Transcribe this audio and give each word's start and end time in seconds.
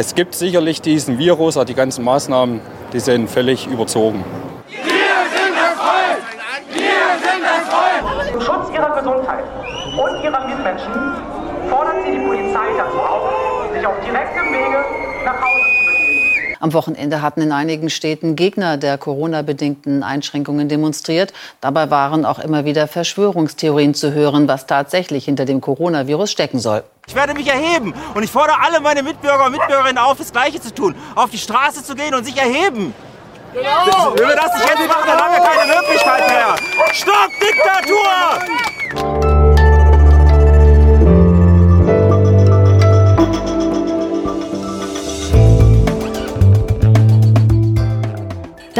Es 0.00 0.14
gibt 0.14 0.34
sicherlich 0.34 0.80
diesen 0.80 1.18
Virus, 1.18 1.58
aber 1.58 1.66
die 1.66 1.74
ganzen 1.74 2.02
Maßnahmen, 2.06 2.62
die 2.90 3.00
sind 3.00 3.28
völlig 3.28 3.66
überzogen. 3.66 4.24
Wir 4.66 4.80
sind 4.80 5.58
Volk! 5.76 6.22
Wir 6.72 6.80
sind 7.20 7.44
Volk! 7.68 8.32
Zum 8.32 8.40
Schutz 8.40 8.74
ihrer 8.74 8.96
Gesundheit 8.96 9.44
und 9.92 10.24
ihrer 10.24 10.46
Mitmenschen 10.48 10.94
fordern 11.68 11.96
sie 12.02 12.12
die 12.12 12.26
Polizei 12.26 12.68
dazu 12.78 12.96
auf, 12.96 13.28
sich 13.74 13.86
auf 13.86 14.00
direktem 14.02 14.50
Wege 14.50 14.82
nach 15.26 15.38
Hause 15.42 15.64
zu. 15.74 15.79
Am 16.60 16.74
Wochenende 16.74 17.22
hatten 17.22 17.40
in 17.40 17.52
einigen 17.52 17.88
Städten 17.88 18.36
Gegner 18.36 18.76
der 18.76 18.98
Corona-bedingten 18.98 20.02
Einschränkungen 20.02 20.68
demonstriert. 20.68 21.32
Dabei 21.62 21.90
waren 21.90 22.26
auch 22.26 22.38
immer 22.38 22.66
wieder 22.66 22.86
Verschwörungstheorien 22.86 23.94
zu 23.94 24.12
hören, 24.12 24.46
was 24.46 24.66
tatsächlich 24.66 25.24
hinter 25.24 25.46
dem 25.46 25.62
Coronavirus 25.62 26.30
stecken 26.30 26.58
soll. 26.58 26.84
Ich 27.06 27.14
werde 27.14 27.32
mich 27.32 27.48
erheben 27.48 27.94
und 28.14 28.22
ich 28.22 28.30
fordere 28.30 28.56
alle 28.62 28.78
meine 28.80 29.02
Mitbürger 29.02 29.46
und 29.46 29.52
Mitbürgerinnen 29.52 29.98
auf, 29.98 30.18
das 30.18 30.32
Gleiche 30.32 30.60
zu 30.60 30.74
tun. 30.74 30.94
Auf 31.14 31.30
die 31.30 31.38
Straße 31.38 31.82
zu 31.82 31.94
gehen 31.94 32.14
und 32.14 32.24
sich 32.24 32.36
erheben. 32.36 32.94
Genau. 33.54 34.14
Wenn 34.14 34.28
wir 34.28 34.36
das 34.36 34.52
nicht 34.54 34.68
jetzt 34.68 34.86
machen, 34.86 35.06
wir 35.06 35.40
keine 35.40 35.80
Möglichkeit 35.80 36.28
mehr. 36.28 36.56
Stopp 36.92 37.30
Diktatur! 37.40 39.19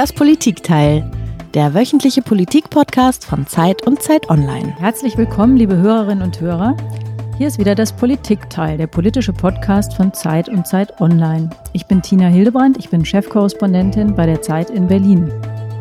Das 0.01 0.15
Politikteil, 0.15 1.05
der 1.53 1.75
wöchentliche 1.75 2.23
Politik-Podcast 2.23 3.23
von 3.23 3.47
Zeit 3.47 3.87
und 3.87 4.03
Zeit 4.03 4.31
Online. 4.31 4.75
Herzlich 4.79 5.19
willkommen, 5.19 5.59
liebe 5.59 5.77
Hörerinnen 5.77 6.25
und 6.25 6.41
Hörer. 6.41 6.75
Hier 7.37 7.49
ist 7.49 7.59
wieder 7.59 7.75
das 7.75 7.93
Politikteil, 7.93 8.79
der 8.79 8.87
politische 8.87 9.35
Podcast 9.35 9.93
von 9.93 10.15
Zeit 10.15 10.49
und 10.49 10.67
Zeit 10.67 11.03
Online. 11.03 11.51
Ich 11.75 11.85
bin 11.85 12.01
Tina 12.01 12.29
Hildebrand, 12.29 12.79
ich 12.79 12.89
bin 12.89 13.05
Chefkorrespondentin 13.05 14.15
bei 14.15 14.25
der 14.25 14.41
Zeit 14.41 14.71
in 14.71 14.87
Berlin. 14.87 15.30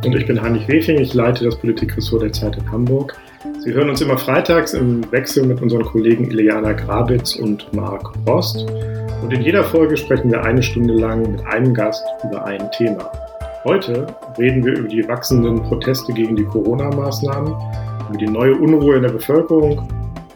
Und 0.03 0.13
ich 0.13 0.27
bin 0.27 0.41
Heinrich 0.41 0.67
Wefing, 0.67 0.99
ich 0.99 1.13
leite 1.13 1.45
das 1.45 1.57
Politikressort 1.57 2.23
der 2.23 2.33
Zeit 2.33 2.57
in 2.57 2.69
Hamburg. 2.69 3.15
Sie 3.59 3.71
hören 3.71 3.89
uns 3.89 4.01
immer 4.01 4.17
freitags 4.17 4.73
im 4.73 5.09
Wechsel 5.13 5.45
mit 5.45 5.61
unseren 5.61 5.85
Kollegen 5.85 6.29
Ileana 6.29 6.73
Grabitz 6.73 7.37
und 7.37 7.73
Marc 7.73 8.11
Rost. 8.27 8.65
Und 9.23 9.31
in 9.31 9.41
jeder 9.43 9.63
Folge 9.63 9.95
sprechen 9.95 10.29
wir 10.29 10.43
eine 10.43 10.61
Stunde 10.61 10.93
lang 10.95 11.21
mit 11.21 11.45
einem 11.45 11.73
Gast 11.73 12.03
über 12.25 12.43
ein 12.43 12.69
Thema. 12.73 13.09
Heute 13.65 14.07
reden 14.37 14.63
wir 14.63 14.77
über 14.77 14.87
die 14.87 15.05
wachsenden 15.05 15.61
Proteste 15.63 16.13
gegen 16.13 16.33
die 16.33 16.45
Corona-Maßnahmen, 16.45 17.53
über 18.07 18.17
die 18.17 18.27
neue 18.27 18.55
Unruhe 18.55 18.95
in 18.95 19.03
der 19.03 19.09
Bevölkerung 19.09 19.85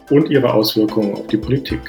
und 0.09 0.29
ihre 0.29 0.53
Auswirkungen 0.53 1.13
auf 1.13 1.27
die 1.27 1.37
Politik. 1.37 1.79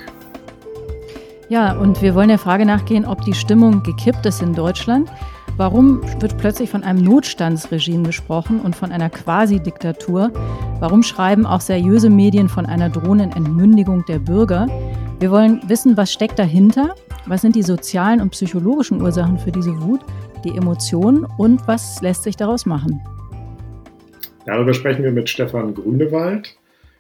Ja, 1.49 1.73
und 1.73 2.01
wir 2.01 2.15
wollen 2.15 2.29
der 2.29 2.39
Frage 2.39 2.65
nachgehen, 2.65 3.05
ob 3.05 3.21
die 3.23 3.35
Stimmung 3.35 3.83
gekippt 3.83 4.25
ist 4.27 4.43
in 4.43 4.55
Deutschland. 4.55 5.11
Warum 5.57 6.03
wird 6.21 6.39
plötzlich 6.39 6.71
von 6.71 6.85
einem 6.85 7.03
Notstandsregime 7.03 8.05
gesprochen 8.05 8.61
und 8.61 8.77
von 8.77 8.93
einer 8.93 9.11
Quasi-Diktatur? 9.11 10.31
Warum 10.79 11.03
schreiben 11.03 11.47
auch 11.47 11.61
seriöse 11.61 12.11
Medien 12.11 12.49
von 12.49 12.65
einer 12.65 12.91
drohenden 12.91 13.33
Entmündigung 13.33 14.05
der 14.07 14.21
Bürger? 14.21 14.69
Wir 15.19 15.33
wollen 15.33 15.63
wissen, 15.67 15.97
was 15.97 16.13
steckt 16.13 16.39
dahinter? 16.39 16.95
Was 17.27 17.41
sind 17.41 17.57
die 17.57 17.63
sozialen 17.63 18.21
und 18.21 18.31
psychologischen 18.31 19.01
Ursachen 19.01 19.39
für 19.39 19.51
diese 19.51 19.81
Wut? 19.83 20.01
Die 20.45 20.57
Emotionen 20.57 21.27
und 21.39 21.67
was 21.67 22.01
lässt 22.03 22.23
sich 22.23 22.37
daraus 22.37 22.67
machen? 22.67 23.01
Darüber 24.47 24.75
sprechen 24.75 25.03
wir 25.03 25.13
mit 25.13 25.31
Stefan 25.31 25.75
Grünewald, 25.75 26.55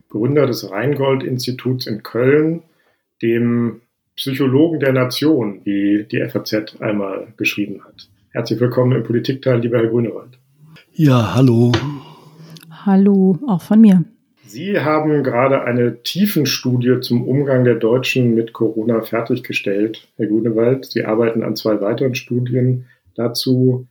Gründer 0.08 0.46
des 0.46 0.70
Rheingold-Instituts 0.70 1.86
in 1.86 2.02
Köln, 2.02 2.62
dem 3.20 3.82
Psychologen 4.16 4.80
der 4.80 4.92
Nation, 4.92 5.60
wie 5.64 6.06
die 6.10 6.26
FAZ 6.26 6.80
einmal 6.80 7.28
geschrieben 7.36 7.82
hat. 7.84 8.08
Herzlich 8.30 8.60
willkommen 8.60 8.92
im 8.92 9.02
Politikteil, 9.02 9.60
lieber 9.60 9.78
Herr 9.78 9.88
Grünewald. 9.88 10.38
Ja, 10.92 11.34
hallo. 11.34 11.72
Hallo, 12.86 13.38
auch 13.46 13.62
von 13.62 13.80
mir. 13.80 14.04
Sie 14.46 14.78
haben 14.78 15.24
gerade 15.24 15.64
eine 15.64 16.02
Tiefenstudie 16.02 17.00
zum 17.00 17.26
Umgang 17.26 17.64
der 17.64 17.74
Deutschen 17.74 18.34
mit 18.34 18.52
Corona 18.52 19.00
fertiggestellt, 19.00 20.06
Herr 20.16 20.26
Grünewald. 20.26 20.84
Sie 20.86 21.04
arbeiten 21.04 21.42
an 21.42 21.56
zwei 21.56 21.80
weiteren 21.80 22.14
Studien 22.14 22.86
dazu. 23.14 23.86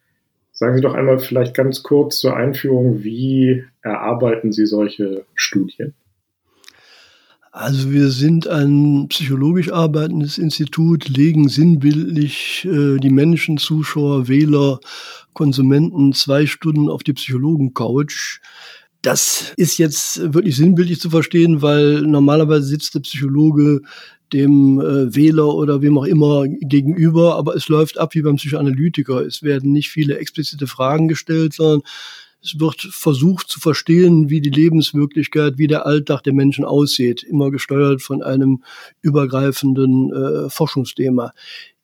Sagen 0.52 0.76
Sie 0.76 0.82
doch 0.82 0.94
einmal 0.94 1.20
vielleicht 1.20 1.56
ganz 1.56 1.82
kurz 1.82 2.20
zur 2.20 2.36
Einführung, 2.36 3.04
wie 3.04 3.64
erarbeiten 3.82 4.52
Sie 4.52 4.66
solche 4.66 5.26
Studien? 5.34 5.96
Also 7.56 7.92
wir 7.92 8.10
sind 8.10 8.48
ein 8.48 9.08
psychologisch 9.10 9.72
arbeitendes 9.72 10.40
Institut, 10.40 11.08
legen 11.08 11.50
sinnbildlich 11.50 12.66
äh, 12.66 12.98
die 12.98 13.12
Menschen, 13.12 13.60
Zuschauer, 13.60 14.28
Wähler, 14.28 14.80
Konsumenten 15.34 16.14
zwei 16.14 16.48
Stunden 16.48 16.90
auf 16.90 17.04
die 17.04 17.14
Psychologen-Couch. 17.14 18.40
Das 19.04 19.54
ist 19.56 19.78
jetzt 19.78 20.34
wirklich 20.34 20.56
sinnbildlich 20.56 21.00
zu 21.00 21.12
verstehen, 21.12 21.62
weil 21.62 22.02
normalerweise 22.02 22.66
sitzt 22.66 22.96
der 22.96 23.02
Psychologe 23.02 23.82
dem 24.34 24.80
äh, 24.80 25.16
Wähler 25.16 25.54
oder 25.54 25.82
wem 25.82 25.98
auch 25.98 26.06
immer 26.06 26.48
gegenüber, 26.48 27.36
aber 27.36 27.56
es 27.56 27.70
läuft 27.70 27.98
ab 27.98 28.16
wie 28.16 28.22
beim 28.22 28.38
Psychoanalytiker. 28.38 29.22
Es 29.22 29.44
werden 29.44 29.72
nicht 29.72 29.90
viele 29.90 30.18
explizite 30.18 30.68
Fragen 30.68 31.08
gestellt, 31.08 31.54
sondern 31.54 31.82
es 32.44 32.59
wird 32.59 32.81
versucht 32.81 33.50
zu 33.50 33.59
verstehen, 33.59 34.30
wie 34.30 34.42
die 34.42 34.50
Lebenswirklichkeit, 34.50 35.58
wie 35.58 35.68
der 35.68 35.86
Alltag 35.86 36.24
der 36.24 36.34
Menschen 36.34 36.66
aussieht, 36.66 37.24
immer 37.24 37.52
gesteuert 37.52 38.02
von 38.02 38.22
einem 38.22 38.64
übergreifenden 39.02 40.12
äh, 40.12 40.50
Forschungsthema. 40.50 41.34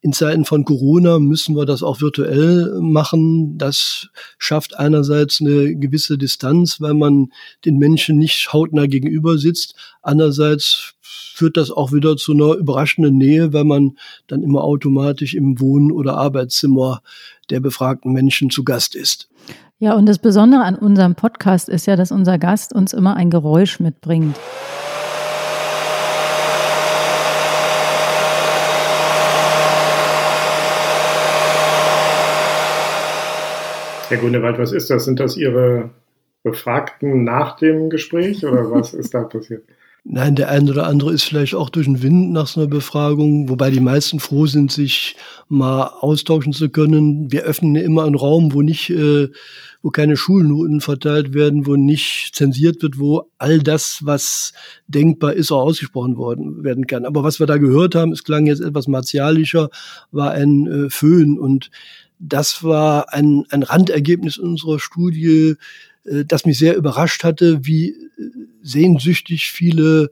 In 0.01 0.13
Zeiten 0.13 0.45
von 0.45 0.63
Corona 0.63 1.19
müssen 1.19 1.55
wir 1.55 1.65
das 1.65 1.83
auch 1.83 1.99
virtuell 1.99 2.79
machen. 2.79 3.57
Das 3.57 4.07
schafft 4.37 4.77
einerseits 4.77 5.41
eine 5.41 5.75
gewisse 5.75 6.17
Distanz, 6.17 6.79
weil 6.79 6.93
man 6.93 7.31
den 7.65 7.77
Menschen 7.77 8.17
nicht 8.17 8.53
hautnah 8.53 8.87
gegenüber 8.87 9.37
sitzt. 9.37 9.75
Andererseits 10.01 10.93
führt 11.01 11.57
das 11.57 11.69
auch 11.69 11.91
wieder 11.91 12.15
zu 12.15 12.31
einer 12.31 12.53
überraschenden 12.53 13.17
Nähe, 13.17 13.51
weil 13.51 13.65
man 13.65 13.97
dann 14.27 14.41
immer 14.41 14.63
automatisch 14.63 15.33
im 15.33 15.59
Wohn- 15.59 15.91
oder 15.91 16.17
Arbeitszimmer 16.17 17.01
der 17.49 17.59
befragten 17.59 18.13
Menschen 18.13 18.49
zu 18.49 18.63
Gast 18.63 18.95
ist. 18.95 19.29
Ja, 19.81 19.93
und 19.93 20.07
das 20.07 20.19
Besondere 20.19 20.63
an 20.63 20.75
unserem 20.75 21.15
Podcast 21.15 21.69
ist 21.69 21.85
ja, 21.87 21.95
dass 21.95 22.11
unser 22.11 22.37
Gast 22.37 22.75
uns 22.75 22.91
immer 22.91 23.15
ein 23.15 23.29
Geräusch 23.29 23.79
mitbringt. 23.79 24.37
Herr 34.09 34.17
Grünewald, 34.17 34.59
was 34.59 34.73
ist 34.73 34.89
das? 34.89 35.05
Sind 35.05 35.21
das 35.21 35.37
Ihre 35.37 35.91
Befragten 36.43 37.23
nach 37.23 37.55
dem 37.55 37.89
Gespräch 37.89 38.45
oder 38.45 38.69
was 38.69 38.93
ist 38.93 39.13
da 39.13 39.23
passiert? 39.23 39.63
Nein, 40.05 40.35
der 40.35 40.49
eine 40.49 40.71
oder 40.71 40.87
andere 40.87 41.11
ist 41.11 41.23
vielleicht 41.23 41.55
auch 41.55 41.69
durch 41.69 41.85
den 41.85 42.01
Wind 42.01 42.31
nach 42.31 42.47
so 42.47 42.61
einer 42.61 42.69
Befragung, 42.69 43.49
wobei 43.49 43.69
die 43.69 43.81
meisten 43.81 44.19
froh 44.19 44.45
sind, 44.45 44.71
sich 44.71 45.15
mal 45.49 45.87
austauschen 45.99 46.53
zu 46.53 46.69
können. 46.69 47.31
Wir 47.31 47.43
öffnen 47.43 47.75
immer 47.75 48.05
einen 48.05 48.15
Raum, 48.15 48.53
wo 48.53 48.61
nicht, 48.61 48.89
äh, 48.89 49.27
wo 49.81 49.89
keine 49.89 50.15
Schulnoten 50.15 50.79
verteilt 50.79 51.33
werden, 51.33 51.67
wo 51.67 51.75
nicht 51.75 52.31
zensiert 52.33 52.81
wird, 52.81 52.97
wo 52.97 53.29
all 53.37 53.59
das, 53.59 53.99
was 54.03 54.53
denkbar 54.87 55.33
ist, 55.33 55.51
auch 55.51 55.63
ausgesprochen 55.63 56.15
worden 56.15 56.63
werden 56.63 56.87
kann. 56.87 57.05
Aber 57.05 57.23
was 57.23 57.39
wir 57.39 57.47
da 57.47 57.57
gehört 57.57 57.93
haben, 57.93 58.13
es 58.13 58.23
klang 58.23 58.47
jetzt 58.47 58.61
etwas 58.61 58.87
martialischer, 58.87 59.69
war 60.11 60.31
ein 60.31 60.65
äh, 60.67 60.89
Föhn 60.89 61.37
und 61.37 61.71
das 62.19 62.63
war 62.63 63.13
ein, 63.13 63.45
ein 63.49 63.63
Randergebnis 63.63 64.37
unserer 64.37 64.79
Studie, 64.79 65.55
äh, 66.09 66.25
das 66.25 66.45
mich 66.45 66.57
sehr 66.57 66.75
überrascht 66.75 67.23
hatte, 67.23 67.65
wie 67.65 67.89
äh, 67.89 67.95
sehnsüchtig 68.61 69.51
viele 69.51 70.09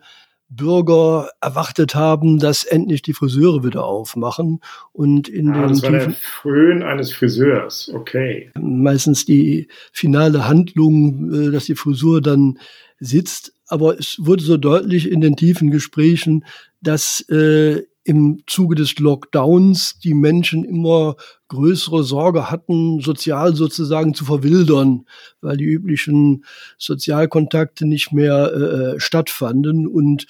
Bürger 0.50 1.30
erwartet 1.42 1.94
haben, 1.94 2.40
dass 2.40 2.64
endlich 2.64 3.02
die 3.02 3.14
Friseure 3.14 3.66
wieder 3.66 3.84
aufmachen 3.84 4.62
und 4.94 5.28
in 5.28 5.50
ah, 5.50 5.62
den 5.62 5.70
das 5.70 5.84
war 5.84 5.92
der 5.92 6.12
Fröhn 6.12 6.84
eines 6.84 7.12
Friseurs, 7.12 7.92
okay. 7.94 8.52
Meistens 8.58 9.26
die 9.26 9.68
finale 9.92 10.48
Handlung, 10.48 11.34
äh, 11.34 11.52
dass 11.52 11.66
die 11.66 11.76
Frisur 11.76 12.22
dann 12.22 12.60
sitzt, 13.00 13.54
aber 13.68 14.00
es 14.00 14.16
wurde 14.20 14.44
so 14.44 14.56
deutlich 14.56 15.12
in 15.12 15.20
den 15.20 15.36
tiefen 15.36 15.70
Gesprächen, 15.70 16.46
dass 16.82 17.22
äh, 17.30 17.84
im 18.08 18.42
Zuge 18.48 18.76
des 18.76 18.98
Lockdowns 19.00 20.00
die 20.00 20.14
Menschen 20.14 20.64
immer 20.64 21.18
größere 21.50 22.06
Sorge 22.06 22.50
hatten, 22.50 23.02
sozial 23.02 23.54
sozusagen 23.54 24.14
zu 24.14 24.24
verwildern, 24.24 25.06
weil 25.42 25.58
die 25.58 25.66
üblichen 25.66 26.46
Sozialkontakte 26.78 27.86
nicht 27.86 28.14
mehr 28.14 28.54
äh, 28.54 29.00
stattfanden 29.02 29.88
und 29.88 30.26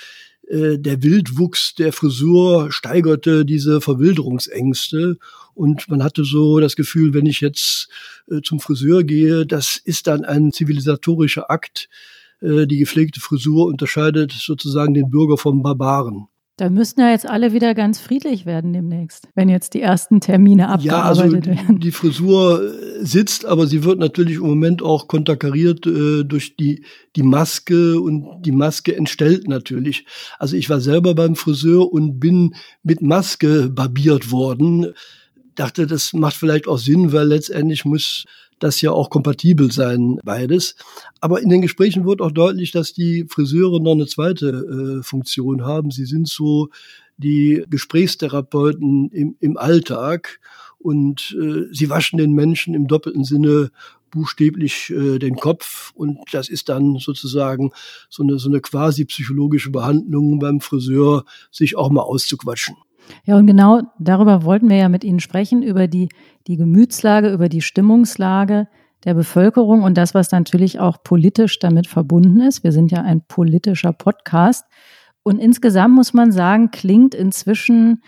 äh, 0.47 0.79
der 0.79 1.03
Wildwuchs 1.03 1.75
der 1.75 1.93
Frisur 1.93 2.71
steigerte 2.71 3.45
diese 3.45 3.79
Verwilderungsängste 3.79 5.19
und 5.53 5.87
man 5.87 6.03
hatte 6.03 6.23
so 6.23 6.59
das 6.59 6.75
Gefühl, 6.75 7.13
wenn 7.13 7.27
ich 7.27 7.41
jetzt 7.41 7.89
äh, 8.27 8.41
zum 8.41 8.59
Friseur 8.59 9.03
gehe, 9.03 9.45
das 9.45 9.77
ist 9.77 10.07
dann 10.07 10.25
ein 10.25 10.51
zivilisatorischer 10.51 11.51
Akt. 11.51 11.89
Äh, 12.41 12.65
die 12.65 12.79
gepflegte 12.79 13.19
Frisur 13.19 13.67
unterscheidet 13.67 14.31
sozusagen 14.31 14.95
den 14.95 15.11
Bürger 15.11 15.37
vom 15.37 15.61
Barbaren. 15.61 16.27
Da 16.57 16.71
müssten 16.71 17.01
ja 17.01 17.11
jetzt 17.11 17.29
alle 17.29 17.53
wieder 17.53 17.75
ganz 17.75 17.99
friedlich 17.99 18.47
werden 18.47 18.73
demnächst, 18.73 19.29
wenn 19.35 19.47
jetzt 19.47 19.75
die 19.75 19.81
ersten 19.81 20.21
Termine 20.21 20.69
abgearbeitet 20.69 21.45
ja, 21.45 21.51
also 21.51 21.67
werden. 21.67 21.79
Die 21.79 21.91
Frisur 21.91 22.63
äh, 22.63 23.05
sitzt, 23.05 23.45
aber 23.45 23.67
sie 23.67 23.83
wird 23.83 23.99
natürlich 23.99 24.37
im 24.37 24.47
Moment 24.47 24.81
auch 24.81 25.07
konterkariert 25.07 25.85
äh, 25.85 26.23
durch 26.23 26.55
die, 26.55 26.83
die 27.15 27.21
Maske 27.21 28.01
und 28.01 28.41
die 28.41 28.51
Maske 28.51 28.95
entstellt 28.95 29.47
natürlich. 29.47 30.07
Also 30.39 30.57
ich 30.57 30.67
war 30.67 30.81
selber 30.81 31.13
beim 31.13 31.35
Friseur 31.35 31.93
und 31.93 32.19
bin 32.19 32.55
mit 32.81 33.03
Maske 33.03 33.69
barbiert 33.69 34.31
worden. 34.31 34.93
Dachte, 35.53 35.85
das 35.85 36.11
macht 36.13 36.37
vielleicht 36.37 36.67
auch 36.67 36.79
Sinn, 36.79 37.13
weil 37.13 37.27
letztendlich 37.27 37.85
muss 37.85 38.25
das 38.59 38.81
ja 38.81 38.91
auch 38.91 39.09
kompatibel 39.09 39.71
sein, 39.71 40.19
beides. 40.23 40.75
Aber 41.21 41.41
in 41.41 41.49
den 41.49 41.61
Gesprächen 41.61 42.05
wird 42.05 42.21
auch 42.21 42.31
deutlich, 42.31 42.71
dass 42.71 42.93
die 42.93 43.25
Friseure 43.29 43.79
noch 43.79 43.93
eine 43.93 44.07
zweite 44.07 44.99
äh, 44.99 45.03
Funktion 45.03 45.63
haben. 45.63 45.91
Sie 45.91 46.05
sind 46.05 46.27
so 46.27 46.69
die 47.17 47.63
Gesprächstherapeuten 47.69 49.09
im, 49.11 49.35
im 49.39 49.57
Alltag 49.57 50.39
und 50.79 51.35
äh, 51.39 51.65
sie 51.71 51.89
waschen 51.89 52.17
den 52.17 52.33
Menschen 52.33 52.73
im 52.73 52.87
doppelten 52.87 53.23
Sinne 53.23 53.71
buchstäblich 54.11 54.89
äh, 54.91 55.19
den 55.19 55.35
Kopf 55.35 55.91
und 55.95 56.19
das 56.31 56.49
ist 56.49 56.69
dann 56.69 56.97
sozusagen 56.97 57.71
so 58.09 58.23
eine, 58.23 58.39
so 58.39 58.49
eine 58.49 58.61
quasi 58.61 59.05
psychologische 59.05 59.69
Behandlung 59.69 60.39
beim 60.39 60.61
Friseur, 60.61 61.25
sich 61.51 61.75
auch 61.75 61.89
mal 61.89 62.03
auszuquatschen. 62.03 62.75
Ja, 63.25 63.37
und 63.37 63.47
genau 63.47 63.81
darüber 63.99 64.43
wollten 64.43 64.69
wir 64.69 64.77
ja 64.77 64.89
mit 64.89 65.03
Ihnen 65.03 65.19
sprechen, 65.19 65.63
über 65.63 65.87
die, 65.87 66.09
die 66.47 66.57
Gemütslage, 66.57 67.31
über 67.31 67.49
die 67.49 67.61
Stimmungslage 67.61 68.67
der 69.03 69.13
Bevölkerung 69.13 69.83
und 69.83 69.97
das, 69.97 70.13
was 70.13 70.31
natürlich 70.31 70.79
auch 70.79 71.03
politisch 71.03 71.59
damit 71.59 71.87
verbunden 71.87 72.41
ist. 72.41 72.63
Wir 72.63 72.71
sind 72.71 72.91
ja 72.91 73.01
ein 73.01 73.21
politischer 73.27 73.93
Podcast. 73.93 74.65
Und 75.23 75.39
insgesamt 75.39 75.93
muss 75.93 76.13
man 76.13 76.31
sagen, 76.31 76.71
klingt 76.71 77.13
inzwischen 77.13 78.01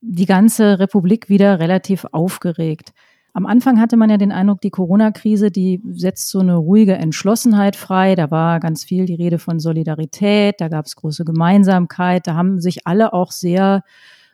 die 0.00 0.26
ganze 0.26 0.78
Republik 0.78 1.28
wieder 1.28 1.58
relativ 1.58 2.06
aufgeregt. 2.12 2.92
Am 3.32 3.46
Anfang 3.46 3.80
hatte 3.80 3.96
man 3.96 4.10
ja 4.10 4.16
den 4.16 4.32
Eindruck, 4.32 4.60
die 4.60 4.70
Corona-Krise, 4.70 5.50
die 5.50 5.80
setzt 5.90 6.30
so 6.30 6.40
eine 6.40 6.56
ruhige 6.56 6.94
Entschlossenheit 6.94 7.76
frei. 7.76 8.14
Da 8.14 8.30
war 8.30 8.58
ganz 8.60 8.84
viel 8.84 9.06
die 9.06 9.14
Rede 9.14 9.38
von 9.38 9.60
Solidarität, 9.60 10.60
da 10.60 10.68
gab 10.68 10.86
es 10.86 10.96
große 10.96 11.24
Gemeinsamkeit, 11.24 12.26
da 12.26 12.34
haben 12.34 12.60
sich 12.60 12.86
alle 12.86 13.12
auch 13.12 13.30
sehr 13.30 13.82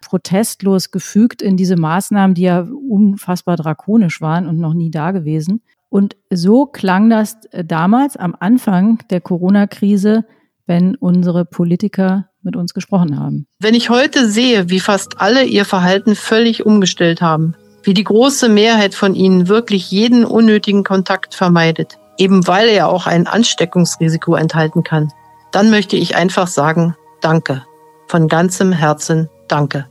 protestlos 0.04 0.90
gefügt 0.90 1.43
in 1.43 1.56
diese 1.56 1.76
Maßnahmen, 1.76 2.34
die 2.34 2.43
ja 2.43 2.60
unfassbar 2.88 3.56
drakonisch 3.56 4.20
waren 4.20 4.46
und 4.46 4.58
noch 4.58 4.75
nie 4.75 4.90
da 4.90 5.10
gewesen. 5.10 5.62
Und 5.88 6.16
so 6.31 6.66
klang 6.66 7.10
das 7.10 7.37
äh, 7.50 7.64
damals 7.64 8.16
am 8.16 8.34
Anfang 8.38 8.98
der 9.10 9.20
Corona-Krise, 9.20 10.25
wenn 10.66 10.94
unsere 10.96 11.44
Politiker 11.44 12.28
mit 12.43 12.56
uns 12.56 12.75
gesprochen 12.75 13.19
haben. 13.19 13.46
Wenn 13.60 13.75
ich 13.75 13.90
heute 13.90 14.28
sehe, 14.28 14.70
wie 14.70 14.81
fast 14.81 15.20
alle 15.20 15.44
ihr 15.44 15.64
Verhalten 15.64 16.14
völlig 16.14 16.64
umgestellt 16.66 17.20
haben, 17.20 17.54
wie 17.82 17.94
die 17.94 18.04
große 18.04 18.49
Mehrheit 18.49 18.94
von 18.94 19.14
ihnen 19.14 19.49
wirklich 19.49 19.90
jeden 19.90 20.25
unnötigen 20.25 20.82
Kontakt 20.82 21.34
vermeidet, 21.34 21.99
eben 22.19 22.46
weil 22.46 22.69
er 22.69 22.88
auch 22.88 23.06
ein 23.06 23.26
Ansteckungsrisiko 23.26 24.34
enthalten 24.34 24.82
kann, 24.82 25.12
dann 25.52 25.70
möchte 25.70 25.96
ich 25.96 26.16
einfach 26.16 26.49
sagen, 26.49 26.96
danke. 27.20 27.64
Von 28.08 28.28
ganzem 28.28 28.72
Herzen 28.72 29.28
danke. 29.48 29.87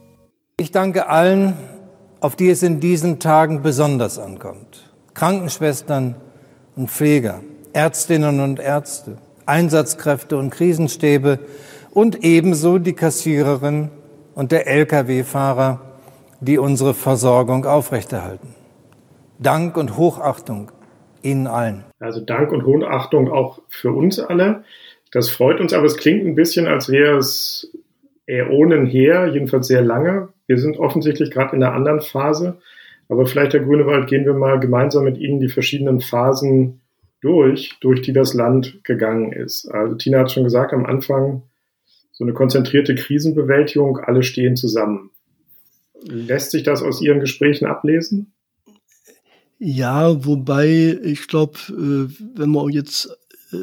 Ich 0.57 0.72
danke 0.72 1.07
allen, 1.07 1.54
auf 2.19 2.36
die 2.36 2.50
es 2.50 2.63
in 2.63 2.80
diesen 2.80 3.19
Tagen 3.19 3.62
besonders 3.62 4.19
ankommt. 4.19 4.92
Krankenschwestern 5.13 6.16
und 6.75 6.90
Pfleger, 6.90 7.42
Ärztinnen 7.74 8.40
und 8.40 8.60
Ärzte, 8.60 9.18
Einsatzkräfte 9.46 10.38
und 10.38 10.50
Krisenstäbe 10.50 11.40
und 11.92 12.24
ebenso 12.24 12.78
die 12.78 12.94
Kassiererin 12.94 13.90
und 14.34 14.52
der 14.52 14.68
Lkw-Fahrer, 14.68 15.81
die 16.42 16.58
unsere 16.58 16.94
Versorgung 16.94 17.66
aufrechterhalten. 17.66 18.56
Dank 19.40 19.78
und 19.78 19.98
Hochachtung 19.98 20.72
Ihnen 21.22 21.48
allen. 21.48 21.84
Also 22.00 22.22
Dank 22.22 22.51
und 22.51 22.66
Hochachtung 22.66 23.31
auch 23.31 23.60
für 23.68 23.92
uns 23.92 24.19
alle. 24.19 24.63
Das 25.12 25.30
freut 25.30 25.60
uns, 25.60 25.74
aber 25.74 25.86
es 25.86 25.98
klingt 25.98 26.25
ein 26.25 26.36
bisschen, 26.36 26.68
als 26.68 26.90
wäre 26.90 27.18
es 27.18 27.72
Äonen 28.27 28.86
her, 28.86 29.27
jedenfalls 29.27 29.68
sehr 29.68 29.81
lange. 29.81 30.30
Wir 30.48 30.57
sind 30.57 30.77
offensichtlich 30.77 31.31
gerade 31.31 31.56
in 31.56 31.63
einer 31.63 31.74
anderen 31.74 32.01
Phase. 32.01 32.57
Aber 33.07 33.25
vielleicht, 33.25 33.54
Herr 33.54 33.60
Grünewald, 33.62 34.07
gehen 34.07 34.25
wir 34.25 34.33
mal 34.33 34.60
gemeinsam 34.60 35.04
mit 35.04 35.18
Ihnen 35.18 35.39
die 35.39 35.50
verschiedenen 35.50 36.01
Phasen 36.01 36.81
durch, 37.22 37.77
durch 37.81 38.01
die 38.01 38.13
das 38.13 38.33
Land 38.33 38.83
gegangen 38.83 39.31
ist. 39.31 39.68
Also 39.68 39.95
Tina 39.95 40.19
hat 40.19 40.31
schon 40.31 40.44
gesagt, 40.44 40.74
am 40.74 40.86
Anfang 40.86 41.44
so 42.12 42.24
eine 42.24 42.33
konzentrierte 42.33 42.95
Krisenbewältigung, 42.95 43.98
alle 44.00 44.24
stehen 44.24 44.56
zusammen. 44.56 45.12
Lässt 46.04 46.51
sich 46.51 46.63
das 46.63 46.81
aus 46.81 47.01
Ihren 47.01 47.19
Gesprächen 47.19 47.66
ablesen? 47.66 48.31
Ja, 49.57 50.25
wobei 50.25 50.98
ich 51.04 51.27
glaube, 51.27 51.57
äh, 51.69 52.13
wenn 52.36 52.51
wir 52.51 52.69
jetzt 52.69 53.10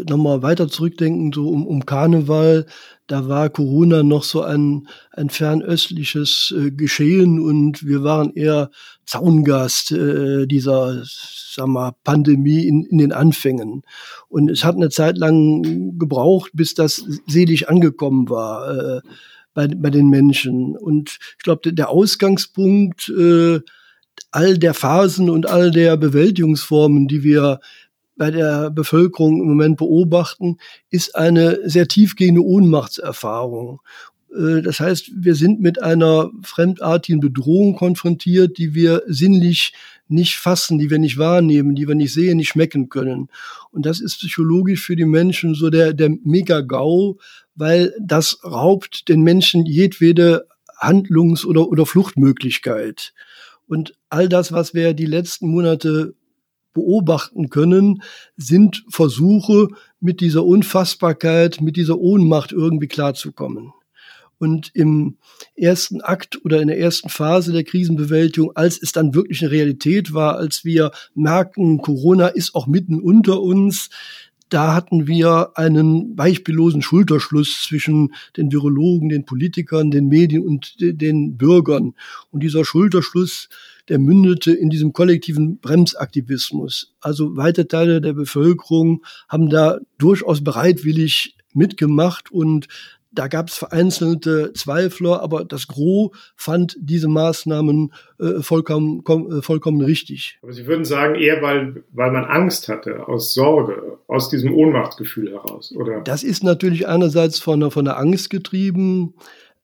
nochmal 0.08 0.42
weiter 0.42 0.68
zurückdenken, 0.68 1.32
so 1.32 1.48
um, 1.48 1.66
um 1.66 1.86
Karneval, 1.86 2.66
da 3.06 3.28
war 3.28 3.50
Corona 3.50 4.02
noch 4.02 4.24
so 4.24 4.42
ein, 4.42 4.88
ein 5.10 5.28
fernöstliches 5.28 6.54
äh, 6.56 6.70
Geschehen 6.70 7.40
und 7.40 7.86
wir 7.86 8.02
waren 8.02 8.32
eher 8.34 8.70
Zaungast 9.06 9.92
äh, 9.92 10.46
dieser 10.46 11.02
sag 11.54 11.66
mal, 11.66 11.92
Pandemie 12.04 12.66
in, 12.66 12.84
in 12.84 12.98
den 12.98 13.12
Anfängen. 13.12 13.82
Und 14.28 14.50
es 14.50 14.64
hat 14.64 14.76
eine 14.76 14.90
Zeit 14.90 15.18
lang 15.18 15.98
gebraucht, 15.98 16.50
bis 16.54 16.74
das 16.74 17.04
selig 17.26 17.68
angekommen 17.68 18.30
war 18.30 18.70
äh, 18.70 19.00
bei, 19.54 19.68
bei 19.68 19.90
den 19.90 20.08
Menschen. 20.08 20.76
Und 20.76 21.18
ich 21.38 21.44
glaube, 21.44 21.72
der 21.72 21.90
Ausgangspunkt 21.90 23.08
äh, 23.10 23.60
all 24.30 24.58
der 24.58 24.74
Phasen 24.74 25.28
und 25.28 25.46
all 25.46 25.70
der 25.70 25.96
Bewältigungsformen, 25.96 27.06
die 27.08 27.22
wir 27.22 27.60
bei 28.22 28.30
der 28.30 28.70
Bevölkerung 28.70 29.40
im 29.40 29.48
Moment 29.48 29.78
beobachten, 29.78 30.58
ist 30.90 31.16
eine 31.16 31.58
sehr 31.68 31.88
tiefgehende 31.88 32.40
Ohnmachtserfahrung. 32.40 33.80
Äh, 34.32 34.62
das 34.62 34.78
heißt, 34.78 35.10
wir 35.16 35.34
sind 35.34 35.60
mit 35.60 35.82
einer 35.82 36.30
fremdartigen 36.44 37.18
Bedrohung 37.18 37.74
konfrontiert, 37.74 38.58
die 38.58 38.74
wir 38.74 39.02
sinnlich 39.08 39.72
nicht 40.06 40.36
fassen, 40.36 40.78
die 40.78 40.88
wir 40.88 41.00
nicht 41.00 41.18
wahrnehmen, 41.18 41.74
die 41.74 41.88
wir 41.88 41.96
nicht 41.96 42.14
sehen, 42.14 42.36
nicht 42.36 42.50
schmecken 42.50 42.90
können. 42.90 43.28
Und 43.72 43.86
das 43.86 43.98
ist 43.98 44.18
psychologisch 44.18 44.86
für 44.86 44.94
die 44.94 45.04
Menschen 45.04 45.56
so 45.56 45.68
der, 45.68 45.92
der 45.92 46.10
Mega-GAU, 46.22 47.18
weil 47.56 47.92
das 48.00 48.38
raubt 48.44 49.08
den 49.08 49.22
Menschen 49.22 49.66
jedwede 49.66 50.46
Handlungs- 50.78 51.44
oder, 51.44 51.66
oder 51.66 51.86
Fluchtmöglichkeit. 51.86 53.14
Und 53.66 53.94
all 54.10 54.28
das, 54.28 54.52
was 54.52 54.74
wir 54.74 54.94
die 54.94 55.06
letzten 55.06 55.48
Monate 55.48 56.14
beobachten 56.72 57.50
können, 57.50 58.02
sind 58.36 58.84
Versuche, 58.88 59.68
mit 60.00 60.20
dieser 60.20 60.44
Unfassbarkeit, 60.44 61.60
mit 61.60 61.76
dieser 61.76 61.98
Ohnmacht 61.98 62.52
irgendwie 62.52 62.88
klarzukommen. 62.88 63.72
Und 64.38 64.72
im 64.74 65.18
ersten 65.54 66.00
Akt 66.00 66.44
oder 66.44 66.60
in 66.60 66.66
der 66.66 66.80
ersten 66.80 67.08
Phase 67.08 67.52
der 67.52 67.62
Krisenbewältigung, 67.62 68.50
als 68.56 68.82
es 68.82 68.90
dann 68.90 69.14
wirklich 69.14 69.40
eine 69.40 69.52
Realität 69.52 70.12
war, 70.12 70.36
als 70.36 70.64
wir 70.64 70.90
merken, 71.14 71.78
Corona 71.78 72.26
ist 72.26 72.56
auch 72.56 72.66
mitten 72.66 73.00
unter 73.00 73.40
uns, 73.40 73.88
da 74.48 74.74
hatten 74.74 75.06
wir 75.06 75.52
einen 75.54 76.16
beispiellosen 76.16 76.82
Schulterschluss 76.82 77.62
zwischen 77.66 78.12
den 78.36 78.52
Virologen, 78.52 79.08
den 79.08 79.24
Politikern, 79.24 79.90
den 79.90 80.08
Medien 80.08 80.42
und 80.42 80.74
den 80.78 81.38
Bürgern. 81.38 81.94
Und 82.30 82.42
dieser 82.42 82.64
Schulterschluss 82.64 83.48
der 83.88 83.98
mündete 83.98 84.52
in 84.52 84.70
diesem 84.70 84.92
kollektiven 84.92 85.58
Bremsaktivismus. 85.58 86.94
Also 87.00 87.36
weite 87.36 87.68
Teile 87.68 88.00
der 88.00 88.12
Bevölkerung 88.12 89.04
haben 89.28 89.48
da 89.48 89.78
durchaus 89.98 90.42
bereitwillig 90.42 91.36
mitgemacht 91.52 92.30
und 92.30 92.68
da 93.14 93.28
gab 93.28 93.48
es 93.48 93.58
vereinzelte 93.58 94.52
Zweifler, 94.54 95.22
aber 95.22 95.44
das 95.44 95.68
Gros 95.68 96.10
fand 96.34 96.76
diese 96.80 97.08
Maßnahmen 97.08 97.92
äh, 98.18 98.40
vollkommen, 98.40 99.04
kom, 99.04 99.30
äh, 99.30 99.42
vollkommen 99.42 99.82
richtig. 99.82 100.38
Aber 100.42 100.52
Sie 100.52 100.66
würden 100.66 100.84
sagen, 100.84 101.14
eher 101.16 101.42
weil, 101.42 101.84
weil 101.92 102.10
man 102.10 102.24
Angst 102.24 102.68
hatte, 102.68 103.06
aus 103.08 103.34
Sorge, 103.34 103.98
aus 104.06 104.30
diesem 104.30 104.54
Ohnmachtsgefühl 104.54 105.30
heraus, 105.30 105.74
oder? 105.76 106.00
Das 106.00 106.22
ist 106.22 106.42
natürlich 106.42 106.88
einerseits 106.88 107.38
von, 107.38 107.70
von 107.70 107.84
der 107.84 107.98
Angst 107.98 108.30
getrieben, 108.30 109.14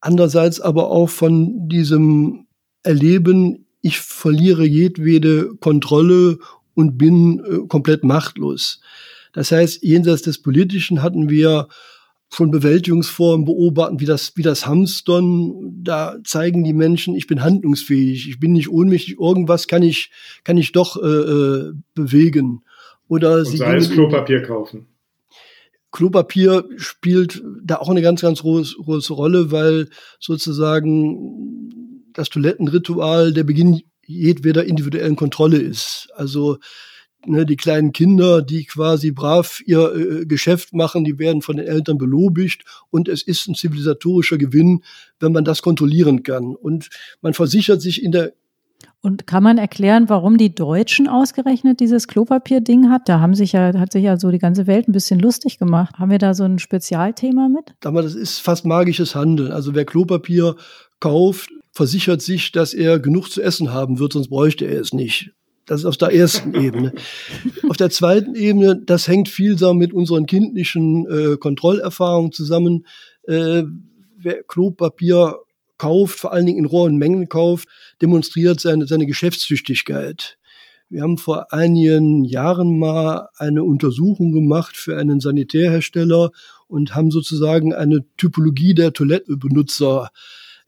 andererseits 0.01 0.61
aber 0.61 0.91
auch 0.91 1.09
von 1.09 1.69
diesem 1.69 2.47
Erleben, 2.83 3.67
ich 3.81 3.99
verliere 3.99 4.65
jedwede 4.65 5.55
Kontrolle 5.61 6.39
und 6.75 6.99
bin 6.99 7.41
äh, 7.41 7.67
komplett 7.69 8.05
machtlos. 8.05 8.81
Das 9.33 9.53
heißt, 9.53 9.83
jenseits 9.83 10.23
des 10.23 10.43
Politischen 10.43 11.03
hatten 11.03 11.29
wir 11.29 11.69
schon 12.31 12.51
Bewältigungsformen 12.51 13.47
beobachten, 13.47 14.01
wie 14.01 14.05
das, 14.05 14.37
wie 14.37 14.43
das 14.43 14.67
Hamstern. 14.67 15.83
Da 15.83 16.17
zeigen 16.25 16.63
die 16.63 16.75
Menschen, 16.75 17.15
ich 17.15 17.27
bin 17.27 17.43
handlungsfähig, 17.43 18.29
ich 18.29 18.39
bin 18.39 18.53
nicht 18.53 18.69
ohnmächtig, 18.69 19.19
irgendwas 19.19 19.67
kann 19.67 19.83
ich, 19.83 20.11
kann 20.45 20.59
ich 20.59 20.73
doch 20.73 20.97
äh, 21.03 21.07
äh 21.07 21.73
bewegen. 21.95 22.63
Oder 23.09 23.39
und 23.39 23.47
sie 23.47 23.57
sei 23.57 23.77
es 23.77 23.91
Klopapier 23.91 24.43
kaufen. 24.43 24.87
Klopapier 25.91 26.65
spielt 26.77 27.43
da 27.63 27.77
auch 27.77 27.89
eine 27.89 28.03
ganz, 28.03 28.21
ganz 28.21 28.43
große, 28.43 28.77
große 28.77 29.15
Rolle, 29.15 29.51
weil 29.51 29.89
sozusagen 30.21 31.88
das 32.19 32.29
Toilettenritual 32.29 33.33
der 33.33 33.45
Beginn 33.45 33.83
jedweder 34.05 34.65
individuellen 34.65 35.17
Kontrolle 35.17 35.59
ist. 35.59 36.09
Also 36.17 36.59
ne, 37.27 37.47
die 37.47 37.57
kleinen 37.57 37.93
Kinder, 37.93 38.43
die 38.43 38.65
quasi 38.65 39.11
brav 39.11 39.61
ihr 39.67 39.95
äh, 39.95 40.27
Geschäft 40.27 40.73
machen, 40.75 41.05
die 41.05 41.19
werden 41.19 41.43
von 41.43 41.57
den 41.57 41.67
Eltern 41.67 41.99
belobigt 41.99 42.65
und 42.91 43.09
es 43.09 43.23
ist 43.23 43.49
ein 43.49 43.55
zivilisatorischer 43.55 44.39
Gewinn, 44.39 44.83
wenn 45.21 45.33
man 45.33 45.45
das 45.45 45.63
kontrollieren 45.63 46.23
kann. 46.23 46.55
Und 46.57 46.89
man 47.21 47.35
versichert 47.35 47.83
sich 47.83 48.03
in 48.03 48.13
der 48.13 48.33
und 49.01 49.27
kann 49.27 49.43
man 49.43 49.59
erklären, 49.59 50.09
warum 50.09 50.39
die 50.39 50.55
Deutschen 50.55 51.09
ausgerechnet 51.09 51.79
dieses 51.79 52.09
Klopapier-Ding 52.09 52.91
hat? 52.91 53.09
Da 53.09 53.21
haben 53.21 53.35
sich 53.35 53.53
ja, 53.53 53.73
hat 53.79 53.93
sich 53.93 54.03
ja 54.03 54.19
so 54.19 54.31
die 54.31 54.39
ganze 54.39 54.67
Welt 54.67 54.89
ein 54.89 54.93
bisschen 54.93 55.21
lustig 55.21 55.59
gemacht. 55.59 55.99
Haben 55.99 56.11
wir 56.11 56.19
da 56.19 56.35
so 56.35 56.45
ein 56.45 56.59
Spezialthema 56.59 57.49
mit? 57.49 57.75
Das 57.81 58.15
ist 58.15 58.41
fast 58.41 58.67
magisches 58.67 59.15
Handeln. 59.15 59.53
Also 59.53 59.75
wer 59.75 59.85
Klopapier 59.85 60.57
kauft, 61.01 61.51
versichert 61.79 62.21
sich, 62.21 62.51
dass 62.51 62.75
er 62.75 62.99
genug 62.99 63.31
zu 63.31 63.41
essen 63.41 63.73
haben 63.73 64.01
wird, 64.01 64.13
sonst 64.13 64.31
bräuchte 64.31 64.65
er 64.65 64.81
es 64.81 64.93
nicht. 64.93 65.31
Das 65.65 65.81
ist 65.81 65.87
auf 65.87 65.97
der 65.97 66.13
ersten 66.13 66.53
Ebene. 66.55 66.93
Auf 67.69 67.77
der 67.77 67.91
zweiten 67.91 68.35
Ebene, 68.35 68.83
das 68.85 69.07
hängt 69.07 69.29
vielsam 69.29 69.79
mit 69.79 69.93
unseren 69.93 70.27
kindlichen 70.27 71.07
äh, 71.07 71.37
Kontrollerfahrungen 71.37 72.33
zusammen. 72.33 72.85
Äh, 73.29 73.63
wer 74.17 74.43
Klopapier 74.43 75.37
kauft, 75.77 76.19
vor 76.19 76.33
allen 76.33 76.47
Dingen 76.47 76.59
in 76.59 76.65
rohen 76.65 76.97
Mengen 76.97 77.29
kauft, 77.29 77.69
demonstriert 78.03 78.59
seine, 78.59 78.89
seine 78.89 79.07
Geschäftstüchtigkeit. 79.07 80.37
Wir 80.89 81.03
haben 81.03 81.17
vor 81.17 81.53
einigen 81.53 82.25
Jahren 82.25 82.77
mal 82.77 83.29
eine 83.37 83.63
Untersuchung 83.63 84.33
gemacht 84.33 84.77
für 84.77 84.99
einen 84.99 85.21
Sanitärhersteller 85.21 86.33
und 86.67 86.97
haben 86.97 87.13
sozusagen 87.13 87.73
eine 87.73 88.05
Typologie 88.17 88.75
der 88.75 88.93
Toilettenbenutzer 88.93 90.11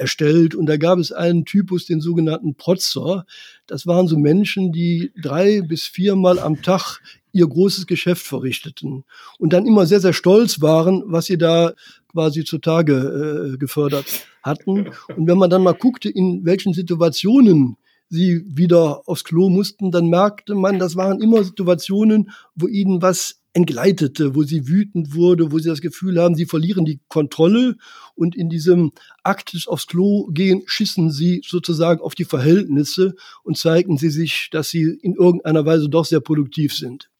erstellt. 0.00 0.54
Und 0.54 0.66
da 0.66 0.76
gab 0.76 0.98
es 0.98 1.12
einen 1.12 1.44
Typus, 1.44 1.86
den 1.86 2.00
sogenannten 2.00 2.54
Protzer. 2.54 3.26
Das 3.66 3.86
waren 3.86 4.08
so 4.08 4.18
Menschen, 4.18 4.72
die 4.72 5.12
drei 5.20 5.60
bis 5.60 5.84
viermal 5.84 6.38
am 6.38 6.62
Tag 6.62 7.00
ihr 7.32 7.46
großes 7.46 7.86
Geschäft 7.86 8.26
verrichteten 8.26 9.04
und 9.38 9.52
dann 9.52 9.66
immer 9.66 9.86
sehr, 9.86 10.00
sehr 10.00 10.12
stolz 10.12 10.60
waren, 10.60 11.04
was 11.06 11.26
sie 11.26 11.38
da 11.38 11.74
quasi 12.08 12.44
zutage 12.44 13.52
äh, 13.54 13.56
gefördert 13.56 14.26
hatten. 14.42 14.88
Und 15.16 15.28
wenn 15.28 15.38
man 15.38 15.50
dann 15.50 15.62
mal 15.62 15.74
guckte, 15.74 16.08
in 16.08 16.44
welchen 16.44 16.74
Situationen 16.74 17.76
sie 18.08 18.42
wieder 18.46 19.02
aufs 19.06 19.22
Klo 19.22 19.48
mussten, 19.48 19.92
dann 19.92 20.08
merkte 20.08 20.56
man, 20.56 20.80
das 20.80 20.96
waren 20.96 21.20
immer 21.20 21.44
Situationen, 21.44 22.30
wo 22.56 22.66
ihnen 22.66 23.00
was 23.00 23.39
entgleitete, 23.52 24.34
wo 24.34 24.42
sie 24.42 24.68
wütend 24.68 25.14
wurde, 25.14 25.50
wo 25.52 25.58
sie 25.58 25.68
das 25.68 25.80
Gefühl 25.80 26.20
haben, 26.20 26.34
sie 26.34 26.46
verlieren 26.46 26.84
die 26.84 27.00
Kontrolle 27.08 27.76
und 28.14 28.36
in 28.36 28.48
diesem 28.48 28.92
Akt 29.24 29.54
des 29.54 29.66
aufs 29.66 29.86
Klo 29.86 30.28
gehen, 30.32 30.62
schissen 30.66 31.10
sie 31.10 31.42
sozusagen 31.44 32.00
auf 32.00 32.14
die 32.14 32.24
Verhältnisse 32.24 33.14
und 33.42 33.58
zeigten 33.58 33.96
sie 33.96 34.10
sich, 34.10 34.48
dass 34.52 34.70
sie 34.70 34.98
in 35.02 35.14
irgendeiner 35.14 35.66
Weise 35.66 35.88
doch 35.88 36.04
sehr 36.04 36.20
produktiv 36.20 36.74
sind. 36.74 37.10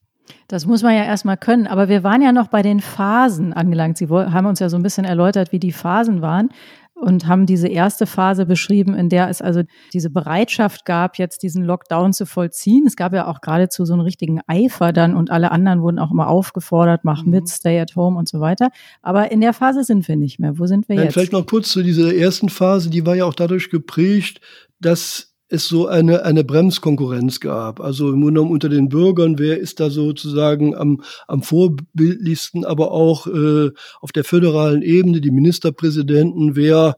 Das 0.47 0.67
muss 0.67 0.83
man 0.83 0.95
ja 0.95 1.05
erstmal 1.05 1.37
können. 1.37 1.67
Aber 1.67 1.89
wir 1.89 2.05
waren 2.05 2.23
ja 2.23 2.33
noch 2.33 2.49
bei 2.49 2.63
den 2.63 2.81
Phasen 2.81 3.53
angelangt. 3.53 3.99
Sie 3.99 4.09
haben 4.09 4.47
uns 4.47 4.61
ja 4.61 4.69
so 4.69 4.77
ein 4.77 4.83
bisschen 4.83 5.05
erläutert, 5.05 5.53
wie 5.53 5.59
die 5.59 5.73
Phasen 5.73 6.23
waren 6.23 6.51
und 7.01 7.27
haben 7.27 7.47
diese 7.47 7.69
erste 7.69 8.07
Phase 8.07 8.47
beschrieben, 8.47 8.95
in 8.95 9.09
der 9.09 9.29
es 9.29 9.41
also 9.43 9.63
diese 9.93 10.11
Bereitschaft 10.11 10.85
gab, 10.85 11.19
jetzt 11.19 11.43
diesen 11.43 11.65
Lockdown 11.65 12.13
zu 12.13 12.27
vollziehen. 12.27 12.87
Es 12.87 12.97
gab 12.97 13.13
ja 13.13 13.27
auch 13.27 13.41
geradezu 13.41 13.85
so 13.85 13.95
einen 13.95 14.03
richtigen 14.03 14.41
Eifer 14.47 14.93
dann 14.93 15.17
und 15.17 15.31
alle 15.31 15.51
anderen 15.51 15.83
wurden 15.83 15.99
auch 15.99 16.11
immer 16.11 16.29
aufgefordert, 16.29 17.01
mach 17.05 17.25
mit, 17.25 17.45
mhm. 17.45 17.49
stay 17.49 17.81
at 17.81 17.97
home 17.97 18.19
und 18.19 18.29
so 18.29 18.41
weiter. 18.41 18.71
Aber 19.03 19.33
in 19.33 19.41
der 19.41 19.53
Phase 19.53 19.85
sind 19.85 20.07
wir 20.09 20.17
nicht 20.17 20.39
mehr. 20.39 20.59
Wo 20.59 20.67
sind 20.67 20.89
wir 20.89 20.97
Nein, 20.97 21.07
jetzt? 21.07 21.15
Vielleicht 21.15 21.33
noch 21.33 21.47
kurz 21.47 21.71
zu 21.71 21.83
dieser 21.83 22.15
ersten 22.15 22.49
Phase, 22.49 22.91
die 22.91 23.07
war 23.07 23.17
ja 23.17 23.25
auch 23.25 23.35
dadurch 23.35 23.71
geprägt, 23.71 24.41
dass 24.81 25.30
es 25.51 25.67
so 25.67 25.89
eine, 25.89 26.25
eine 26.25 26.45
Bremskonkurrenz 26.45 27.41
gab. 27.41 27.81
Also 27.81 28.13
im 28.13 28.23
Grunde 28.23 28.43
unter 28.43 28.69
den 28.69 28.89
Bürgern, 28.89 29.39
wer 29.39 29.59
ist 29.59 29.81
da 29.81 29.91
sozusagen 29.91 30.77
am, 30.77 31.03
am 31.27 31.43
vorbildlichsten, 31.43 32.65
aber 32.65 32.93
auch 32.93 33.27
äh, 33.27 33.71
auf 34.01 34.13
der 34.13 34.25
föderalen 34.25 34.83
Ebene, 34.83 35.21
die 35.21 35.33
Ministerpräsidenten, 35.33 36.55
wer 36.55 36.97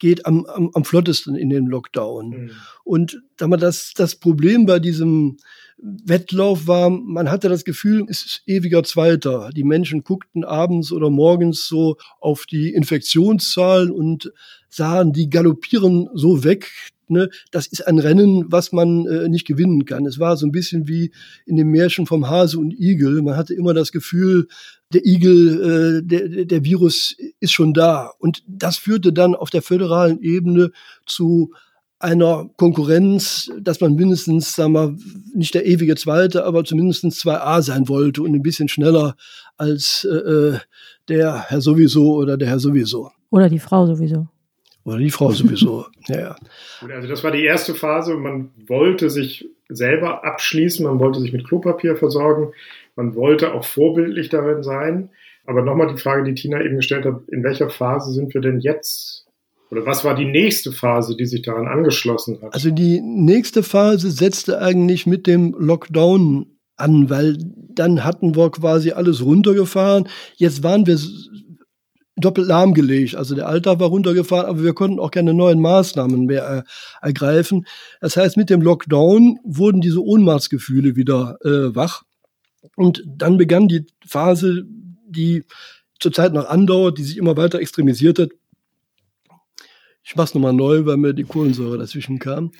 geht 0.00 0.26
am, 0.26 0.44
am, 0.46 0.70
am 0.74 0.84
flottesten 0.84 1.36
in 1.36 1.48
den 1.48 1.66
Lockdown. 1.66 2.28
Mhm. 2.28 2.50
Und 2.82 3.22
da 3.36 3.46
man 3.46 3.60
das, 3.60 3.92
das 3.94 4.16
Problem 4.16 4.66
bei 4.66 4.80
diesem 4.80 5.36
Wettlauf 5.78 6.66
war, 6.66 6.90
man 6.90 7.30
hatte 7.30 7.48
das 7.48 7.64
Gefühl, 7.64 8.04
es 8.08 8.24
ist 8.24 8.42
ewiger 8.46 8.82
Zweiter. 8.82 9.50
Die 9.54 9.64
Menschen 9.64 10.02
guckten 10.02 10.42
abends 10.42 10.90
oder 10.90 11.08
morgens 11.08 11.68
so 11.68 11.96
auf 12.20 12.46
die 12.46 12.74
Infektionszahlen 12.74 13.92
und 13.92 14.32
sahen, 14.68 15.12
die 15.12 15.30
galoppieren 15.30 16.08
so 16.14 16.42
weg, 16.42 16.70
ne, 17.12 17.28
das 17.50 17.66
ist 17.66 17.86
ein 17.86 17.98
Rennen, 17.98 18.46
was 18.48 18.72
man 18.72 19.06
äh, 19.06 19.28
nicht 19.28 19.46
gewinnen 19.46 19.84
kann. 19.84 20.06
Es 20.06 20.18
war 20.18 20.36
so 20.36 20.46
ein 20.46 20.52
bisschen 20.52 20.88
wie 20.88 21.12
in 21.46 21.56
dem 21.56 21.68
Märchen 21.68 22.06
vom 22.06 22.28
Hase 22.28 22.58
und 22.58 22.72
Igel. 22.72 23.22
Man 23.22 23.36
hatte 23.36 23.54
immer 23.54 23.74
das 23.74 23.92
Gefühl, 23.92 24.48
der 24.92 25.06
Igel, 25.06 26.02
äh, 26.02 26.06
der, 26.06 26.44
der 26.44 26.64
Virus 26.64 27.16
ist 27.40 27.52
schon 27.52 27.72
da. 27.72 28.10
Und 28.18 28.42
das 28.46 28.76
führte 28.76 29.12
dann 29.12 29.34
auf 29.34 29.50
der 29.50 29.62
föderalen 29.62 30.20
Ebene 30.20 30.70
zu 31.06 31.52
einer 32.02 32.50
Konkurrenz, 32.56 33.50
dass 33.60 33.80
man 33.80 33.94
mindestens, 33.94 34.54
sagen 34.54 34.72
wir, 34.72 34.96
nicht 35.34 35.54
der 35.54 35.66
ewige 35.66 35.94
Zweite, 35.94 36.44
aber 36.44 36.64
zumindest 36.64 37.04
2a 37.04 37.62
sein 37.62 37.88
wollte 37.88 38.22
und 38.22 38.34
ein 38.34 38.42
bisschen 38.42 38.68
schneller 38.68 39.14
als 39.56 40.04
äh, 40.10 40.16
äh, 40.16 40.58
der 41.08 41.44
Herr 41.48 41.60
sowieso 41.60 42.14
oder 42.14 42.36
der 42.36 42.48
Herr 42.48 42.58
sowieso. 42.58 43.10
Oder 43.30 43.48
die 43.48 43.60
Frau 43.60 43.86
sowieso. 43.86 44.28
Oder 44.84 44.98
die 44.98 45.10
Frau 45.10 45.30
sowieso. 45.30 45.86
ja, 46.08 46.20
ja. 46.20 46.36
Also 46.94 47.08
das 47.08 47.22
war 47.22 47.30
die 47.30 47.44
erste 47.44 47.74
Phase. 47.74 48.14
Man 48.14 48.50
wollte 48.66 49.10
sich 49.10 49.48
selber 49.68 50.24
abschließen, 50.24 50.84
man 50.84 50.98
wollte 50.98 51.20
sich 51.20 51.32
mit 51.32 51.46
Klopapier 51.46 51.96
versorgen, 51.96 52.52
man 52.96 53.14
wollte 53.14 53.54
auch 53.54 53.64
vorbildlich 53.64 54.28
darin 54.28 54.62
sein. 54.62 55.10
Aber 55.46 55.62
nochmal 55.62 55.92
die 55.92 56.00
Frage, 56.00 56.24
die 56.24 56.34
Tina 56.34 56.62
eben 56.62 56.76
gestellt 56.76 57.04
hat, 57.04 57.22
in 57.28 57.42
welcher 57.42 57.70
Phase 57.70 58.12
sind 58.12 58.32
wir 58.34 58.40
denn 58.40 58.60
jetzt? 58.60 59.26
Oder 59.70 59.86
was 59.86 60.04
war 60.04 60.14
die 60.14 60.26
nächste 60.26 60.70
Phase, 60.70 61.16
die 61.16 61.24
sich 61.24 61.42
daran 61.42 61.66
angeschlossen 61.66 62.38
hat? 62.42 62.52
Also 62.52 62.70
die 62.70 63.00
nächste 63.00 63.62
Phase 63.62 64.10
setzte 64.10 64.60
eigentlich 64.60 65.06
mit 65.06 65.26
dem 65.26 65.54
Lockdown 65.58 66.46
an, 66.76 67.08
weil 67.08 67.38
dann 67.70 68.04
hatten 68.04 68.36
wir 68.36 68.50
quasi 68.50 68.92
alles 68.92 69.24
runtergefahren. 69.24 70.08
Jetzt 70.36 70.62
waren 70.62 70.86
wir 70.86 70.98
doppelt 72.24 72.48
lahmgelegt. 72.48 73.14
Also 73.14 73.34
der 73.34 73.48
Alltag 73.48 73.80
war 73.80 73.88
runtergefahren, 73.88 74.46
aber 74.46 74.62
wir 74.62 74.72
konnten 74.72 74.98
auch 74.98 75.10
keine 75.10 75.34
neuen 75.34 75.60
Maßnahmen 75.60 76.26
mehr 76.26 76.64
äh, 76.64 77.06
ergreifen. 77.06 77.66
Das 78.00 78.16
heißt, 78.16 78.36
mit 78.36 78.50
dem 78.50 78.62
Lockdown 78.62 79.38
wurden 79.44 79.80
diese 79.80 80.02
Ohnmachtsgefühle 80.02 80.96
wieder 80.96 81.38
äh, 81.44 81.74
wach. 81.74 82.02
Und 82.76 83.02
dann 83.06 83.36
begann 83.36 83.68
die 83.68 83.86
Phase, 84.06 84.64
die 85.06 85.44
zurzeit 86.00 86.32
noch 86.32 86.48
andauert, 86.48 86.98
die 86.98 87.04
sich 87.04 87.16
immer 87.16 87.36
weiter 87.36 87.60
extremisiert 87.60 88.18
hat. 88.18 88.30
Ich 90.04 90.16
mach's 90.16 90.34
nochmal 90.34 90.52
neu, 90.52 90.84
weil 90.86 90.96
mir 90.96 91.12
die 91.12 91.24
Kohlensäure 91.24 91.78
dazwischen 91.78 92.18
kam. 92.18 92.52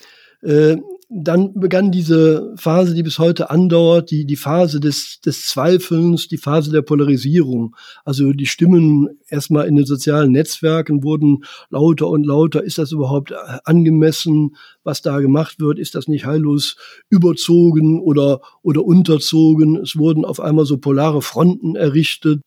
Äh, 0.43 0.77
dann 1.15 1.53
begann 1.55 1.93
diese 1.93 2.55
Phase, 2.57 2.95
die 2.95 3.03
bis 3.03 3.19
heute 3.19 3.51
andauert, 3.51 4.11
die, 4.11 4.25
die 4.25 4.37
Phase 4.37 4.81
des, 4.81 5.21
des 5.21 5.47
Zweifelns, 5.47 6.27
die 6.29 6.39
Phase 6.39 6.71
der 6.71 6.81
Polarisierung. 6.81 7.77
Also 8.05 8.33
die 8.33 8.47
Stimmen 8.47 9.09
erstmal 9.29 9.69
in 9.69 9.77
den 9.77 9.85
sozialen 9.85 10.33
Netzwerken 10.33 11.03
wurden 11.03 11.45
lauter 11.69 12.09
und 12.09 12.25
lauter. 12.25 12.65
Ist 12.65 12.79
das 12.79 12.93
überhaupt 12.93 13.33
angemessen, 13.65 14.57
was 14.85 15.03
da 15.03 15.21
gemacht 15.21 15.61
wird? 15.61 15.79
Ist 15.79 15.95
das 15.95 16.09
nicht 16.09 16.25
heillos 16.25 16.77
überzogen 17.11 18.01
oder, 18.01 18.41
oder 18.63 18.83
unterzogen? 18.83 19.77
Es 19.77 19.97
wurden 19.97 20.25
auf 20.25 20.41
einmal 20.41 20.65
so 20.65 20.79
polare 20.79 21.21
Fronten 21.21 21.77
errichtet. 21.77 22.41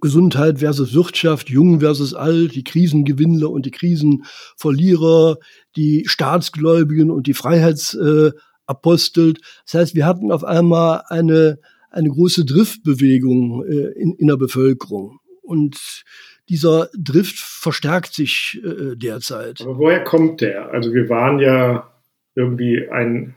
Gesundheit 0.00 0.60
versus 0.60 0.94
Wirtschaft, 0.94 1.50
jung 1.50 1.80
versus 1.80 2.14
alt, 2.14 2.54
die 2.54 2.64
Krisengewinnler 2.64 3.50
und 3.50 3.66
die 3.66 3.70
Krisenverlierer, 3.70 5.38
die 5.76 6.04
Staatsgläubigen 6.06 7.10
und 7.10 7.26
die 7.26 7.34
Freiheitsapostel. 7.34 9.34
das 9.64 9.74
heißt, 9.74 9.94
wir 9.94 10.06
hatten 10.06 10.32
auf 10.32 10.44
einmal 10.44 11.02
eine, 11.08 11.58
eine 11.90 12.08
große 12.08 12.44
Driftbewegung 12.44 13.64
äh, 13.64 13.92
in, 14.00 14.14
in 14.14 14.28
der 14.28 14.36
Bevölkerung. 14.36 15.18
Und 15.42 16.04
dieser 16.48 16.88
Drift 16.98 17.38
verstärkt 17.38 18.14
sich 18.14 18.60
äh, 18.64 18.96
derzeit. 18.96 19.60
Aber 19.60 19.78
woher 19.78 20.04
kommt 20.04 20.40
der? 20.40 20.70
Also 20.70 20.92
wir 20.92 21.08
waren 21.08 21.38
ja 21.38 21.90
irgendwie 22.34 22.88
ein, 22.88 23.34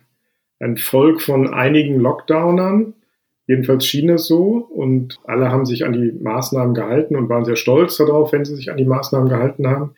ein 0.60 0.78
Volk 0.78 1.22
von 1.22 1.54
einigen 1.54 2.00
Lockdownern 2.00 2.94
Jedenfalls 3.46 3.86
schien 3.86 4.10
es 4.10 4.26
so 4.26 4.70
und 4.74 5.20
alle 5.26 5.52
haben 5.52 5.66
sich 5.66 5.86
an 5.86 5.94
die 5.94 6.12
Maßnahmen 6.12 6.74
gehalten 6.74 7.16
und 7.16 7.28
waren 7.30 7.44
sehr 7.44 7.58
stolz 7.58 7.98
darauf, 7.98 8.32
wenn 8.32 8.46
sie 8.46 8.56
sich 8.56 8.72
an 8.72 8.78
die 8.78 8.86
Maßnahmen 8.86 9.28
gehalten 9.28 9.68
haben. 9.68 9.96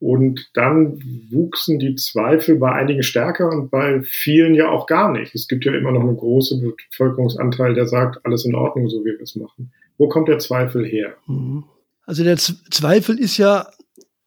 Und 0.00 0.50
dann 0.52 1.00
wuchsen 1.30 1.78
die 1.78 1.94
Zweifel 1.94 2.56
bei 2.56 2.72
einigen 2.72 3.02
stärker 3.02 3.48
und 3.48 3.70
bei 3.70 4.02
vielen 4.02 4.54
ja 4.54 4.68
auch 4.68 4.86
gar 4.86 5.10
nicht. 5.10 5.34
Es 5.34 5.48
gibt 5.48 5.64
ja 5.64 5.74
immer 5.74 5.92
noch 5.92 6.02
einen 6.02 6.18
großen 6.18 6.60
Bevölkerungsanteil, 6.90 7.72
der 7.72 7.86
sagt, 7.86 8.24
alles 8.26 8.44
in 8.44 8.54
Ordnung, 8.54 8.90
so 8.90 9.00
wie 9.00 9.12
wir 9.12 9.22
es 9.22 9.34
machen. 9.34 9.72
Wo 9.96 10.08
kommt 10.08 10.28
der 10.28 10.38
Zweifel 10.38 10.84
her? 10.84 11.14
Mhm. 11.26 11.64
Also 12.04 12.22
der 12.22 12.36
Zweifel 12.36 13.18
ist 13.18 13.38
ja 13.38 13.66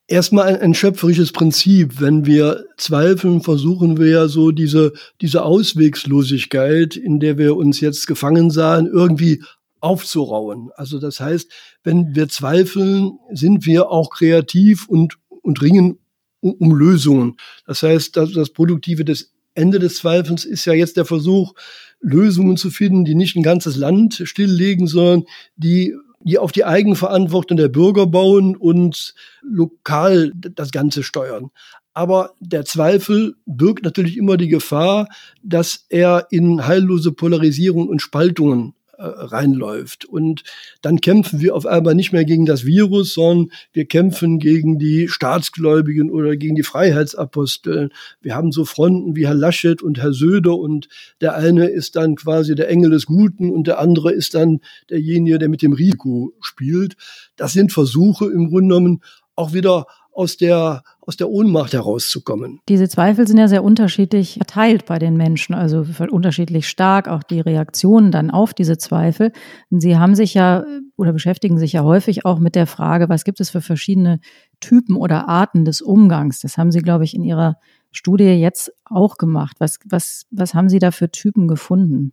erstmal 0.08 0.48
ein, 0.48 0.62
ein 0.62 0.74
schöpferisches 0.74 1.32
Prinzip. 1.32 2.00
Wenn 2.00 2.26
wir 2.26 2.66
zweifeln, 2.78 3.42
versuchen 3.42 3.98
wir 3.98 4.08
ja 4.08 4.28
so 4.28 4.52
diese, 4.52 4.94
diese 5.22 5.44
Auswegslosigkeit, 5.44 6.96
in 6.96 7.20
der 7.20 7.38
wir 7.38 7.56
uns 7.56 7.80
jetzt 7.80 8.08
gefangen 8.08 8.50
sahen, 8.50 8.88
irgendwie 8.88 9.44
aufzurauen. 9.80 10.72
Also 10.76 11.00
das 11.00 11.20
heißt, 11.20 11.52
wenn 11.84 12.16
wir 12.16 12.30
zweifeln, 12.30 13.20
sind 13.32 13.66
wir 13.66 13.90
auch 13.90 14.10
kreativ 14.10 14.88
und, 14.88 15.18
und 15.42 15.62
ringen 15.62 16.00
um, 16.40 16.54
um 16.54 16.74
Lösungen. 16.74 17.38
Das 17.66 17.84
heißt, 17.84 18.16
das, 18.18 18.32
das 18.32 18.50
Produktive 18.50 19.06
des 19.06 19.34
Ende 19.54 19.80
des 19.80 19.96
Zweifels 19.96 20.46
ist 20.46 20.66
ja 20.66 20.74
jetzt 20.74 20.98
der 20.98 21.06
Versuch, 21.06 21.54
Lösungen 22.00 22.58
zu 22.58 22.70
finden, 22.70 23.06
die 23.06 23.16
nicht 23.16 23.36
ein 23.36 23.44
ganzes 23.44 23.76
Land 23.76 24.22
stilllegen, 24.24 24.86
sondern 24.88 25.26
die 25.56 25.96
die 26.20 26.38
auf 26.38 26.52
die 26.52 26.66
Eigenverantwortung 26.66 27.58
der 27.58 27.70
Bürger 27.70 28.08
bauen 28.08 28.56
und 28.56 29.14
lokal 29.42 30.32
das 30.36 30.72
Ganze 30.72 31.04
steuern. 31.04 31.52
Aber 31.94 32.34
der 32.40 32.64
Zweifel 32.64 33.36
birgt 33.46 33.84
natürlich 33.84 34.18
immer 34.18 34.38
die 34.38 34.50
Gefahr, 34.50 35.10
dass 35.42 35.86
er 35.90 36.28
in 36.30 36.68
heillose 36.68 37.12
Polarisierung 37.12 37.88
und 37.88 38.02
Spaltungen 38.02 38.76
äh, 38.98 39.04
reinläuft. 39.06 40.06
Und 40.06 40.44
dann 40.82 41.02
kämpfen 41.02 41.40
wir 41.40 41.56
auf 41.56 41.66
einmal 41.66 41.96
nicht 41.96 42.14
mehr 42.14 42.26
gegen 42.26 42.46
das 42.46 42.66
Virus, 42.66 43.14
sondern 43.14 43.52
wir 43.72 43.86
kämpfen 43.86 44.40
gegen 44.40 44.80
die 44.80 45.08
Staatsgläubigen 45.08 46.10
oder 46.10 46.36
gegen 46.36 46.56
die 46.56 46.64
Freiheitsapostel. 46.64 47.90
Wir 48.22 48.36
haben 48.36 48.52
so 48.52 48.66
Fronten 48.66 49.16
wie 49.16 49.28
Herr 49.28 49.36
Laschet 49.36 49.82
und 49.82 50.00
Herr 50.00 50.14
Söder 50.14 50.58
und 50.58 50.88
der 51.22 51.36
eine 51.36 51.68
ist 51.68 51.96
dann 51.96 52.16
quasi 52.16 52.56
der 52.56 52.70
Engel 52.70 52.90
des 52.90 53.06
Guten 53.06 53.52
und 53.52 53.68
der 53.68 53.80
andere 53.80 54.12
ist 54.12 54.34
dann 54.34 54.62
derjenige, 54.90 55.40
der 55.40 55.50
mit 55.50 55.62
dem 55.62 55.74
Risiko 55.74 56.34
spielt. 56.42 56.96
Das 57.36 57.54
sind 57.54 57.72
Versuche 57.72 58.26
im 58.26 58.50
Grunde 58.50 58.76
genommen 58.76 59.02
auch 59.36 59.54
wieder 59.54 59.86
aus 60.18 60.36
der, 60.36 60.84
aus 61.02 61.16
der 61.16 61.30
Ohnmacht 61.30 61.74
herauszukommen. 61.74 62.60
Diese 62.68 62.90
Zweifel 62.90 63.28
sind 63.28 63.38
ja 63.38 63.48
sehr 63.48 63.64
unterschiedlich 63.64 64.34
verteilt 64.34 64.88
bei 64.88 64.98
den 64.98 65.16
Menschen, 65.16 65.54
also 65.54 65.86
unterschiedlich 66.10 66.68
stark 66.68 67.08
auch 67.08 67.22
die 67.22 67.40
Reaktionen 67.40 68.12
dann 68.12 68.32
auf 68.32 68.56
diese 68.56 68.80
Zweifel. 68.80 69.32
Sie 69.70 69.96
haben 69.96 70.16
sich 70.16 70.34
ja 70.34 70.66
oder 70.96 71.14
beschäftigen 71.14 71.60
sich 71.60 71.74
ja 71.74 71.84
häufig 71.84 72.26
auch 72.26 72.40
mit 72.40 72.56
der 72.56 72.66
Frage, 72.66 73.10
was 73.10 73.26
gibt 73.26 73.40
es 73.40 73.52
für 73.52 73.62
verschiedene 73.62 74.20
Typen 74.60 74.96
oder 74.96 75.30
Arten 75.30 75.66
des 75.66 75.82
Umgangs? 75.82 76.40
Das 76.40 76.58
haben 76.58 76.72
Sie, 76.72 76.80
glaube 76.80 77.04
ich, 77.04 77.14
in 77.14 77.24
Ihrer 77.24 77.58
Studie 77.92 78.24
jetzt 78.24 78.74
auch 78.86 79.18
gemacht. 79.18 79.58
Was, 79.60 79.78
was, 79.86 80.26
was 80.32 80.56
haben 80.56 80.68
Sie 80.68 80.80
da 80.80 80.90
für 80.90 81.12
Typen 81.12 81.48
gefunden? 81.48 82.12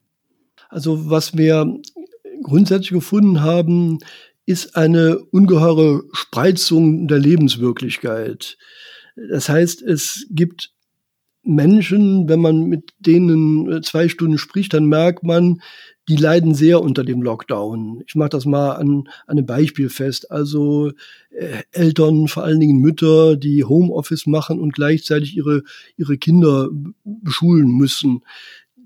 Also 0.69 1.09
was 1.09 1.39
wir 1.39 1.79
grundsätzlich 2.43 2.91
gefunden 2.91 3.41
haben, 3.41 4.01
ist 4.47 4.77
eine 4.77 5.19
ungeheure 5.19 6.05
Spreizung 6.13 7.09
der 7.09 7.19
Lebenswirklichkeit. 7.19 8.59
Das 9.17 9.49
heißt, 9.49 9.83
es 9.83 10.27
gibt 10.31 10.71
Menschen, 11.45 12.29
wenn 12.29 12.41
man 12.41 12.65
mit 12.65 12.93
denen 12.99 13.71
äh, 13.71 13.81
zwei 13.83 14.09
Stunden 14.09 14.39
spricht, 14.39 14.73
dann 14.73 14.87
merkt 14.87 15.23
man, 15.23 15.61
die 16.09 16.17
leiden 16.17 16.55
sehr 16.55 16.83
unter 16.83 17.05
dem 17.05 17.23
Lockdown. 17.23 18.03
Ich 18.07 18.15
mache 18.15 18.31
das 18.31 18.45
mal 18.45 18.73
an, 18.73 19.05
an 19.27 19.39
einem 19.39 19.47
Beispiel 19.47 19.89
fest. 19.89 20.31
Also 20.31 20.93
äh, 21.31 21.63
Eltern, 21.73 22.29
vor 22.29 22.45
allen 22.45 22.61
Dingen 22.61 22.81
Mütter, 22.81 23.37
die 23.37 23.65
Homeoffice 23.65 24.27
machen 24.27 24.61
und 24.61 24.75
gleichzeitig 24.75 25.37
ihre, 25.37 25.63
ihre 25.97 26.19
Kinder 26.19 26.69
beschulen 27.05 27.69
müssen 27.69 28.23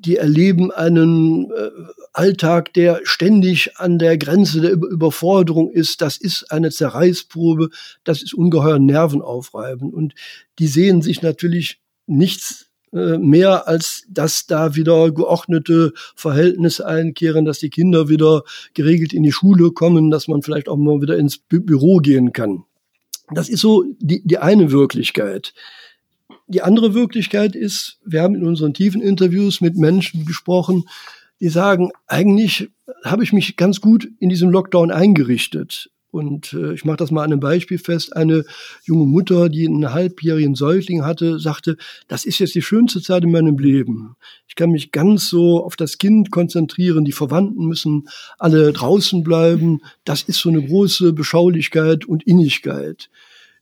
die 0.01 0.17
erleben 0.17 0.71
einen 0.71 1.51
äh, 1.51 1.71
Alltag, 2.13 2.73
der 2.75 3.01
ständig 3.05 3.77
an 3.79 3.99
der 3.99 4.17
Grenze 4.17 4.61
der 4.61 4.73
Überforderung 4.73 5.71
ist. 5.71 6.01
Das 6.01 6.17
ist 6.17 6.51
eine 6.51 6.71
Zerreißprobe, 6.71 7.71
das 8.05 8.23
ist 8.23 8.35
ungeheuer 8.35 8.79
nervenaufreibend. 8.79 9.93
Und 9.93 10.15
die 10.59 10.69
sehen 10.69 11.03
sich 11.03 11.23
natürlich 11.23 11.81
nichts 12.07 12.67
äh, 12.93 13.19
mehr 13.19 13.69
als 13.69 14.05
dass 14.09 14.47
da 14.47 14.75
wieder 14.75 15.11
geordnete 15.11 15.93
Verhältnisse 16.15 16.87
einkehren, 16.87 17.45
dass 17.45 17.59
die 17.59 17.71
Kinder 17.71 18.09
wieder 18.09 18.45
geregelt 18.75 19.13
in 19.13 19.23
die 19.23 19.33
Schule 19.33 19.73
kommen, 19.73 20.11
dass 20.11 20.29
man 20.29 20.43
vielleicht 20.43 20.69
auch 20.69 20.77
mal 20.77 21.03
wieder 21.03 21.19
ins 21.19 21.39
Büro 21.39 21.99
gehen 21.99 22.33
kann. 22.33 22.65
Das 23.31 23.49
ist 23.49 23.61
so 23.61 23.85
die, 23.99 24.27
die 24.27 24.39
eine 24.39 24.71
Wirklichkeit. 24.71 25.53
Die 26.49 26.63
andere 26.63 26.95
Wirklichkeit 26.95 27.55
ist, 27.55 27.99
wir 28.05 28.23
haben 28.23 28.35
in 28.35 28.47
unseren 28.47 28.73
tiefen 28.73 29.03
Interviews 29.03 29.61
mit 29.61 29.77
Menschen 29.77 30.25
gesprochen, 30.25 30.85
die 31.41 31.51
sagen, 31.51 31.91
eigentlich 32.07 32.71
habe 33.05 33.23
ich 33.23 33.35
mich 33.35 33.57
ganz 33.57 33.83
gut 33.83 34.09
in 34.19 34.31
diesem 34.31 34.51
Lockdown 34.51 34.91
eingerichtet. 34.91 35.91
Und 36.11 36.55
äh, 36.55 36.73
ich 36.73 36.87
mache 36.87 36.97
das 36.97 37.11
mal 37.11 37.23
an 37.23 37.33
einem 37.33 37.41
Beispiel 37.41 37.77
fest. 37.79 38.17
Eine 38.17 38.45
junge 38.85 39.05
Mutter, 39.05 39.51
die 39.51 39.67
einen 39.67 39.93
halbjährigen 39.93 40.55
Säugling 40.55 41.05
hatte, 41.05 41.39
sagte, 41.39 41.77
das 42.09 42.25
ist 42.25 42.39
jetzt 42.39 42.55
die 42.55 42.63
schönste 42.63 43.03
Zeit 43.03 43.25
in 43.25 43.31
meinem 43.31 43.59
Leben. 43.59 44.17
Ich 44.49 44.55
kann 44.55 44.71
mich 44.71 44.91
ganz 44.91 45.29
so 45.29 45.63
auf 45.63 45.77
das 45.77 45.99
Kind 45.99 46.31
konzentrieren. 46.31 47.05
Die 47.05 47.13
Verwandten 47.13 47.67
müssen 47.67 48.09
alle 48.39 48.73
draußen 48.73 49.23
bleiben. 49.23 49.83
Das 50.05 50.23
ist 50.23 50.39
so 50.39 50.49
eine 50.49 50.63
große 50.63 51.13
Beschaulichkeit 51.13 52.07
und 52.07 52.27
Innigkeit 52.27 53.11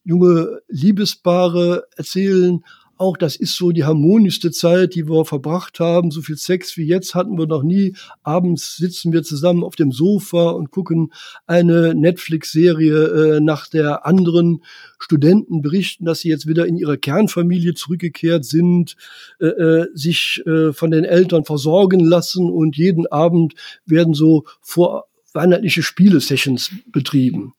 junge 0.06 0.60
Liebespaare 0.68 1.84
erzählen, 1.96 2.62
auch 2.98 3.18
das 3.18 3.36
ist 3.36 3.56
so 3.56 3.72
die 3.72 3.84
harmonischste 3.84 4.50
Zeit, 4.50 4.94
die 4.94 5.06
wir 5.06 5.26
verbracht 5.26 5.80
haben. 5.80 6.10
So 6.10 6.22
viel 6.22 6.38
Sex 6.38 6.78
wie 6.78 6.86
jetzt 6.86 7.14
hatten 7.14 7.36
wir 7.36 7.46
noch 7.46 7.62
nie. 7.62 7.94
Abends 8.22 8.76
sitzen 8.76 9.12
wir 9.12 9.22
zusammen 9.22 9.64
auf 9.64 9.76
dem 9.76 9.92
Sofa 9.92 10.50
und 10.50 10.70
gucken 10.70 11.12
eine 11.46 11.94
Netflix-Serie 11.94 13.36
äh, 13.36 13.40
nach 13.40 13.66
der 13.66 14.06
anderen. 14.06 14.62
Studenten 14.98 15.60
berichten, 15.60 16.06
dass 16.06 16.20
sie 16.20 16.30
jetzt 16.30 16.46
wieder 16.46 16.66
in 16.66 16.78
ihre 16.78 16.96
Kernfamilie 16.96 17.74
zurückgekehrt 17.74 18.46
sind, 18.46 18.96
äh, 19.40 19.46
äh, 19.46 19.86
sich 19.92 20.42
äh, 20.46 20.72
von 20.72 20.90
den 20.90 21.04
Eltern 21.04 21.44
versorgen 21.44 22.00
lassen 22.00 22.50
und 22.50 22.78
jeden 22.78 23.06
Abend 23.06 23.54
werden 23.84 24.14
so 24.14 24.46
vorweihnachtliche 24.62 25.82
Spiele-Sessions 25.82 26.70
betrieben. 26.90 27.52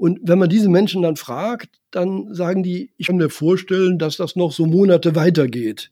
Und 0.00 0.18
wenn 0.22 0.38
man 0.38 0.48
diese 0.48 0.70
Menschen 0.70 1.02
dann 1.02 1.16
fragt, 1.16 1.78
dann 1.90 2.32
sagen 2.32 2.62
die, 2.62 2.90
ich 2.96 3.08
kann 3.08 3.18
mir 3.18 3.28
vorstellen, 3.28 3.98
dass 3.98 4.16
das 4.16 4.34
noch 4.34 4.50
so 4.50 4.64
Monate 4.64 5.14
weitergeht, 5.14 5.90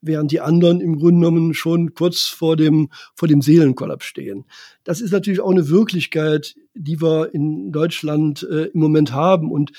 während 0.00 0.32
die 0.32 0.40
anderen 0.40 0.80
im 0.80 0.98
Grunde 0.98 1.20
genommen 1.20 1.54
schon 1.54 1.94
kurz 1.94 2.22
vor 2.22 2.56
dem, 2.56 2.90
vor 3.14 3.28
dem 3.28 3.42
Seelenkollaps 3.42 4.04
stehen. 4.04 4.46
Das 4.82 5.00
ist 5.00 5.12
natürlich 5.12 5.38
auch 5.38 5.52
eine 5.52 5.68
Wirklichkeit, 5.68 6.56
die 6.74 7.00
wir 7.00 7.32
in 7.34 7.70
Deutschland 7.70 8.42
äh, 8.50 8.64
im 8.64 8.80
Moment 8.80 9.12
haben. 9.12 9.52
Und 9.52 9.70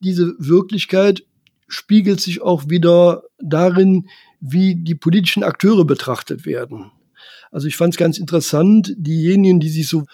diese 0.00 0.34
Wirklichkeit 0.38 1.22
spiegelt 1.68 2.18
sich 2.18 2.40
auch 2.40 2.70
wieder 2.70 3.24
darin, 3.38 4.08
wie 4.40 4.74
die 4.74 4.94
politischen 4.94 5.42
Akteure 5.42 5.84
betrachtet 5.84 6.46
werden. 6.46 6.92
Also 7.50 7.66
ich 7.66 7.76
fand 7.76 7.92
es 7.92 7.98
ganz 7.98 8.16
interessant, 8.16 8.94
diejenigen, 8.96 9.60
die 9.60 9.68
sich 9.68 9.86
so 9.86 10.06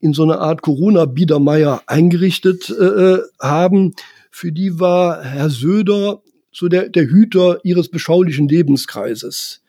in 0.00 0.14
so 0.14 0.22
eine 0.22 0.38
Art 0.38 0.62
Corona-Biedermeier 0.62 1.82
eingerichtet 1.86 2.70
äh, 2.70 2.84
äh, 2.84 3.22
haben. 3.38 3.94
Für 4.30 4.52
die 4.52 4.80
war 4.80 5.22
Herr 5.22 5.50
Söder 5.50 6.22
so 6.52 6.68
der, 6.68 6.88
der 6.88 7.04
Hüter 7.04 7.60
ihres 7.64 7.88
beschaulichen 7.88 8.48
Lebenskreises. 8.48 9.62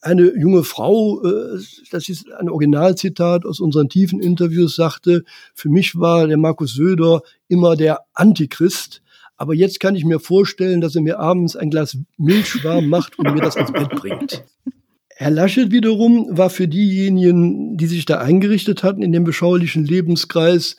Eine 0.00 0.38
junge 0.38 0.62
Frau, 0.62 1.24
äh, 1.24 1.58
das 1.90 2.08
ist 2.08 2.30
ein 2.32 2.48
Originalzitat 2.48 3.44
aus 3.44 3.58
unseren 3.58 3.88
tiefen 3.88 4.20
Interviews, 4.20 4.76
sagte, 4.76 5.24
für 5.54 5.68
mich 5.68 5.98
war 5.98 6.28
der 6.28 6.38
Markus 6.38 6.74
Söder 6.74 7.22
immer 7.48 7.74
der 7.74 8.00
Antichrist. 8.14 9.02
Aber 9.36 9.54
jetzt 9.54 9.80
kann 9.80 9.94
ich 9.94 10.04
mir 10.04 10.20
vorstellen, 10.20 10.80
dass 10.80 10.94
er 10.94 11.02
mir 11.02 11.18
abends 11.18 11.56
ein 11.56 11.70
Glas 11.70 11.96
Milch 12.16 12.62
warm 12.64 12.88
macht 12.88 13.18
und 13.18 13.32
mir 13.32 13.40
das 13.40 13.56
ans 13.56 13.72
Bett 13.72 13.90
bringt. 13.90 14.44
Herr 15.20 15.32
Laschet 15.32 15.72
wiederum 15.72 16.28
war 16.30 16.48
für 16.48 16.68
diejenigen, 16.68 17.76
die 17.76 17.88
sich 17.88 18.04
da 18.04 18.18
eingerichtet 18.18 18.84
hatten 18.84 19.02
in 19.02 19.10
dem 19.10 19.24
beschaulichen 19.24 19.84
Lebenskreis, 19.84 20.76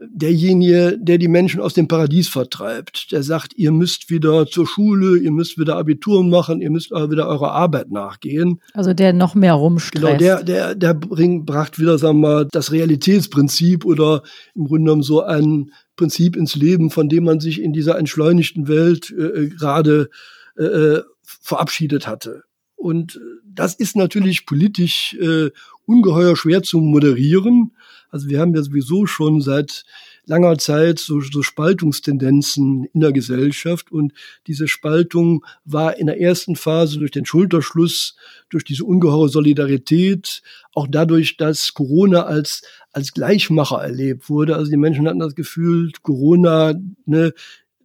derjenige, 0.00 0.96
der 0.98 1.18
die 1.18 1.28
Menschen 1.28 1.60
aus 1.60 1.74
dem 1.74 1.86
Paradies 1.86 2.28
vertreibt. 2.28 3.12
Der 3.12 3.22
sagt, 3.22 3.52
ihr 3.58 3.72
müsst 3.72 4.08
wieder 4.08 4.46
zur 4.46 4.66
Schule, 4.66 5.18
ihr 5.18 5.30
müsst 5.32 5.58
wieder 5.58 5.76
Abitur 5.76 6.24
machen, 6.24 6.62
ihr 6.62 6.70
müsst 6.70 6.94
aber 6.94 7.10
wieder 7.10 7.28
eurer 7.28 7.52
Arbeit 7.52 7.90
nachgehen. 7.90 8.62
Also 8.72 8.94
der 8.94 9.12
noch 9.12 9.34
mehr 9.34 9.52
rumstresst. 9.52 10.02
Genau, 10.02 10.16
der, 10.16 10.42
der, 10.42 10.74
der 10.74 10.94
bringt, 10.94 11.44
bracht 11.44 11.78
wieder, 11.78 11.98
sagen 11.98 12.22
wir 12.22 12.28
mal, 12.28 12.48
das 12.50 12.72
Realitätsprinzip 12.72 13.84
oder 13.84 14.22
im 14.54 14.64
Grunde 14.64 14.84
genommen 14.84 15.02
so 15.02 15.22
ein 15.22 15.72
Prinzip 15.94 16.36
ins 16.36 16.54
Leben, 16.54 16.88
von 16.88 17.10
dem 17.10 17.24
man 17.24 17.38
sich 17.38 17.60
in 17.60 17.74
dieser 17.74 17.98
entschleunigten 17.98 18.66
Welt 18.66 19.12
äh, 19.14 19.42
äh 19.42 19.48
gerade 19.48 20.08
äh, 20.56 20.64
äh, 20.64 21.02
verabschiedet 21.22 22.06
hatte. 22.06 22.44
Und 22.76 23.20
das 23.44 23.74
ist 23.74 23.96
natürlich 23.96 24.46
politisch 24.46 25.14
äh, 25.14 25.50
ungeheuer 25.86 26.36
schwer 26.36 26.62
zu 26.62 26.80
moderieren. 26.80 27.72
Also 28.10 28.28
wir 28.28 28.40
haben 28.40 28.54
ja 28.54 28.62
sowieso 28.62 29.06
schon 29.06 29.40
seit 29.40 29.84
langer 30.26 30.56
Zeit 30.58 30.98
so, 30.98 31.20
so 31.20 31.42
Spaltungstendenzen 31.42 32.84
in 32.92 33.00
der 33.00 33.12
Gesellschaft. 33.12 33.90
Und 33.90 34.12
diese 34.46 34.68
Spaltung 34.68 35.44
war 35.64 35.96
in 35.98 36.06
der 36.06 36.20
ersten 36.20 36.56
Phase 36.56 36.98
durch 36.98 37.10
den 37.10 37.26
Schulterschluss, 37.26 38.16
durch 38.50 38.64
diese 38.64 38.84
ungeheure 38.84 39.28
Solidarität, 39.28 40.42
auch 40.72 40.86
dadurch, 40.88 41.36
dass 41.36 41.74
Corona 41.74 42.22
als, 42.22 42.62
als 42.92 43.12
Gleichmacher 43.12 43.82
erlebt 43.82 44.28
wurde. 44.30 44.56
Also 44.56 44.70
die 44.70 44.76
Menschen 44.76 45.06
hatten 45.08 45.18
das 45.18 45.34
Gefühl, 45.34 45.92
Corona, 46.02 46.74
ne, 47.06 47.32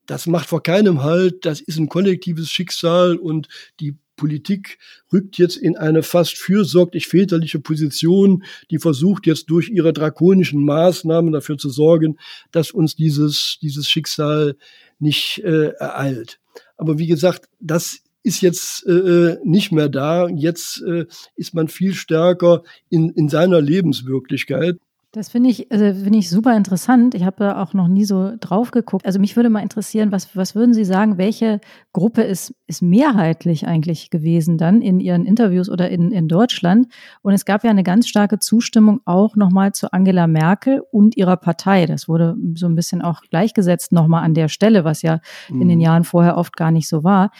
das 0.05 0.25
macht 0.25 0.49
vor 0.49 0.63
keinem 0.63 1.03
Halt, 1.03 1.45
das 1.45 1.61
ist 1.61 1.77
ein 1.77 1.89
kollektives 1.89 2.49
Schicksal 2.49 3.15
und 3.15 3.47
die 3.79 3.95
Politik 4.19 4.77
rückt 5.13 5.37
jetzt 5.37 5.55
in 5.55 5.77
eine 5.77 6.03
fast 6.03 6.37
fürsorglich 6.37 7.07
väterliche 7.07 7.59
Position, 7.59 8.43
die 8.69 8.77
versucht 8.77 9.25
jetzt 9.25 9.49
durch 9.49 9.69
ihre 9.69 9.93
drakonischen 9.93 10.65
Maßnahmen 10.65 11.31
dafür 11.31 11.57
zu 11.57 11.69
sorgen, 11.69 12.17
dass 12.51 12.71
uns 12.71 12.97
dieses, 12.97 13.57
dieses 13.61 13.89
Schicksal 13.89 14.57
nicht 14.99 15.41
äh, 15.45 15.69
ereilt. 15.69 16.41
Aber 16.75 16.97
wie 16.97 17.07
gesagt, 17.07 17.47
das 17.61 17.99
ist 18.23 18.41
jetzt 18.41 18.85
äh, 18.85 19.37
nicht 19.45 19.71
mehr 19.71 19.87
da. 19.87 20.27
Jetzt 20.27 20.81
äh, 20.81 21.05
ist 21.35 21.53
man 21.53 21.69
viel 21.69 21.93
stärker 21.93 22.63
in, 22.89 23.09
in 23.11 23.29
seiner 23.29 23.61
Lebenswirklichkeit. 23.61 24.77
Das 25.11 25.29
finde 25.29 25.49
ich, 25.49 25.71
also 25.71 25.85
finde 25.85 26.19
ich 26.19 26.29
super 26.29 26.55
interessant. 26.55 27.15
Ich 27.15 27.23
habe 27.23 27.37
da 27.39 27.63
auch 27.63 27.73
noch 27.73 27.87
nie 27.87 28.05
so 28.05 28.33
drauf 28.39 28.69
geguckt. 28.69 29.07
Also 29.07 29.19
mich 29.19 29.35
würde 29.35 29.49
mal 29.49 29.63
interessieren, 29.63 30.11
was, 30.11 30.35
was 30.35 30.53
würden 30.53 30.75
Sie 30.75 30.85
sagen, 30.85 31.17
welche 31.17 31.61
Gruppe 31.93 32.21
ist, 32.21 32.53
ist 32.67 32.83
mehrheitlich 32.83 33.65
eigentlich 33.65 34.11
gewesen 34.11 34.59
dann 34.59 34.83
in 34.83 34.99
Ihren 34.99 35.25
Interviews 35.25 35.67
oder 35.67 35.89
in, 35.89 36.11
in 36.11 36.27
Deutschland? 36.27 36.89
Und 37.23 37.33
es 37.33 37.45
gab 37.45 37.63
ja 37.63 37.71
eine 37.71 37.81
ganz 37.81 38.07
starke 38.07 38.37
Zustimmung 38.37 39.01
auch 39.05 39.35
nochmal 39.35 39.71
zu 39.71 39.91
Angela 39.91 40.27
Merkel 40.27 40.83
und 40.91 41.17
ihrer 41.17 41.37
Partei. 41.37 41.87
Das 41.87 42.07
wurde 42.07 42.37
so 42.53 42.67
ein 42.67 42.75
bisschen 42.75 43.01
auch 43.01 43.21
gleichgesetzt 43.31 43.91
nochmal 43.91 44.23
an 44.23 44.35
der 44.35 44.47
Stelle, 44.47 44.83
was 44.83 45.01
ja 45.01 45.21
mhm. 45.49 45.63
in 45.63 45.69
den 45.69 45.79
mhm. 45.79 45.85
Jahren 45.85 46.03
vorher 46.03 46.37
oft 46.37 46.55
gar 46.55 46.69
nicht 46.69 46.87
so 46.87 47.03
war. 47.03 47.31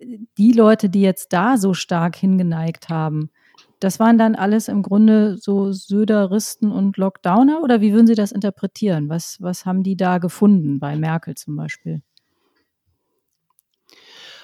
Die 0.00 0.52
Leute, 0.52 0.88
die 0.88 1.02
jetzt 1.02 1.32
da 1.32 1.56
so 1.56 1.74
stark 1.74 2.14
hingeneigt 2.14 2.88
haben, 2.90 3.30
das 3.80 4.00
waren 4.00 4.18
dann 4.18 4.34
alles 4.34 4.68
im 4.68 4.82
Grunde 4.82 5.36
so 5.38 5.72
Söderisten 5.72 6.70
und 6.72 6.96
Lockdowner 6.96 7.62
oder 7.62 7.80
wie 7.80 7.92
würden 7.92 8.06
Sie 8.06 8.14
das 8.14 8.32
interpretieren? 8.32 9.08
Was, 9.08 9.36
was 9.40 9.66
haben 9.66 9.82
die 9.82 9.96
da 9.96 10.18
gefunden 10.18 10.80
bei 10.80 10.96
Merkel 10.96 11.34
zum 11.34 11.56
Beispiel? 11.56 12.02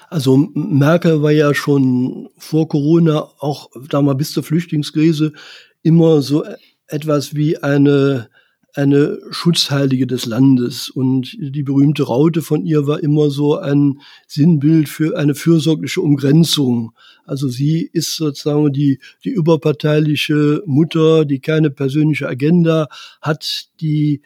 Also 0.09 0.37
Merkel 0.53 1.21
war 1.21 1.31
ja 1.31 1.53
schon 1.53 2.29
vor 2.37 2.67
Corona, 2.67 3.27
auch 3.39 3.69
da 3.89 4.01
mal 4.01 4.15
bis 4.15 4.31
zur 4.31 4.43
Flüchtlingskrise, 4.43 5.33
immer 5.81 6.21
so 6.21 6.43
etwas 6.87 7.35
wie 7.35 7.57
eine 7.57 8.29
eine 8.75 9.19
Schutzheilige 9.31 10.05
des 10.05 10.25
Landes. 10.25 10.89
Und 10.89 11.35
die 11.39 11.63
berühmte 11.63 12.03
Raute 12.03 12.41
von 12.41 12.65
ihr 12.65 12.87
war 12.87 13.01
immer 13.01 13.29
so 13.29 13.57
ein 13.57 14.01
Sinnbild 14.27 14.89
für 14.89 15.17
eine 15.17 15.33
fürsorgliche 15.33 16.01
Umgrenzung. 16.01 16.91
Also 17.25 17.47
sie 17.47 17.89
ist 17.91 18.15
sozusagen 18.15 18.71
die, 18.73 18.99
die 19.23 19.29
überparteiliche 19.29 20.61
Mutter, 20.65 21.25
die 21.25 21.39
keine 21.39 21.71
persönliche 21.71 22.27
Agenda 22.27 22.87
hat, 23.21 23.69
die 23.79 24.21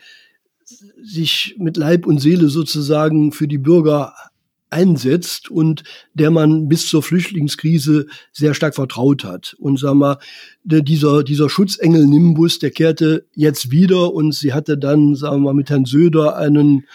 sich 1.01 1.55
mit 1.57 1.77
Leib 1.77 2.05
und 2.05 2.19
Seele 2.19 2.49
sozusagen 2.49 3.31
für 3.31 3.47
die 3.47 3.57
Bürger 3.57 4.13
einsetzt 4.69 5.49
und 5.49 5.83
der 6.13 6.31
man 6.31 6.67
bis 6.67 6.87
zur 6.87 7.03
Flüchtlingskrise 7.03 8.05
sehr 8.31 8.53
stark 8.53 8.75
vertraut 8.75 9.23
hat. 9.23 9.55
Und 9.59 9.79
sag 9.79 9.95
mal, 9.95 10.17
dieser, 10.63 11.23
dieser 11.23 11.49
Schutzengel 11.49 12.05
Nimbus, 12.05 12.59
der 12.59 12.71
kehrte 12.71 13.25
jetzt 13.33 13.71
wieder 13.71 14.13
und 14.13 14.33
sie 14.33 14.53
hatte 14.53 14.77
dann, 14.77 15.15
sagen 15.15 15.37
wir 15.37 15.45
mal, 15.45 15.53
mit 15.53 15.69
Herrn 15.69 15.85
Söder 15.85 16.35
einen 16.35 16.85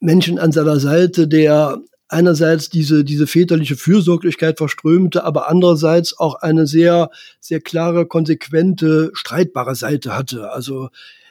Menschen 0.00 0.38
an 0.38 0.52
seiner 0.52 0.80
Seite, 0.80 1.28
der 1.28 1.80
einerseits 2.08 2.70
diese, 2.70 3.04
diese 3.04 3.26
väterliche 3.26 3.76
Fürsorglichkeit 3.76 4.58
verströmte, 4.58 5.24
aber 5.24 5.48
andererseits 5.48 6.18
auch 6.18 6.36
eine 6.36 6.66
sehr, 6.66 7.10
sehr 7.38 7.60
klare, 7.60 8.06
konsequente, 8.06 9.10
streitbare 9.12 9.74
Seite 9.74 10.16
hatte. 10.16 10.50
Also 10.50 10.88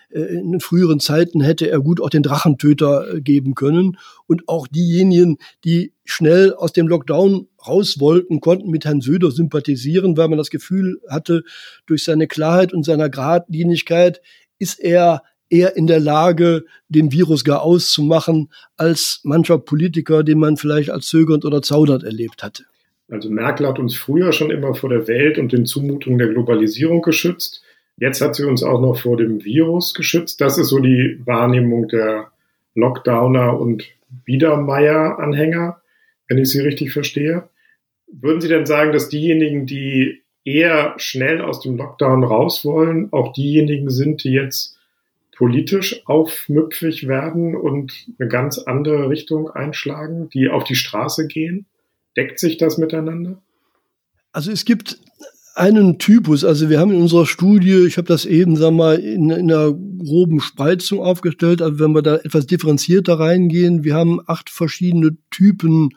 in 0.10 0.60
früheren 0.60 1.00
Zeiten 1.00 1.41
hätte 1.41 1.70
er 1.70 1.80
gut 1.80 2.02
auch 2.02 2.10
den 2.10 2.24
Drachentöter 2.24 3.15
äh, 3.15 3.22
geben 3.22 3.56
können. 3.56 3.98
Und 4.26 4.48
auch 4.48 4.67
diejenigen, 4.67 5.38
die 5.63 5.93
schnell 6.06 6.54
aus 6.54 6.74
dem 6.74 6.88
Lockdown 6.88 7.48
raus 7.65 8.00
wollten, 8.00 8.39
konnten 8.39 8.70
mit 8.70 8.86
Herrn 8.86 9.02
Söder 9.02 9.32
sympathisieren, 9.32 10.15
weil 10.15 10.30
man 10.30 10.38
das 10.38 10.50
Gefühl 10.50 11.00
hatte, 11.10 11.43
durch 11.86 12.04
seine 12.04 12.28
Klarheit 12.28 12.74
und 12.74 12.84
seiner 12.84 13.10
Gradlinigkeit 13.10 14.22
ist 14.60 14.80
er 14.80 15.24
eher 15.50 15.76
in 15.76 15.88
der 15.88 16.00
Lage, 16.00 16.65
den 16.89 17.12
Virus 17.12 17.43
gar 17.43 17.62
auszumachen, 17.62 18.50
als 18.76 19.22
mancher 19.24 19.58
Politiker, 19.58 20.24
den 20.24 20.39
man 20.39 20.58
vielleicht 20.58 20.89
als 20.89 21.08
zögernd 21.08 21.46
oder 21.46 21.62
zaudernd 21.62 22.04
erlebt 22.04 22.43
hatte. 22.43 22.63
Also 23.10 23.30
Merkel 23.30 23.67
hat 23.67 23.80
uns 23.80 23.96
früher 23.96 24.34
schon 24.34 24.52
immer 24.52 24.76
vor 24.76 24.89
der 24.89 25.08
Welt 25.08 25.38
und 25.38 25.54
den 25.54 25.65
Zumutungen 25.65 26.20
der 26.20 26.28
Globalisierung 26.28 27.02
geschützt. 27.02 27.63
Jetzt 27.98 28.22
hat 28.22 28.36
sie 28.36 28.46
uns 28.46 28.64
auch 28.64 28.80
noch 28.80 29.00
vor 29.00 29.18
dem 29.18 29.44
Virus 29.44 29.94
geschützt. 29.94 30.40
Das 30.40 30.58
ist 30.58 30.70
so 30.70 30.80
die 30.80 31.20
Wahrnehmung 31.26 31.88
der 31.88 32.32
Lockdowner 32.76 33.60
und 33.60 33.86
Biedermeier-Anhänger, 34.26 35.82
wenn 36.28 36.38
ich 36.38 36.50
sie 36.50 36.62
richtig 36.62 36.94
verstehe. 36.94 37.50
Würden 38.08 38.40
Sie 38.40 38.48
denn 38.48 38.66
sagen, 38.66 38.94
dass 38.94 39.10
diejenigen, 39.10 39.66
die 39.66 40.22
eher 40.46 40.94
schnell 40.98 41.42
aus 41.42 41.60
dem 41.60 41.76
Lockdown 41.76 42.24
raus 42.24 42.64
wollen, 42.64 43.12
auch 43.12 43.34
diejenigen 43.34 43.90
sind, 43.90 44.24
die 44.24 44.32
jetzt 44.32 44.78
politisch 45.36 46.08
aufmüpfig 46.08 47.08
werden 47.08 47.56
und 47.56 48.08
eine 48.18 48.30
ganz 48.30 48.60
andere 48.60 49.10
Richtung 49.10 49.50
einschlagen, 49.50 50.30
die 50.30 50.50
auf 50.50 50.64
die 50.64 50.76
Straße 50.76 51.28
gehen? 51.28 51.66
Deckt 52.16 52.40
sich 52.40 52.58
das 52.58 52.78
miteinander? 52.78 53.42
Also 54.32 54.52
es 54.52 54.66
gibt 54.66 55.00
einen 55.58 55.98
Typus. 55.98 56.43
Also 56.43 56.70
wir 56.70 56.80
haben 56.80 56.91
in 56.91 57.02
unserer 57.02 57.26
Studie, 57.26 57.86
ich 57.88 57.98
habe 57.98 58.08
das 58.08 58.26
eben, 58.26 58.56
sag 58.56 58.74
mal, 58.74 58.96
in, 59.00 59.32
in 59.32 59.52
einer 59.52 59.74
groben 59.74 60.39
Spreizung 60.39 61.00
aufgestellt, 61.00 61.62
aber 61.62 61.80
wenn 61.80 61.93
wir 61.93 62.04
da 62.04 62.15
etwas 62.17 62.46
differenzierter 62.46 63.20
reingehen, 63.20 63.84
wir 63.84 63.96
haben 63.96 64.20
acht 64.28 64.50
verschiedene 64.52 65.17
Typen 65.32 65.96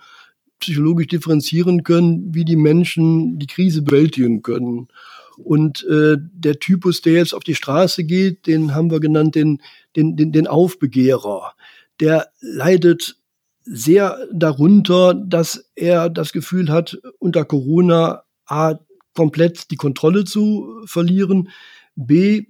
psychologisch 0.60 1.08
differenzieren 1.08 1.84
können, 1.84 2.34
wie 2.34 2.44
die 2.44 2.56
Menschen 2.56 3.38
die 3.38 3.46
Krise 3.46 3.82
bewältigen 3.82 4.42
können. 4.42 4.88
Und 5.36 5.84
äh, 5.84 6.16
der 6.18 6.58
Typus, 6.58 7.02
der 7.02 7.14
jetzt 7.14 7.34
auf 7.34 7.44
die 7.44 7.54
Straße 7.54 8.04
geht, 8.04 8.46
den 8.46 8.74
haben 8.74 8.90
wir 8.90 9.00
genannt 9.00 9.34
den, 9.34 9.60
den, 9.94 10.16
den, 10.16 10.32
den 10.32 10.46
Aufbegehrer. 10.46 11.52
Der 11.98 12.28
leidet 12.40 13.16
sehr 13.64 14.18
darunter, 14.32 15.14
dass 15.14 15.70
er 15.74 16.08
das 16.08 16.32
Gefühl 16.32 16.70
hat, 16.70 16.98
unter 17.18 17.44
Corona 17.44 18.22
A, 18.46 18.78
komplett 19.20 19.70
die 19.70 19.76
Kontrolle 19.76 20.24
zu 20.24 20.80
verlieren. 20.86 21.50
B, 21.94 22.46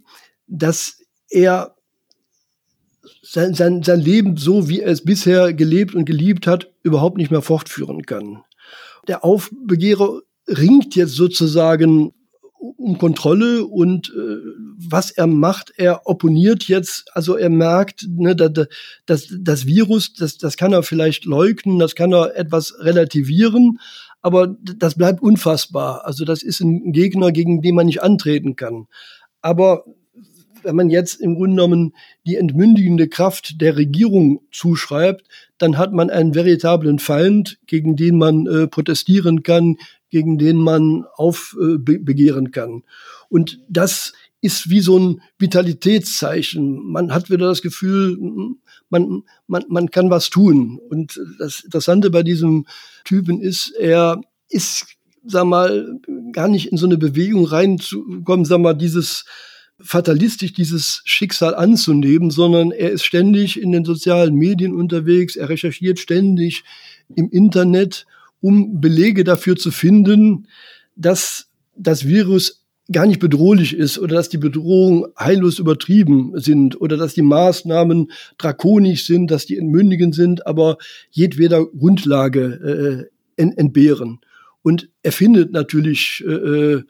dass 0.47 1.01
er 1.29 1.75
sein, 3.23 3.55
sein, 3.55 3.83
sein 3.83 3.99
Leben 3.99 4.37
so, 4.37 4.69
wie 4.69 4.83
er 4.83 4.93
es 4.93 5.05
bisher 5.05 5.53
gelebt 5.53 5.97
und 5.97 6.05
geliebt 6.05 6.47
hat, 6.47 6.71
überhaupt 6.85 7.19
nicht 7.19 7.33
mehr 7.33 7.43
fortführen 7.43 8.07
kann. 8.07 8.45
Der 9.09 9.25
Aufbegehrer 9.25 10.21
ringt 10.47 10.95
jetzt 10.95 11.15
sozusagen 11.15 12.13
um 12.61 12.99
Kontrolle 12.99 13.65
und 13.65 14.11
äh, 14.11 14.37
was 14.77 15.11
er 15.11 15.27
macht, 15.27 15.73
er 15.77 16.07
opponiert 16.07 16.69
jetzt, 16.69 17.05
also 17.15 17.35
er 17.35 17.51
merkt, 17.51 18.07
ne, 18.09 18.37
dass, 18.37 18.69
das, 19.07 19.29
das 19.41 19.67
Virus, 19.67 20.13
das, 20.13 20.39
das 20.39 20.57
kann 20.57 20.73
er 20.73 20.85
vielleicht 20.85 21.25
leugnen, 21.25 21.81
das 21.81 21.97
kann 21.97 22.13
er 22.13 22.37
etwas 22.37 22.75
relativieren, 22.79 23.81
aber 24.23 24.57
das 24.63 24.97
bleibt 24.97 25.23
unfassbar. 25.23 26.05
Also 26.05 26.25
das 26.25 26.43
ist 26.43 26.61
ein 26.61 26.93
Gegner, 26.93 27.33
gegen 27.33 27.63
den 27.63 27.75
man 27.75 27.87
nicht 27.87 28.03
antreten 28.03 28.57
kann. 28.57 28.87
Aber 29.41 29.85
wenn 30.63 30.77
man 30.77 30.91
jetzt 30.91 31.15
im 31.15 31.37
Grunde 31.37 31.57
genommen 31.57 31.95
die 32.27 32.37
entmündigende 32.37 33.09
Kraft 33.09 33.61
der 33.61 33.77
Regierung 33.77 34.41
zuschreibt, 34.53 35.27
dann 35.59 35.79
hat 35.79 35.93
man 35.93 36.11
einen 36.11 36.35
veritablen 36.35 36.99
Feind, 36.99 37.59
gegen 37.67 37.97
den 37.97 38.19
man 38.19 38.47
äh, 38.47 38.67
protestieren 38.67 39.43
kann, 39.43 39.77
gegen 40.11 40.39
den 40.39 40.57
man 40.57 41.05
aufbegehren 41.15 42.47
äh, 42.47 42.51
kann. 42.51 42.83
Und 43.29 43.61
das 43.69 44.13
ist 44.43 44.71
wie 44.71 44.81
so 44.81 44.99
ein 44.99 45.23
Vitalitätszeichen. 45.39 46.91
Man 46.91 47.13
hat 47.13 47.31
wieder 47.31 47.47
das 47.47 47.63
Gefühl, 47.63 48.19
man, 48.91 49.23
man, 49.47 49.65
man 49.69 49.91
kann 49.91 50.11
was 50.11 50.31
tun. 50.31 50.79
Und 50.91 51.19
das 51.39 51.61
Interessante 51.61 52.11
bei 52.11 52.23
diesem 52.23 52.67
Typen 53.05 53.41
ist, 53.41 53.71
er 53.79 54.21
ist, 54.49 54.87
sag 55.25 55.47
mal, 55.47 55.99
gar 56.33 56.49
nicht 56.49 56.71
in 56.71 56.77
so 56.77 56.87
eine 56.87 56.99
Bewegung 56.99 57.47
reinzukommen, 57.47 58.45
sag 58.45 58.61
mal, 58.61 58.75
dieses 58.75 59.25
fatalistisch 59.83 60.53
dieses 60.53 61.03
Schicksal 61.05 61.55
anzunehmen, 61.55 62.31
sondern 62.31 62.71
er 62.71 62.91
ist 62.91 63.05
ständig 63.05 63.61
in 63.61 63.73
den 63.73 63.85
sozialen 63.85 64.35
Medien 64.35 64.75
unterwegs, 64.75 65.37
er 65.37 65.49
recherchiert 65.49 65.99
ständig 65.99 66.65
im 67.17 67.31
Internet, 67.31 68.07
um 68.41 68.81
Belege 68.81 69.25
dafür 69.25 69.57
zu 69.57 69.71
finden, 69.71 70.47
dass 70.97 71.49
das 71.77 72.07
Virus 72.07 72.60
gar 72.93 73.07
nicht 73.07 73.21
bedrohlich 73.21 73.75
ist 73.75 73.99
oder 73.99 74.17
dass 74.17 74.29
die 74.29 74.39
Bedrohungen 74.39 75.07
heillos 75.19 75.59
übertrieben 75.59 76.33
sind 76.35 76.81
oder 76.81 76.97
dass 76.97 77.15
die 77.15 77.23
Maßnahmen 77.23 78.11
drakonisch 78.39 79.07
sind, 79.07 79.31
dass 79.31 79.47
die 79.47 79.57
entmündigend 79.57 80.15
sind, 80.15 80.47
aber 80.47 80.77
jedweder 81.11 81.65
Grundlage 81.67 83.09
äh, 83.37 83.43
entbehren. 83.43 84.21
Und 84.63 84.89
er 85.03 85.13
findet 85.13 85.53
natürlich 85.53 86.25
äh, 86.27 86.33
äh, 86.33 86.83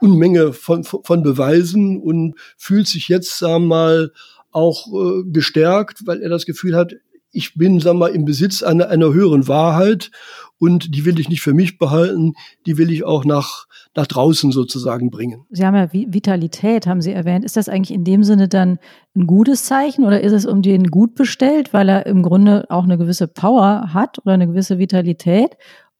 Unmenge 0.00 0.52
von, 0.52 0.84
von 0.84 1.22
Beweisen 1.22 2.00
und 2.00 2.34
fühlt 2.56 2.88
sich 2.88 3.08
jetzt, 3.08 3.38
sagen 3.38 3.64
wir 3.64 3.68
mal, 3.68 4.12
auch 4.50 4.86
äh, 4.88 5.22
gestärkt, 5.26 6.06
weil 6.06 6.22
er 6.22 6.30
das 6.30 6.46
Gefühl 6.46 6.74
hat, 6.74 6.94
ich 7.36 7.54
bin, 7.54 7.80
sagen 7.80 7.98
wir, 7.98 8.12
im 8.12 8.24
Besitz 8.24 8.62
einer, 8.62 8.88
einer 8.88 9.12
höheren 9.12 9.46
Wahrheit 9.46 10.10
und 10.58 10.94
die 10.94 11.04
will 11.04 11.20
ich 11.20 11.28
nicht 11.28 11.42
für 11.42 11.52
mich 11.52 11.78
behalten, 11.78 12.34
die 12.64 12.78
will 12.78 12.90
ich 12.90 13.04
auch 13.04 13.24
nach, 13.24 13.66
nach 13.94 14.06
draußen 14.06 14.52
sozusagen 14.52 15.10
bringen. 15.10 15.44
Sie 15.50 15.64
haben 15.64 15.74
ja 15.74 15.92
Vitalität, 15.92 16.86
haben 16.86 17.02
Sie 17.02 17.12
erwähnt. 17.12 17.44
Ist 17.44 17.56
das 17.56 17.68
eigentlich 17.68 17.94
in 17.94 18.04
dem 18.04 18.24
Sinne 18.24 18.48
dann 18.48 18.78
ein 19.14 19.26
gutes 19.26 19.64
Zeichen 19.64 20.04
oder 20.04 20.20
ist 20.22 20.32
es 20.32 20.46
um 20.46 20.62
den 20.62 20.84
gut 20.88 21.14
bestellt, 21.14 21.72
weil 21.72 21.88
er 21.88 22.06
im 22.06 22.22
Grunde 22.22 22.64
auch 22.70 22.84
eine 22.84 22.96
gewisse 22.96 23.28
Power 23.28 23.92
hat 23.92 24.18
oder 24.24 24.32
eine 24.32 24.46
gewisse 24.46 24.78
Vitalität? 24.78 25.56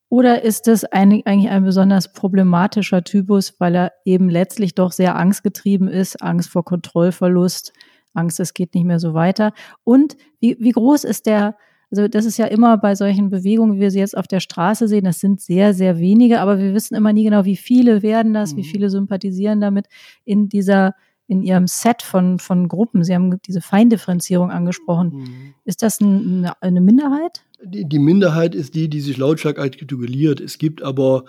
Oder 0.09 0.42
ist 0.42 0.68
das 0.68 0.85
eigentlich 0.85 1.49
ein 1.49 1.64
besonders 1.64 2.12
problematischer 2.12 3.03
Typus, 3.03 3.55
weil 3.59 3.75
er 3.75 3.92
eben 4.05 4.31
letztlich 4.31 4.75
doch 4.75 4.92
sehr 4.92 5.16
angstgetrieben 5.16 5.88
ist, 5.88 6.22
Angst 6.22 6.49
vor 6.49 6.64
Kontrollverlust, 6.64 7.72
Angst, 8.16 8.40
es 8.40 8.55
geht 8.55 8.74
nicht 8.74 8.85
mehr 8.85 8.98
so 8.98 9.14
weiter. 9.14 9.52
Und 9.85 10.16
wie, 10.40 10.57
wie 10.59 10.72
groß 10.72 11.05
ist 11.05 11.26
der, 11.26 11.57
also 11.90 12.09
das 12.09 12.24
ist 12.24 12.38
ja 12.38 12.46
immer 12.46 12.79
bei 12.79 12.94
solchen 12.94 13.31
Bewegungen, 13.31 13.76
wie 13.76 13.81
wir 13.81 13.90
sie 13.90 14.00
jetzt 14.00 14.16
auf 14.16 14.26
der 14.26 14.40
Straße 14.40 14.88
sehen, 14.88 15.05
das 15.05 15.20
sind 15.20 15.40
sehr, 15.40 15.74
sehr 15.74 15.98
wenige, 15.98 16.40
aber 16.40 16.59
wir 16.59 16.74
wissen 16.74 16.94
immer 16.94 17.12
nie 17.12 17.24
genau, 17.24 17.44
wie 17.44 17.57
viele 17.57 18.02
werden 18.02 18.35
das, 18.35 18.52
mhm. 18.52 18.59
wie 18.59 18.64
viele 18.64 18.90
sympathisieren 18.90 19.61
damit 19.61 19.87
in 20.24 20.48
dieser, 20.48 20.94
in 21.29 21.42
ihrem 21.42 21.66
Set 21.66 22.02
von, 22.02 22.38
von 22.38 22.68
Gruppen. 22.68 23.05
Sie 23.05 23.14
haben 23.14 23.40
diese 23.46 23.61
Feindifferenzierung 23.61 24.50
angesprochen. 24.50 25.12
Mhm. 25.12 25.55
Ist 25.64 25.83
das 25.83 26.00
ein, 26.00 26.50
eine 26.61 26.81
Minderheit? 26.81 27.44
Die, 27.62 27.88
die 27.88 27.98
Minderheit 27.98 28.55
ist 28.55 28.74
die, 28.74 28.88
die 28.88 29.00
sich 29.00 29.16
lautstark 29.16 29.59
artikuliert. 29.59 30.40
Es 30.40 30.59
gibt 30.59 30.83
aber 30.83 31.24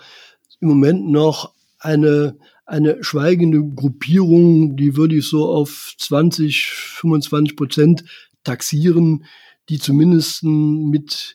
im 0.60 0.68
Moment 0.68 1.08
noch 1.08 1.52
eine, 1.78 2.36
eine 2.68 3.02
schweigende 3.02 3.62
Gruppierung, 3.62 4.76
die 4.76 4.94
würde 4.96 5.16
ich 5.16 5.26
so 5.26 5.48
auf 5.48 5.94
20, 5.98 6.66
25 6.66 7.56
Prozent 7.56 8.04
taxieren, 8.44 9.24
die 9.70 9.78
zumindest 9.78 10.44
mit, 10.44 11.34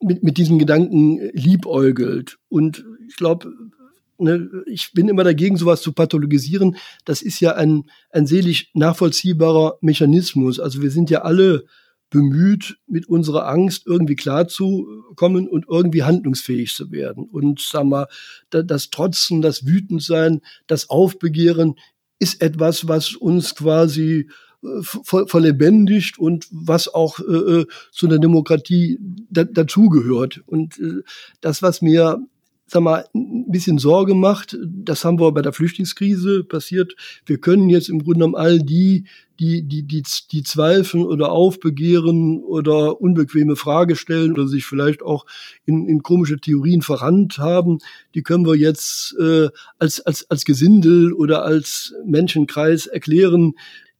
mit, 0.00 0.22
mit 0.22 0.38
diesem 0.38 0.60
Gedanken 0.60 1.18
liebäugelt. 1.32 2.38
Und 2.48 2.84
ich 3.08 3.16
glaube, 3.16 3.52
ne, 4.18 4.48
ich 4.66 4.92
bin 4.92 5.08
immer 5.08 5.24
dagegen, 5.24 5.56
sowas 5.56 5.82
zu 5.82 5.92
pathologisieren. 5.92 6.76
Das 7.04 7.20
ist 7.20 7.40
ja 7.40 7.56
ein, 7.56 7.90
ein 8.10 8.26
selig 8.26 8.70
nachvollziehbarer 8.74 9.78
Mechanismus. 9.80 10.60
Also 10.60 10.82
wir 10.82 10.92
sind 10.92 11.10
ja 11.10 11.22
alle 11.22 11.64
bemüht, 12.10 12.78
mit 12.86 13.08
unserer 13.08 13.48
Angst 13.48 13.86
irgendwie 13.86 14.16
klarzukommen 14.16 15.48
und 15.48 15.66
irgendwie 15.68 16.02
handlungsfähig 16.02 16.74
zu 16.74 16.90
werden. 16.90 17.24
Und 17.24 17.60
sag 17.60 17.84
mal, 17.84 18.06
das 18.50 18.90
Trotzen, 18.90 19.42
das 19.42 19.66
Wütendsein, 19.66 20.40
das 20.66 20.90
Aufbegehren 20.90 21.74
ist 22.18 22.42
etwas, 22.42 22.88
was 22.88 23.14
uns 23.14 23.54
quasi 23.54 24.28
äh, 24.62 24.82
verlebendigt 25.26 26.18
und 26.18 26.48
was 26.50 26.92
auch 26.92 27.20
äh, 27.20 27.60
äh, 27.60 27.66
zu 27.92 28.06
einer 28.06 28.18
Demokratie 28.18 28.98
da, 29.30 29.44
dazugehört. 29.44 30.42
Und 30.46 30.78
äh, 30.80 31.02
das, 31.40 31.62
was 31.62 31.80
mir 31.80 32.20
sag 32.68 32.82
mal, 32.82 33.06
ein 33.14 33.50
bisschen 33.50 33.78
Sorge 33.78 34.14
macht. 34.14 34.56
Das 34.62 35.04
haben 35.04 35.18
wir 35.18 35.32
bei 35.32 35.42
der 35.42 35.52
Flüchtlingskrise 35.52 36.44
passiert. 36.44 36.94
Wir 37.26 37.38
können 37.38 37.70
jetzt 37.70 37.88
im 37.88 38.00
Grunde 38.00 38.18
genommen 38.18 38.34
all 38.34 38.58
die, 38.58 39.04
die, 39.40 39.62
die, 39.62 39.84
die, 39.84 40.02
die 40.30 40.42
zweifeln 40.42 41.04
oder 41.04 41.32
aufbegehren 41.32 42.42
oder 42.42 43.00
unbequeme 43.00 43.56
Frage 43.56 43.96
stellen 43.96 44.32
oder 44.32 44.48
sich 44.48 44.66
vielleicht 44.66 45.02
auch 45.02 45.24
in, 45.64 45.88
in 45.88 46.02
komische 46.02 46.38
Theorien 46.38 46.82
verrannt 46.82 47.38
haben, 47.38 47.78
die 48.14 48.22
können 48.22 48.46
wir 48.46 48.56
jetzt 48.56 49.16
äh, 49.18 49.48
als, 49.78 50.00
als, 50.00 50.30
als 50.30 50.44
Gesindel 50.44 51.12
oder 51.12 51.44
als 51.44 51.94
Menschenkreis 52.04 52.86
erklären, 52.86 53.54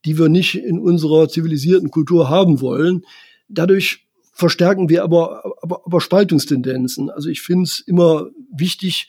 die 0.04 0.18
wir 0.18 0.28
nicht 0.28 0.56
in 0.56 0.78
unserer 0.78 1.28
zivilisierten 1.28 1.90
Kultur 1.90 2.28
haben 2.28 2.60
wollen. 2.60 3.04
Dadurch 3.48 4.07
verstärken 4.38 4.88
wir 4.88 5.02
aber, 5.02 5.44
aber, 5.62 5.82
aber 5.84 6.00
Spaltungstendenzen. 6.00 7.10
Also 7.10 7.28
ich 7.28 7.42
finde 7.42 7.64
es 7.64 7.80
immer 7.80 8.28
wichtig, 8.52 9.08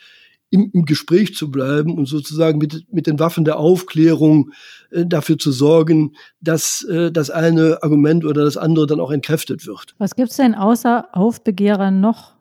im, 0.49 0.71
im 0.73 0.85
Gespräch 0.85 1.35
zu 1.35 1.51
bleiben 1.51 1.95
und 1.95 2.07
sozusagen 2.07 2.57
mit, 2.57 2.91
mit 2.91 3.05
den 3.05 3.19
Waffen 3.19 3.45
der 3.45 3.59
Aufklärung 3.59 4.51
äh, 4.89 5.05
dafür 5.05 5.37
zu 5.37 5.51
sorgen, 5.51 6.15
dass 6.41 6.81
äh, 6.83 7.11
das 7.11 7.29
eine 7.29 7.83
Argument 7.83 8.25
oder 8.25 8.43
das 8.43 8.57
andere 8.57 8.87
dann 8.87 8.99
auch 8.99 9.11
entkräftet 9.11 9.67
wird. 9.67 9.93
Was 9.99 10.15
gibt's 10.15 10.37
denn 10.37 10.55
außer 10.55 11.09
Aufbegehrer 11.11 11.91
noch? 11.91 12.33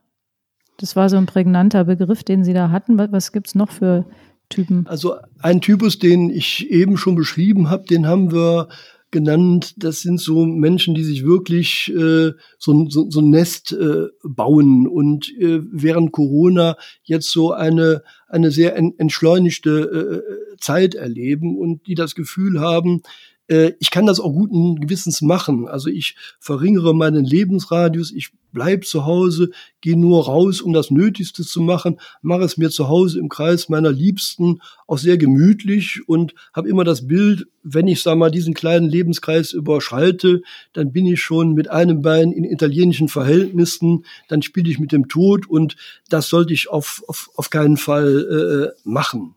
Das 0.79 0.97
war 0.97 1.11
so 1.11 1.19
ein 1.19 1.27
prägnanter 1.27 1.85
Begriff, 1.85 2.25
den 2.25 2.43
Sie 2.43 2.55
da 2.55 2.71
hatten. 2.71 2.97
Was 2.99 3.33
gibt's 3.33 3.55
noch 3.55 3.71
für 3.71 4.07
Typen? 4.49 4.87
Also 4.87 5.17
ein 5.41 5.61
Typus, 5.61 5.99
den 5.99 6.31
ich 6.31 6.71
eben 6.71 6.97
schon 6.97 7.17
beschrieben 7.17 7.69
habe, 7.69 7.85
den 7.85 8.07
haben 8.07 8.33
wir 8.33 8.69
genannt. 9.11 9.75
Das 9.77 10.01
sind 10.01 10.21
so 10.21 10.45
Menschen, 10.45 10.95
die 10.95 11.05
sich 11.05 11.25
wirklich 11.25 11.93
äh, 11.95 12.33
so, 12.59 12.89
so, 12.89 13.11
so 13.11 13.21
ein 13.21 13.31
Nest 13.31 13.73
äh, 13.73 14.07
bauen 14.23 14.87
und 14.87 15.29
äh, 15.39 15.61
während 15.71 16.13
Corona 16.13 16.77
jetzt 17.03 17.31
so 17.31 17.53
eine, 17.53 18.03
eine 18.29 18.51
sehr 18.51 18.77
entschleunigte 18.77 20.23
äh, 20.23 20.57
Zeit 20.61 20.95
erleben 20.95 21.57
und 21.59 21.87
die 21.87 21.95
das 21.95 22.15
Gefühl 22.15 22.61
haben, 22.61 23.03
äh, 23.49 23.73
ich 23.81 23.91
kann 23.91 24.07
das 24.07 24.21
auch 24.21 24.33
guten 24.33 24.77
Gewissens 24.81 25.23
machen. 25.23 25.69
Also 25.69 25.89
ich 25.89 26.17
verringere 26.39 26.95
meinen 26.95 27.25
Lebensradius, 27.25 28.13
ich 28.13 28.31
bleib 28.53 28.85
zu 28.85 29.05
Hause, 29.05 29.51
gehe 29.81 29.97
nur 29.97 30.25
raus, 30.25 30.61
um 30.61 30.73
das 30.73 30.91
Nötigste 30.91 31.45
zu 31.45 31.61
machen, 31.61 32.01
mache 32.23 32.43
es 32.43 32.57
mir 32.57 32.71
zu 32.71 32.89
Hause 32.89 33.19
im 33.19 33.29
Kreis 33.29 33.69
meiner 33.69 33.93
Liebsten 33.93 34.61
auch 34.87 34.99
sehr 34.99 35.19
gemütlich 35.19 36.01
und 36.07 36.35
habe 36.55 36.69
immer 36.69 36.85
das 36.85 37.07
Bild, 37.07 37.47
wenn 37.63 37.89
ich 37.89 38.03
sag 38.03 38.17
mal 38.17 38.31
diesen 38.31 38.55
kleinen 38.55 38.89
Lebenskreis 38.89 39.53
überschreite, 39.53 40.43
dann 40.73 40.93
bin 40.93 41.07
ich 41.07 41.21
schon 41.21 41.53
mit 41.53 41.71
einem 41.71 42.01
Bein 42.01 42.33
in 42.33 42.45
italienischen 42.45 43.09
Verhältnissen, 43.09 44.05
dann 44.29 44.43
spiele 44.43 44.71
ich 44.71 44.79
mit 44.79 44.93
dem 44.93 45.09
Tod 45.09 45.47
und 45.47 45.77
das 46.09 46.29
sollte 46.29 46.55
ich 46.55 46.71
auf, 46.71 47.03
auf, 47.07 47.31
auf 47.37 47.51
keinen 47.51 47.77
Fall 47.77 48.75
äh, 48.75 48.89
machen. 48.89 49.35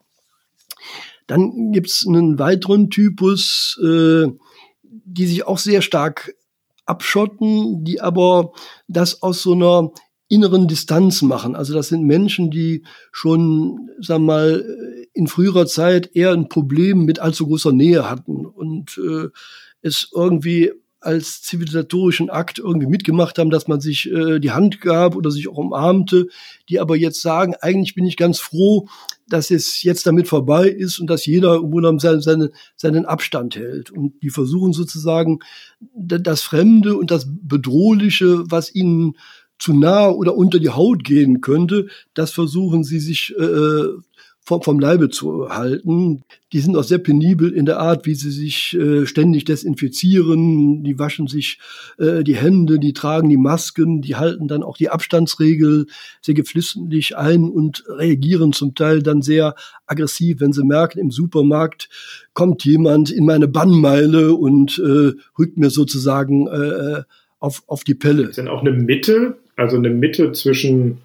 Dann 1.31 1.71
gibt's 1.71 2.05
einen 2.05 2.39
weiteren 2.39 2.89
Typus, 2.89 3.79
äh, 3.81 4.27
die 4.83 5.25
sich 5.25 5.47
auch 5.47 5.59
sehr 5.59 5.81
stark 5.81 6.35
abschotten, 6.85 7.85
die 7.85 8.01
aber 8.01 8.51
das 8.89 9.23
aus 9.23 9.41
so 9.41 9.53
einer 9.53 9.91
inneren 10.27 10.67
Distanz 10.67 11.21
machen. 11.21 11.55
Also 11.55 11.73
das 11.73 11.87
sind 11.87 12.03
Menschen, 12.03 12.51
die 12.51 12.83
schon, 13.13 13.89
sagen 14.01 14.25
wir 14.25 14.33
mal, 14.33 15.07
in 15.13 15.27
früherer 15.27 15.67
Zeit 15.67 16.13
eher 16.13 16.33
ein 16.33 16.49
Problem 16.49 17.05
mit 17.05 17.19
allzu 17.19 17.47
großer 17.47 17.71
Nähe 17.71 18.09
hatten 18.09 18.45
und 18.45 18.97
äh, 18.97 19.29
es 19.81 20.09
irgendwie 20.13 20.73
als 21.01 21.41
zivilisatorischen 21.41 22.29
Akt 22.29 22.59
irgendwie 22.59 22.87
mitgemacht 22.87 23.37
haben, 23.39 23.49
dass 23.49 23.67
man 23.67 23.81
sich 23.81 24.09
äh, 24.11 24.39
die 24.39 24.51
Hand 24.51 24.81
gab 24.81 25.15
oder 25.15 25.31
sich 25.31 25.47
auch 25.47 25.57
umarmte, 25.57 26.27
die 26.69 26.79
aber 26.79 26.95
jetzt 26.95 27.21
sagen, 27.21 27.55
eigentlich 27.59 27.95
bin 27.95 28.05
ich 28.05 28.17
ganz 28.17 28.39
froh, 28.39 28.87
dass 29.27 29.49
es 29.49 29.81
jetzt 29.81 30.05
damit 30.05 30.27
vorbei 30.27 30.67
ist 30.69 30.99
und 30.99 31.07
dass 31.07 31.25
jeder 31.25 31.55
im 31.55 31.71
Grunde 31.71 31.99
seinen, 31.99 32.21
seinen, 32.21 32.49
seinen 32.75 33.05
Abstand 33.05 33.55
hält. 33.55 33.89
Und 33.89 34.21
die 34.21 34.29
versuchen 34.29 34.73
sozusagen 34.73 35.39
das 35.95 36.43
Fremde 36.43 36.95
und 36.95 37.09
das 37.09 37.25
Bedrohliche, 37.27 38.43
was 38.49 38.73
ihnen 38.73 39.15
zu 39.57 39.73
nah 39.73 40.09
oder 40.09 40.35
unter 40.35 40.59
die 40.59 40.69
Haut 40.69 41.03
gehen 41.03 41.41
könnte, 41.41 41.87
das 42.13 42.31
versuchen 42.31 42.83
sie 42.83 42.99
sich 42.99 43.33
äh, 43.39 43.85
vom, 44.43 44.61
vom 44.63 44.79
Leibe 44.79 45.09
zu 45.09 45.49
halten. 45.49 46.23
Die 46.51 46.59
sind 46.59 46.75
auch 46.75 46.83
sehr 46.83 46.97
penibel 46.97 47.51
in 47.51 47.65
der 47.65 47.79
Art, 47.79 48.05
wie 48.07 48.15
sie 48.15 48.31
sich 48.31 48.73
äh, 48.73 49.05
ständig 49.05 49.45
desinfizieren. 49.45 50.83
Die 50.83 50.97
waschen 50.97 51.27
sich 51.27 51.59
äh, 51.99 52.23
die 52.23 52.35
Hände, 52.35 52.79
die 52.79 52.93
tragen 52.93 53.29
die 53.29 53.37
Masken, 53.37 54.01
die 54.01 54.15
halten 54.15 54.47
dann 54.47 54.63
auch 54.63 54.77
die 54.77 54.89
Abstandsregel 54.89 55.85
sehr 56.21 56.33
geflissentlich 56.33 57.15
ein 57.15 57.49
und 57.49 57.83
reagieren 57.87 58.51
zum 58.51 58.73
Teil 58.73 59.03
dann 59.03 59.21
sehr 59.21 59.55
aggressiv, 59.85 60.39
wenn 60.39 60.53
sie 60.53 60.65
merken, 60.65 60.99
im 60.99 61.11
Supermarkt 61.11 61.89
kommt 62.33 62.65
jemand 62.65 63.11
in 63.11 63.25
meine 63.25 63.47
Bannmeile 63.47 64.33
und 64.33 64.79
äh, 64.79 65.13
rückt 65.37 65.57
mir 65.57 65.69
sozusagen 65.69 66.47
äh, 66.47 67.03
auf, 67.39 67.63
auf 67.67 67.83
die 67.83 67.95
Pelle. 67.95 68.23
Ist 68.23 68.37
denn 68.37 68.47
auch 68.47 68.61
eine 68.61 68.71
Mitte, 68.71 69.37
also 69.55 69.77
eine 69.77 69.91
Mitte 69.91 70.31
zwischen 70.31 70.97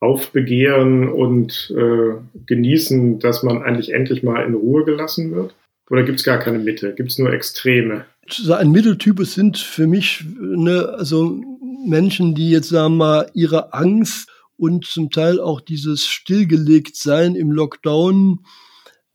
aufbegehren 0.00 1.08
und 1.08 1.72
äh, 1.76 2.14
genießen, 2.46 3.18
dass 3.18 3.42
man 3.42 3.62
eigentlich 3.62 3.92
endlich 3.92 4.22
mal 4.22 4.44
in 4.44 4.54
Ruhe 4.54 4.84
gelassen 4.84 5.34
wird? 5.34 5.54
Oder 5.90 6.02
gibt 6.02 6.18
es 6.18 6.24
gar 6.24 6.38
keine 6.38 6.58
Mitte? 6.58 6.94
Gibt 6.94 7.10
es 7.10 7.18
nur 7.18 7.32
Extreme? 7.32 8.04
Ein 8.50 8.72
Mitteltypus 8.72 9.34
sind 9.34 9.56
für 9.56 9.86
mich 9.86 10.24
ne, 10.38 10.94
also 10.98 11.40
Menschen, 11.86 12.34
die 12.34 12.50
jetzt 12.50 12.68
sagen 12.68 12.94
wir 12.94 13.04
mal 13.04 13.30
ihre 13.34 13.72
Angst 13.72 14.28
und 14.56 14.84
zum 14.84 15.10
Teil 15.10 15.40
auch 15.40 15.60
dieses 15.60 16.06
Stillgelegtsein 16.06 17.36
im 17.36 17.52
Lockdown 17.52 18.40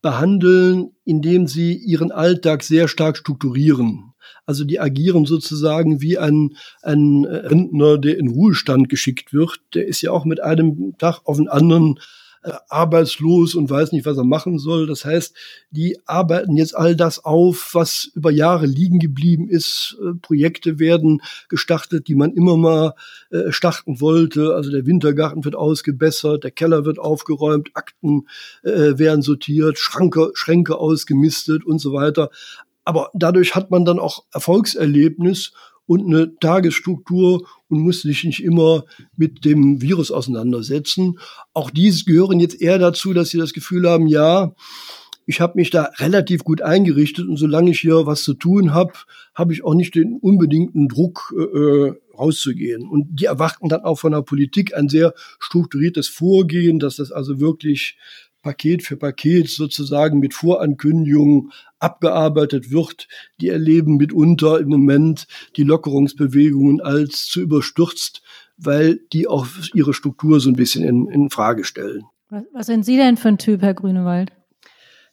behandeln, 0.02 0.91
indem 1.04 1.48
sie 1.48 1.74
ihren 1.76 2.12
Alltag 2.12 2.63
sehr 2.63 2.88
stark 2.88 3.17
strukturieren. 3.17 4.11
Also 4.45 4.63
die 4.63 4.80
agieren 4.80 5.25
sozusagen 5.25 6.01
wie 6.01 6.17
ein, 6.17 6.58
ein 6.82 7.25
Rentner, 7.25 7.97
der 7.97 8.17
in 8.17 8.27
Ruhestand 8.27 8.89
geschickt 8.89 9.34
wird. 9.34 9.62
Der 9.73 9.88
ist 9.88 10.01
ja 10.01 10.12
auch 10.12 10.25
mit 10.25 10.41
einem 10.41 10.95
Tag 10.97 11.21
auf 11.25 11.38
den 11.38 11.47
anderen 11.47 11.99
äh, 12.43 12.54
arbeitslos 12.69 13.54
und 13.54 13.69
weiß 13.69 13.91
nicht, 13.91 14.06
was 14.08 14.17
er 14.17 14.23
machen 14.23 14.58
soll. 14.58 14.88
Das 14.88 15.06
heißt, 15.06 15.36
die 15.69 15.99
arbeiten 16.08 16.58
jetzt 16.58 16.75
all 16.75 16.95
das 16.95 17.23
auf, 17.23 17.69
was 17.73 18.10
über 18.15 18.32
Jahre 18.32 18.65
liegen 18.65 18.97
geblieben 18.97 19.47
ist. 19.47 19.95
Äh, 20.01 20.15
Projekte 20.19 20.80
werden 20.80 21.21
gestartet, 21.49 22.08
die 22.08 22.15
man 22.15 22.34
immer 22.34 22.58
mal 22.58 22.95
äh, 23.30 23.51
starten 23.51 24.01
wollte. 24.01 24.56
Also 24.56 24.71
der 24.71 24.88
Wintergarten 24.88 25.45
wird 25.45 25.56
ausgebessert, 25.56 26.43
der 26.43 26.49
Keller 26.49 26.84
wird 26.84 26.97
aufgeräumt, 26.97 27.69
Akten 27.75 28.25
äh, 28.63 28.97
werden 28.97 29.21
sortiert, 29.21 29.77
Schranke, 29.77 30.32
Schränke 30.34 30.80
ausgemistet 30.80 31.63
und 31.63 31.77
so 31.77 31.93
weiter. 31.93 32.32
Aber 32.84 33.10
dadurch 33.13 33.56
hat 33.56 33.72
man 33.72 33.86
dann 33.86 34.00
auch 34.00 34.24
Erfolgserlebnis 34.34 35.54
und 35.86 36.06
eine 36.06 36.36
Tagesstruktur 36.39 37.48
und 37.67 37.80
muss 37.80 38.02
sich 38.02 38.24
nicht 38.24 38.44
immer 38.44 38.86
mit 39.15 39.44
dem 39.46 39.82
Virus 39.82 40.12
auseinandersetzen. 40.12 41.20
Auch 41.54 41.70
diese 41.70 42.06
gehören 42.06 42.39
jetzt 42.39 42.62
eher 42.62 42.80
dazu, 42.80 43.13
dass 43.13 43.30
sie 43.30 43.38
das 43.38 43.54
Gefühl 43.54 43.89
haben, 43.89 44.08
ja, 44.08 44.54
ich 45.26 45.39
habe 45.39 45.54
mich 45.56 45.70
da 45.70 45.91
relativ 45.98 46.44
gut 46.44 46.62
eingerichtet 46.62 47.28
und 47.28 47.38
solange 47.38 47.72
ich 47.72 47.80
hier 47.80 48.06
was 48.06 48.24
zu 48.24 48.34
tun 48.34 48.74
habe, 48.74 48.94
habe 49.36 49.54
ich 49.54 49.63
auch 49.63 49.74
nicht 49.74 49.96
den 49.96 50.17
unbedingten 50.20 50.88
Druck, 50.88 51.34
äh, 51.38 51.41
äh, 51.41 51.94
rauszugehen. 52.17 52.88
Und 52.88 53.08
die 53.12 53.26
erwarten 53.26 53.70
dann 53.70 53.82
auch 53.82 54.00
von 54.00 54.12
der 54.12 54.22
Politik 54.22 54.76
ein 54.76 54.89
sehr 54.89 55.13
strukturiertes 55.39 56.08
Vorgehen, 56.08 56.80
dass 56.80 56.98
das 56.98 57.12
also 57.12 57.39
wirklich 57.39 57.98
Paket 58.41 58.84
für 58.84 58.97
Paket 58.97 59.49
sozusagen 59.49 60.19
mit 60.19 60.34
Vorankündigungen 60.34 61.51
abgearbeitet 61.80 62.71
wird. 62.71 63.08
Die 63.39 63.49
erleben 63.49 63.97
mitunter 63.97 64.60
im 64.60 64.69
Moment 64.69 65.27
die 65.56 65.63
Lockerungsbewegungen 65.63 66.82
als 66.82 67.25
zu 67.25 67.41
überstürzt, 67.41 68.21
weil 68.58 68.99
die 69.13 69.27
auch 69.27 69.47
ihre 69.73 69.93
Struktur 69.93 70.39
so 70.39 70.49
ein 70.49 70.56
bisschen 70.56 70.84
in, 70.84 71.08
in 71.08 71.30
Frage 71.30 71.63
stellen. 71.63 72.04
Was, 72.30 72.43
was 72.54 72.65
sind 72.67 72.86
Sie 72.86 72.97
denn 72.97 73.17
für 73.17 73.30
ein 73.30 73.38
Typ, 73.38 73.62
Herr 73.62 73.73
Grünewald? 73.73 74.32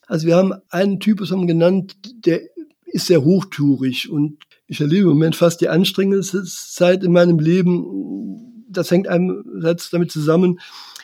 Also 0.07 0.27
wir 0.27 0.37
haben 0.37 0.55
einen 0.71 1.01
Typus 1.01 1.31
haben 1.31 1.47
genannt, 1.47 1.97
der 2.25 2.41
ist 2.87 3.07
sehr 3.07 3.23
hochtourig 3.23 4.11
und 4.11 4.39
ich 4.67 4.81
erlebe 4.81 5.03
im 5.03 5.15
Moment 5.15 5.37
fast 5.37 5.61
die 5.61 5.69
anstrengendste 5.69 6.45
Zeit 6.45 7.05
in 7.05 7.13
meinem 7.13 7.39
Leben. 7.39 8.65
Das 8.69 8.91
hängt 8.91 9.09
einem 9.09 9.45
damit 9.91 10.11
zusammen, 10.11 10.61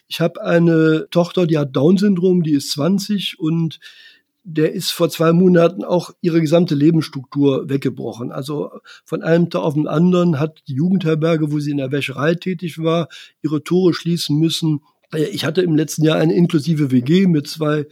ich 0.09 0.21
habe 0.21 0.43
eine 0.43 1.07
Tochter, 1.11 1.47
die 1.47 1.59
hat 1.59 1.75
Down-Syndrom, 1.75 2.43
die 2.43 2.53
ist 2.53 2.71
20 2.73 3.39
und 3.39 3.81
der 4.45 4.73
ist 4.75 4.91
vor 4.91 5.09
zwei 5.09 5.33
Monaten 5.33 5.85
auch 5.85 6.11
ihre 6.21 6.41
gesamte 6.41 6.75
Lebensstruktur 6.75 7.69
weggebrochen. 7.71 8.31
Also 8.31 8.71
von 9.05 9.23
einem 9.23 9.49
Tag 9.49 9.63
auf 9.63 9.75
den 9.75 9.89
anderen 9.89 10.39
hat 10.39 10.63
die 10.69 10.75
Jugendherberge, 10.75 11.51
wo 11.51 11.59
sie 11.61 11.71
in 11.71 11.79
der 11.79 11.93
Wäscherei 11.93 12.35
tätig 12.35 12.79
war, 12.79 13.09
ihre 13.43 13.65
Tore 13.65 13.95
schließen 13.95 14.39
müssen. 14.39 14.81
Ich 15.17 15.47
hatte 15.47 15.63
im 15.63 15.77
letzten 15.77 16.05
Jahr 16.05 16.19
eine 16.19 16.35
inklusive 16.35 16.91
WG 16.91 17.27
mit 17.27 17.47
zwei 17.47 17.87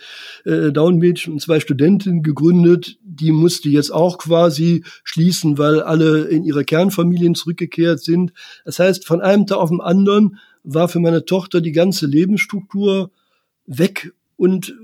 äh, 0.45 0.73
Down-Mädchen 0.73 1.35
und 1.35 1.41
zwei 1.41 1.61
Studentinnen 1.61 2.23
gegründet. 2.23 2.99
Die 3.03 3.33
musste 3.33 3.71
jetzt 3.71 3.93
auch 3.93 4.19
quasi 4.19 4.85
schließen, 5.05 5.57
weil 5.57 5.81
alle 5.81 6.25
in 6.25 6.45
ihre 6.45 6.65
Kernfamilien 6.65 7.35
zurückgekehrt 7.35 8.01
sind. 8.01 8.33
Das 8.65 8.79
heißt, 8.79 9.07
von 9.07 9.23
einem 9.23 9.47
Tag 9.47 9.59
auf 9.59 9.71
den 9.71 9.81
anderen 9.81 10.39
war 10.65 10.89
für 10.89 11.01
meine 11.01 11.25
Tochter 11.25 11.61
die 11.61 11.73
ganze 11.73 12.07
Lebensstruktur 12.07 13.11
weg 13.67 14.13
und 14.37 14.75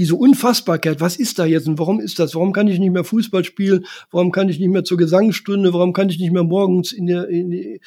diese 0.00 0.14
Unfassbarkeit, 0.14 1.00
was 1.00 1.16
ist 1.16 1.38
da 1.38 1.44
jetzt 1.44 1.68
und 1.68 1.78
warum 1.78 2.00
ist 2.00 2.18
das? 2.18 2.34
Warum 2.34 2.52
kann 2.52 2.68
ich 2.68 2.78
nicht 2.78 2.92
mehr 2.92 3.04
Fußball 3.04 3.44
spielen? 3.44 3.84
Warum 4.10 4.30
kann 4.30 4.48
ich 4.48 4.58
nicht 4.58 4.70
mehr 4.70 4.84
zur 4.84 4.96
Gesangsstunde? 4.96 5.74
Warum 5.74 5.92
kann 5.92 6.08
ich 6.08 6.18
nicht 6.18 6.32
mehr 6.32 6.44
morgens 6.44 6.92
in 6.92 7.06
die, 7.06 7.12
in 7.12 7.50
die, 7.50 7.80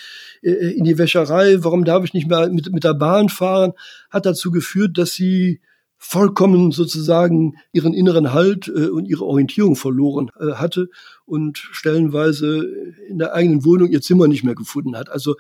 äh, 0.44 0.76
in 0.76 0.84
die 0.84 0.98
Wäscherei? 0.98 1.64
Warum 1.64 1.86
darf 1.86 2.04
ich 2.04 2.14
nicht 2.14 2.28
mehr 2.28 2.50
mit, 2.50 2.72
mit 2.72 2.84
der 2.84 2.94
Bahn 2.94 3.30
fahren? 3.30 3.74
Hat 4.12 4.26
dazu 4.26 4.52
geführt, 4.52 4.98
dass 4.98 5.14
sie 5.14 5.62
vollkommen 5.98 6.72
sozusagen 6.72 7.56
ihren 7.72 7.94
inneren 7.94 8.34
Halt 8.34 8.68
äh, 8.68 8.90
und 8.90 9.06
ihre 9.06 9.26
Orientierung 9.26 9.78
verloren 9.78 10.30
äh, 10.38 10.56
hatte 10.56 10.90
und 11.26 11.58
stellenweise 11.58 12.68
in 13.08 13.18
der 13.20 13.34
eigenen 13.34 13.64
Wohnung 13.64 13.90
ihr 13.90 14.02
Zimmer 14.02 14.28
nicht 14.28 14.44
mehr 14.44 14.54
gefunden 14.54 14.98
hat. 14.98 15.10
Also 15.10 15.36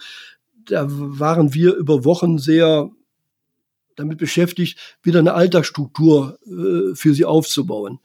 da 0.66 0.86
waren 0.88 1.54
wir 1.54 1.76
über 1.76 2.06
Wochen 2.06 2.38
sehr 2.38 2.90
damit 3.96 4.18
beschäftigt, 4.18 4.98
wieder 5.04 5.20
eine 5.20 5.34
Alltagsstruktur 5.34 6.40
äh, 6.46 6.96
für 6.96 7.14
sie 7.14 7.26
aufzubauen. 7.26 8.00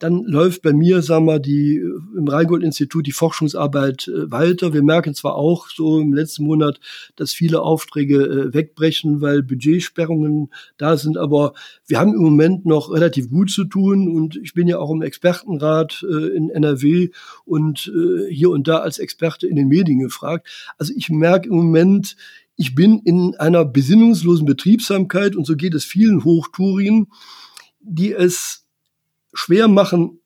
Dann 0.00 0.24
läuft 0.24 0.62
bei 0.62 0.72
mir, 0.72 1.02
sagen 1.02 1.26
wir, 1.26 1.38
die 1.38 1.76
im 2.16 2.26
Rheingold-Institut 2.26 3.06
die 3.06 3.12
Forschungsarbeit 3.12 4.08
äh, 4.08 4.30
weiter. 4.30 4.72
Wir 4.72 4.82
merken 4.82 5.14
zwar 5.14 5.34
auch 5.34 5.68
so 5.68 6.00
im 6.00 6.14
letzten 6.14 6.44
Monat, 6.44 6.80
dass 7.16 7.32
viele 7.32 7.60
Aufträge 7.60 8.16
äh, 8.16 8.54
wegbrechen, 8.54 9.20
weil 9.20 9.42
Budgetsperrungen 9.42 10.48
da 10.78 10.96
sind, 10.96 11.18
aber 11.18 11.52
wir 11.86 12.00
haben 12.00 12.14
im 12.14 12.22
Moment 12.22 12.64
noch 12.64 12.90
relativ 12.90 13.28
gut 13.28 13.50
zu 13.50 13.64
tun 13.64 14.08
und 14.08 14.36
ich 14.42 14.54
bin 14.54 14.68
ja 14.68 14.78
auch 14.78 14.90
im 14.90 15.02
Expertenrat 15.02 16.02
äh, 16.10 16.34
in 16.34 16.48
NRW 16.48 17.10
und 17.44 17.92
äh, 17.94 18.32
hier 18.32 18.50
und 18.50 18.68
da 18.68 18.78
als 18.78 18.98
Experte 18.98 19.46
in 19.46 19.56
den 19.56 19.68
Medien 19.68 19.98
gefragt. 19.98 20.48
Also 20.78 20.94
ich 20.96 21.10
merke 21.10 21.50
im 21.50 21.56
Moment, 21.56 22.16
ich 22.56 22.74
bin 22.74 23.00
in 23.04 23.34
einer 23.36 23.66
besinnungslosen 23.66 24.46
Betriebsamkeit 24.46 25.36
und 25.36 25.46
so 25.46 25.56
geht 25.56 25.74
es 25.74 25.84
vielen 25.84 26.24
Hochtouren, 26.24 27.08
die 27.80 28.12
es 28.12 28.59
schwer 29.32 29.68
machen, 29.68 30.20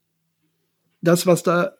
das, 1.00 1.26
was 1.26 1.42
da 1.42 1.72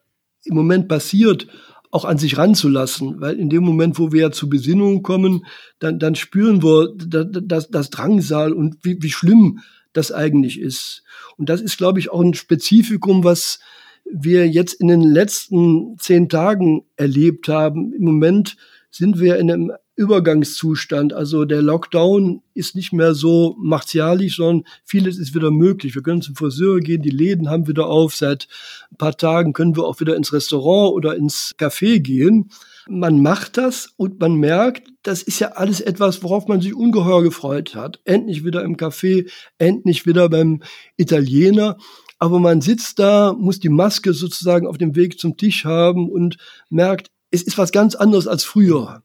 im 0.45 0.55
Moment 0.55 0.89
passiert, 0.89 1.47
auch 1.91 2.05
an 2.05 2.19
sich 2.19 2.37
ranzulassen, 2.37 3.21
weil 3.21 3.39
in 3.39 3.49
dem 3.49 3.63
Moment, 3.63 3.99
wo 3.99 4.11
wir 4.11 4.23
ja 4.23 4.31
zu 4.33 4.49
Besinnung 4.49 5.03
kommen, 5.03 5.47
dann, 5.79 6.01
dann 6.01 6.17
spüren 6.17 6.63
wir 6.63 6.93
das, 6.97 7.71
das, 7.71 7.91
Drangsal 7.91 8.53
und 8.53 8.79
wie, 8.83 9.01
wie 9.01 9.11
schlimm 9.11 9.61
das 9.93 10.11
eigentlich 10.11 10.59
ist. 10.59 11.05
Und 11.37 11.49
das 11.49 11.61
ist, 11.61 11.79
glaube 11.79 12.01
ich, 12.01 12.11
auch 12.11 12.21
ein 12.21 12.35
Spezifikum, 12.35 13.23
was 13.23 13.61
wir 14.05 14.49
jetzt 14.49 14.75
in 14.75 14.89
den 14.89 15.03
letzten 15.03 15.97
zehn 15.99 16.29
Tagen 16.29 16.85
erlebt 16.97 17.49
haben. 17.49 17.93
Im 17.93 18.05
Moment 18.05 18.57
sind 18.91 19.21
wir 19.21 19.39
in 19.39 19.51
einem 19.51 19.73
Übergangszustand. 19.97 21.13
Also 21.13 21.45
der 21.45 21.63
Lockdown 21.63 22.43
ist 22.55 22.75
nicht 22.75 22.93
mehr 22.93 23.15
so 23.15 23.57
martialisch, 23.59 24.37
sondern 24.37 24.67
vieles 24.85 25.19
ist 25.19 25.35
wieder 25.35 25.51
möglich. 25.51 25.95
Wir 25.95 26.03
können 26.03 26.23
zum 26.23 26.35
Friseur 26.35 26.81
gehen, 26.81 27.03
die 27.03 27.11
Läden 27.11 27.49
haben 27.49 27.69
wieder 27.69 27.87
auf. 27.87 28.17
Seit 28.17 28.49
ein 28.91 28.97
paar 28.97 29.17
Tagen 29.17 29.53
können 29.53 29.77
wir 29.77 29.85
auch 29.85 30.01
wieder 30.01 30.17
ins 30.17 30.33
Restaurant 30.33 30.95
oder 30.95 31.15
ins 31.15 31.55
Café 31.59 32.01
gehen. 32.01 32.51
Man 32.89 33.23
macht 33.23 33.57
das 33.57 33.95
und 33.97 34.21
man 34.21 34.35
merkt, 34.35 34.89
das 35.03 35.23
ist 35.23 35.39
ja 35.39 35.53
alles 35.53 35.81
etwas, 35.81 36.23
worauf 36.23 36.49
man 36.49 36.61
sich 36.61 36.75
ungeheuer 36.75 37.23
gefreut 37.23 37.75
hat. 37.75 38.01
Endlich 38.05 38.45
wieder 38.45 38.63
im 38.63 38.77
Café, 38.77 39.31
endlich 39.59 40.07
wieder 40.07 40.29
beim 40.29 40.63
Italiener. 40.97 41.79
Aber 42.19 42.41
man 42.41 42.61
sitzt 42.61 42.99
da, 42.99 43.33
muss 43.33 43.61
die 43.61 43.69
Maske 43.69 44.13
sozusagen 44.13 44.67
auf 44.67 44.79
dem 44.79 44.97
Weg 44.97 45.19
zum 45.19 45.37
Tisch 45.37 45.65
haben 45.65 46.11
und 46.11 46.37
merkt, 46.69 47.11
es 47.31 47.43
ist 47.43 47.59
was 47.59 47.73
ganz 47.73 47.95
anderes 47.95 48.27
als 48.27 48.45
früher. 48.45 49.03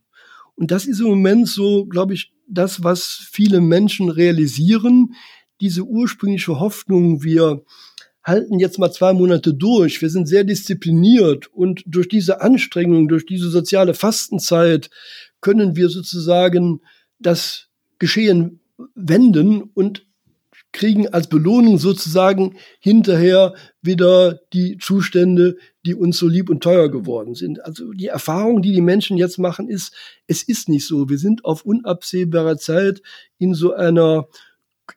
Und 0.60 0.72
das 0.72 0.86
ist 0.86 1.00
im 1.00 1.08
Moment 1.08 1.48
so, 1.48 1.86
glaube 1.86 2.14
ich, 2.14 2.34
das, 2.46 2.84
was 2.84 3.26
viele 3.32 3.62
Menschen 3.62 4.10
realisieren. 4.10 5.14
Diese 5.62 5.84
ursprüngliche 5.84 6.60
Hoffnung, 6.60 7.24
wir 7.24 7.64
halten 8.26 8.60
jetzt 8.60 8.78
mal 8.78 8.92
zwei 8.92 9.14
Monate 9.14 9.54
durch, 9.54 10.02
wir 10.02 10.10
sind 10.10 10.28
sehr 10.28 10.44
diszipliniert 10.44 11.48
und 11.54 11.84
durch 11.86 12.10
diese 12.10 12.42
Anstrengung, 12.42 13.08
durch 13.08 13.26
diese 13.26 13.50
soziale 13.50 13.94
Fastenzeit 13.94 14.90
können 15.40 15.78
wir 15.78 15.88
sozusagen 15.88 16.82
das 17.20 17.70
Geschehen 17.98 18.60
wenden 18.96 19.62
und 19.62 20.06
kriegen 20.74 21.08
als 21.08 21.30
Belohnung 21.30 21.78
sozusagen 21.78 22.58
hinterher 22.82 23.54
wieder 23.82 24.42
die 24.52 24.78
Zustände, 24.78 25.56
die 25.86 25.96
uns 25.96 26.18
so 26.18 26.28
lieb 26.28 26.50
und 26.50 26.62
teuer 26.62 26.90
geworden 26.90 27.36
sind. 27.36 27.64
Also 27.64 27.92
die 27.94 28.08
Erfahrung, 28.08 28.62
die 28.62 28.74
die 28.74 28.82
Menschen 28.82 29.18
jetzt 29.18 29.38
machen, 29.38 29.70
ist, 29.70 29.94
es 30.28 30.44
ist 30.44 30.70
nicht 30.70 30.86
so. 30.86 31.10
Wir 31.10 31.18
sind 31.18 31.46
auf 31.46 31.64
unabsehbarer 31.64 32.58
Zeit 32.58 33.02
in 33.38 33.54
so 33.54 33.74
einer 33.74 34.28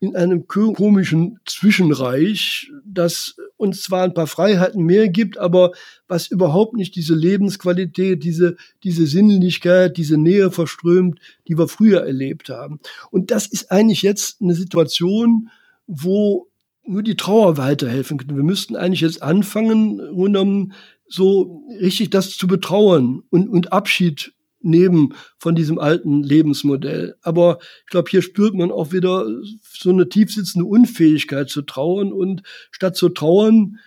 in 0.00 0.16
einem 0.16 0.46
komischen 0.46 1.38
Zwischenreich, 1.44 2.70
das 2.84 3.36
uns 3.56 3.82
zwar 3.82 4.04
ein 4.04 4.14
paar 4.14 4.26
Freiheiten 4.26 4.84
mehr 4.84 5.08
gibt, 5.08 5.38
aber 5.38 5.72
was 6.08 6.28
überhaupt 6.28 6.74
nicht 6.74 6.96
diese 6.96 7.14
Lebensqualität, 7.14 8.24
diese, 8.24 8.56
diese 8.82 9.06
Sinnlichkeit, 9.06 9.96
diese 9.96 10.18
Nähe 10.18 10.50
verströmt, 10.50 11.20
die 11.46 11.58
wir 11.58 11.68
früher 11.68 12.04
erlebt 12.04 12.48
haben. 12.48 12.80
Und 13.10 13.30
das 13.30 13.46
ist 13.46 13.70
eigentlich 13.70 14.02
jetzt 14.02 14.40
eine 14.40 14.54
Situation, 14.54 15.50
wo 15.86 16.48
nur 16.84 17.02
die 17.02 17.16
Trauer 17.16 17.56
weiterhelfen 17.56 18.18
könnte. 18.18 18.36
Wir 18.36 18.42
müssten 18.42 18.76
eigentlich 18.76 19.00
jetzt 19.00 19.22
anfangen, 19.22 19.98
genommen, 20.16 20.72
so 21.08 21.64
richtig 21.80 22.10
das 22.10 22.36
zu 22.36 22.46
betrauern 22.46 23.22
und, 23.30 23.48
und 23.48 23.72
Abschied 23.72 24.32
nehmen 24.60 25.14
von 25.38 25.54
diesem 25.54 25.78
alten 25.78 26.22
Lebensmodell. 26.22 27.16
Aber 27.22 27.58
ich 27.84 27.90
glaube, 27.90 28.10
hier 28.10 28.22
spürt 28.22 28.54
man 28.54 28.70
auch 28.70 28.92
wieder 28.92 29.26
so 29.62 29.90
eine 29.90 30.08
tiefsitzende 30.08 30.66
Unfähigkeit 30.66 31.50
zu 31.50 31.62
trauern 31.62 32.12
und 32.12 32.42
statt 32.70 32.96
zu 32.96 33.08
trauern 33.08 33.78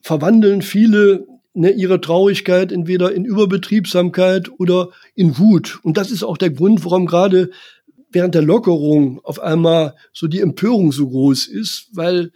verwandeln 0.00 0.62
viele 0.62 1.26
ne, 1.52 1.70
ihre 1.70 2.00
Traurigkeit 2.00 2.70
entweder 2.70 3.12
in 3.12 3.24
Überbetriebsamkeit 3.24 4.50
oder 4.58 4.90
in 5.14 5.38
Wut. 5.38 5.80
Und 5.82 5.96
das 5.96 6.10
ist 6.10 6.22
auch 6.22 6.38
der 6.38 6.50
Grund, 6.50 6.84
warum 6.84 7.06
gerade 7.06 7.50
während 8.10 8.34
der 8.34 8.42
Lockerung 8.42 9.20
auf 9.24 9.40
einmal 9.40 9.94
so 10.12 10.26
die 10.26 10.40
Empörung 10.40 10.92
so 10.92 11.08
groß 11.08 11.46
ist, 11.48 11.90
weil 11.92 12.32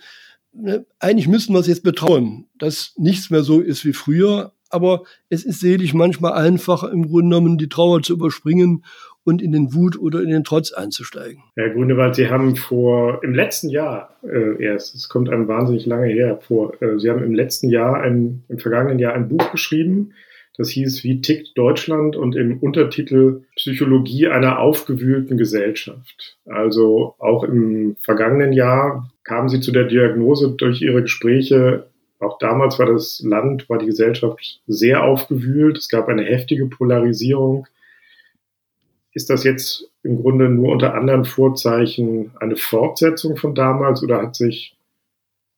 ne, 0.53 0.87
eigentlich 0.99 1.29
müssten 1.29 1.53
wir 1.53 1.61
es 1.61 1.67
jetzt 1.67 1.83
betrauen, 1.83 2.47
dass 2.59 2.93
nichts 2.97 3.31
mehr 3.31 3.43
so 3.43 3.61
ist 3.61 3.85
wie 3.85 3.93
früher, 3.93 4.53
aber 4.69 5.03
es 5.29 5.45
ist 5.45 5.61
selig 5.61 5.95
manchmal 5.95 6.33
einfacher 6.33 6.91
im 6.93 7.09
Grunde 7.09 7.37
genommen 7.37 7.59
die 7.59 7.69
Trauer 7.69 8.03
zu 8.03 8.13
überspringen 8.13 8.85
und 9.25 9.43
in 9.43 9.53
den 9.53 9.75
Wut 9.75 9.99
oder 9.99 10.23
in 10.23 10.31
den 10.31 10.45
Trotz 10.45 10.73
einzusteigen. 10.73 11.43
Herr 11.57 11.71
Grunewald, 11.71 12.15
Sie 12.15 12.29
haben 12.29 12.57
vor 12.57 13.23
im 13.23 13.35
letzten 13.35 13.69
Jahr 13.69 14.17
äh, 14.23 14.63
erst, 14.63 14.95
es 14.95 15.09
kommt 15.09 15.29
einem 15.29 15.47
wahnsinnig 15.47 15.87
lange 15.87 16.07
her 16.07 16.39
vor, 16.41 16.81
äh, 16.83 16.99
Sie 16.99 17.11
haben 17.11 17.23
im 17.23 17.35
letzten 17.35 17.69
Jahr, 17.69 18.01
ein, 18.01 18.45
im 18.49 18.59
vergangenen 18.59 18.99
Jahr 18.99 19.15
ein 19.15 19.29
Buch 19.29 19.51
geschrieben, 19.51 20.13
das 20.61 20.69
hieß 20.69 21.05
Wie 21.05 21.23
tickt 21.23 21.57
Deutschland 21.57 22.17
und 22.17 22.37
im 22.37 22.59
Untertitel 22.59 23.45
Psychologie 23.57 24.29
einer 24.29 24.59
aufgewühlten 24.59 25.39
Gesellschaft. 25.39 26.37
Also 26.45 27.15
auch 27.19 27.45
im 27.45 27.97
vergangenen 28.03 28.53
Jahr 28.53 29.11
kamen 29.25 29.49
Sie 29.49 29.61
zu 29.61 29.73
der 29.73 29.85
Diagnose 29.85 30.51
durch 30.51 30.83
Ihre 30.83 31.01
Gespräche, 31.01 31.87
auch 32.19 32.37
damals 32.37 32.79
war 32.79 32.85
das 32.85 33.23
Land, 33.25 33.71
war 33.71 33.79
die 33.79 33.87
Gesellschaft 33.87 34.61
sehr 34.67 35.03
aufgewühlt. 35.03 35.79
Es 35.79 35.89
gab 35.89 36.09
eine 36.09 36.25
heftige 36.25 36.67
Polarisierung. 36.67 37.67
Ist 39.15 39.31
das 39.31 39.43
jetzt 39.43 39.91
im 40.03 40.21
Grunde 40.21 40.51
nur 40.51 40.73
unter 40.73 40.93
anderen 40.93 41.25
Vorzeichen 41.25 42.33
eine 42.39 42.57
Fortsetzung 42.57 43.39
von 43.39 43.55
damals 43.55 44.03
oder 44.03 44.21
hat 44.21 44.37
sich 44.37 44.77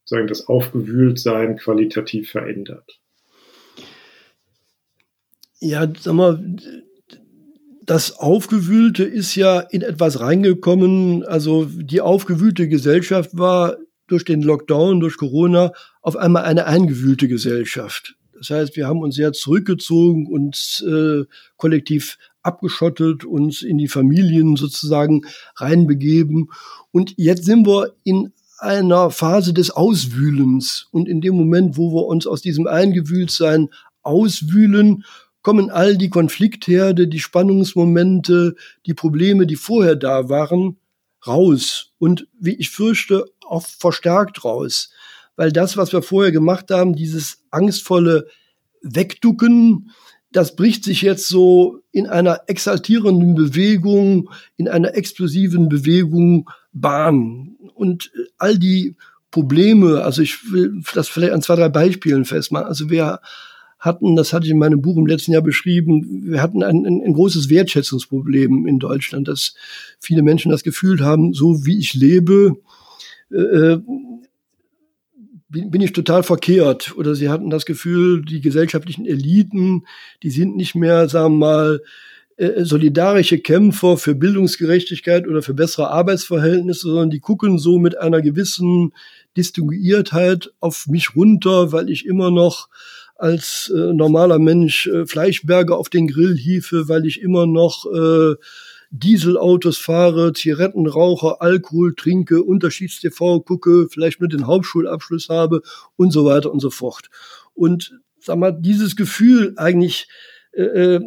sagen, 0.04 0.28
das 0.28 0.46
Aufgewühltsein 0.46 1.56
qualitativ 1.56 2.30
verändert? 2.30 3.00
Ja, 5.64 5.86
sag 5.96 6.14
mal, 6.14 6.44
das 7.84 8.18
Aufgewühlte 8.18 9.04
ist 9.04 9.36
ja 9.36 9.60
in 9.60 9.82
etwas 9.82 10.18
reingekommen. 10.18 11.22
Also 11.22 11.66
die 11.66 12.00
aufgewühlte 12.00 12.68
Gesellschaft 12.68 13.38
war 13.38 13.76
durch 14.08 14.24
den 14.24 14.42
Lockdown, 14.42 14.98
durch 14.98 15.16
Corona 15.16 15.72
auf 16.00 16.16
einmal 16.16 16.42
eine 16.42 16.66
eingewühlte 16.66 17.28
Gesellschaft. 17.28 18.16
Das 18.36 18.50
heißt, 18.50 18.76
wir 18.76 18.88
haben 18.88 19.02
uns 19.02 19.14
sehr 19.14 19.32
zurückgezogen, 19.32 20.26
uns 20.26 20.84
äh, 20.84 21.26
kollektiv 21.56 22.18
abgeschottet, 22.42 23.24
uns 23.24 23.62
in 23.62 23.78
die 23.78 23.86
Familien 23.86 24.56
sozusagen 24.56 25.22
reinbegeben. 25.54 26.50
Und 26.90 27.14
jetzt 27.16 27.44
sind 27.44 27.68
wir 27.68 27.94
in 28.02 28.32
einer 28.58 29.12
Phase 29.12 29.54
des 29.54 29.70
Auswühlens. 29.70 30.88
Und 30.90 31.08
in 31.08 31.20
dem 31.20 31.36
Moment, 31.36 31.76
wo 31.76 31.94
wir 31.94 32.06
uns 32.06 32.26
aus 32.26 32.42
diesem 32.42 32.66
Eingewühltsein 32.66 33.68
auswühlen, 34.02 35.04
kommen 35.42 35.70
all 35.70 35.96
die 35.96 36.10
Konfliktherde, 36.10 37.08
die 37.08 37.18
Spannungsmomente, 37.18 38.54
die 38.86 38.94
Probleme, 38.94 39.46
die 39.46 39.56
vorher 39.56 39.96
da 39.96 40.28
waren, 40.28 40.78
raus. 41.26 41.92
Und 41.98 42.28
wie 42.38 42.54
ich 42.54 42.70
fürchte, 42.70 43.26
auch 43.46 43.66
verstärkt 43.66 44.44
raus. 44.44 44.90
Weil 45.36 45.52
das, 45.52 45.76
was 45.76 45.92
wir 45.92 46.02
vorher 46.02 46.32
gemacht 46.32 46.70
haben, 46.70 46.94
dieses 46.94 47.42
angstvolle 47.50 48.28
Wegducken, 48.82 49.90
das 50.30 50.56
bricht 50.56 50.84
sich 50.84 51.02
jetzt 51.02 51.28
so 51.28 51.80
in 51.90 52.06
einer 52.06 52.40
exaltierenden 52.46 53.34
Bewegung, 53.34 54.30
in 54.56 54.68
einer 54.68 54.94
explosiven 54.94 55.68
Bewegung 55.68 56.48
Bahn. 56.72 57.56
Und 57.74 58.10
all 58.38 58.58
die 58.58 58.96
Probleme, 59.30 60.02
also 60.02 60.22
ich 60.22 60.50
will 60.52 60.82
das 60.94 61.08
vielleicht 61.08 61.32
an 61.32 61.42
zwei, 61.42 61.56
drei 61.56 61.68
Beispielen 61.68 62.24
festmachen. 62.24 62.66
Also 62.66 62.90
wir 62.90 63.20
hatten, 63.82 64.14
das 64.14 64.32
hatte 64.32 64.46
ich 64.46 64.52
in 64.52 64.58
meinem 64.58 64.80
Buch 64.80 64.96
im 64.96 65.06
letzten 65.06 65.32
Jahr 65.32 65.42
beschrieben, 65.42 66.22
wir 66.30 66.40
hatten 66.40 66.62
ein, 66.62 66.86
ein, 66.86 67.02
ein 67.04 67.12
großes 67.12 67.50
Wertschätzungsproblem 67.50 68.66
in 68.66 68.78
Deutschland, 68.78 69.26
dass 69.26 69.54
viele 69.98 70.22
Menschen 70.22 70.52
das 70.52 70.62
Gefühl 70.62 71.00
haben, 71.00 71.34
so 71.34 71.66
wie 71.66 71.78
ich 71.78 71.92
lebe, 71.92 72.56
äh, 73.32 73.78
bin, 75.48 75.70
bin 75.70 75.80
ich 75.80 75.92
total 75.92 76.22
verkehrt. 76.22 76.96
Oder 76.96 77.16
sie 77.16 77.28
hatten 77.28 77.50
das 77.50 77.66
Gefühl, 77.66 78.24
die 78.24 78.40
gesellschaftlichen 78.40 79.04
Eliten, 79.04 79.84
die 80.22 80.30
sind 80.30 80.56
nicht 80.56 80.76
mehr, 80.76 81.08
sagen 81.08 81.34
wir 81.34 81.46
mal, 81.46 81.82
äh, 82.36 82.64
solidarische 82.64 83.40
Kämpfer 83.40 83.96
für 83.96 84.14
Bildungsgerechtigkeit 84.14 85.26
oder 85.26 85.42
für 85.42 85.54
bessere 85.54 85.90
Arbeitsverhältnisse, 85.90 86.82
sondern 86.88 87.10
die 87.10 87.20
gucken 87.20 87.58
so 87.58 87.80
mit 87.80 87.98
einer 87.98 88.22
gewissen 88.22 88.92
Distinguiertheit 89.36 90.52
auf 90.60 90.86
mich 90.86 91.16
runter, 91.16 91.72
weil 91.72 91.90
ich 91.90 92.06
immer 92.06 92.30
noch 92.30 92.68
als 93.22 93.72
äh, 93.72 93.92
normaler 93.92 94.40
Mensch 94.40 94.88
äh, 94.88 95.06
Fleischberge 95.06 95.76
auf 95.76 95.88
den 95.88 96.08
Grill 96.08 96.36
hiefe, 96.36 96.88
weil 96.88 97.06
ich 97.06 97.22
immer 97.22 97.46
noch 97.46 97.86
äh, 97.86 98.34
Dieselautos 98.90 99.78
fahre, 99.78 100.32
Zigaretten 100.32 100.88
rauche, 100.88 101.40
Alkohol 101.40 101.94
trinke, 101.94 102.42
Unterschieds-TV 102.42 103.40
gucke, 103.40 103.86
vielleicht 103.88 104.20
nur 104.20 104.28
den 104.28 104.48
Hauptschulabschluss 104.48 105.28
habe 105.28 105.62
und 105.96 106.10
so 106.10 106.24
weiter 106.24 106.52
und 106.52 106.58
so 106.58 106.70
fort. 106.70 107.10
Und 107.54 107.96
sag 108.18 108.38
mal, 108.38 108.50
dieses 108.50 108.96
Gefühl 108.96 109.54
eigentlich 109.56 110.08
äh, 110.52 110.62
äh 110.62 111.00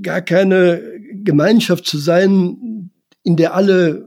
gar 0.00 0.20
keine 0.20 0.80
Gemeinschaft 1.24 1.84
zu 1.84 1.98
sein, 1.98 2.92
in 3.24 3.34
der 3.34 3.54
alle 3.54 4.06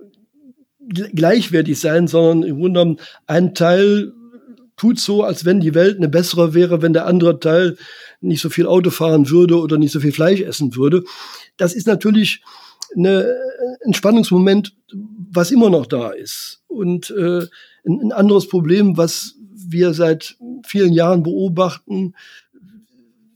gleichwertig 0.80 1.78
sein, 1.78 2.08
sondern 2.08 2.43
im 2.47 2.60
Grunde 2.60 2.80
genommen 2.80 2.99
ein 3.26 3.54
Teil 3.56 4.14
tut 4.82 5.00
so, 5.00 5.22
als 5.22 5.46
wenn 5.46 5.60
die 5.60 5.76
Welt 5.76 5.98
eine 5.98 6.10
bessere 6.10 6.56
wäre, 6.56 6.82
wenn 6.82 6.92
der 6.92 7.06
andere 7.06 7.40
Teil 7.40 7.78
nicht 8.20 8.42
so 8.42 8.50
viel 8.50 8.66
Auto 8.66 8.90
fahren 8.90 9.30
würde 9.30 9.60
oder 9.60 9.78
nicht 9.78 9.92
so 9.92 10.00
viel 10.00 10.12
Fleisch 10.12 10.42
essen 10.42 10.76
würde. 10.76 11.04
Das 11.56 11.76
ist 11.76 11.86
natürlich 11.86 12.42
eine, 12.96 13.32
ein 13.86 13.94
Spannungsmoment, 13.94 14.76
was 15.32 15.52
immer 15.52 15.70
noch 15.70 15.86
da 15.86 16.10
ist. 16.10 16.64
Und 16.66 17.12
äh, 17.12 17.46
ein, 17.86 18.00
ein 18.02 18.12
anderes 18.12 18.48
Problem, 18.48 18.98
was 18.98 19.36
wir 19.54 19.94
seit 19.94 20.36
vielen 20.66 20.94
Jahren 20.94 21.22
beobachten, 21.22 22.16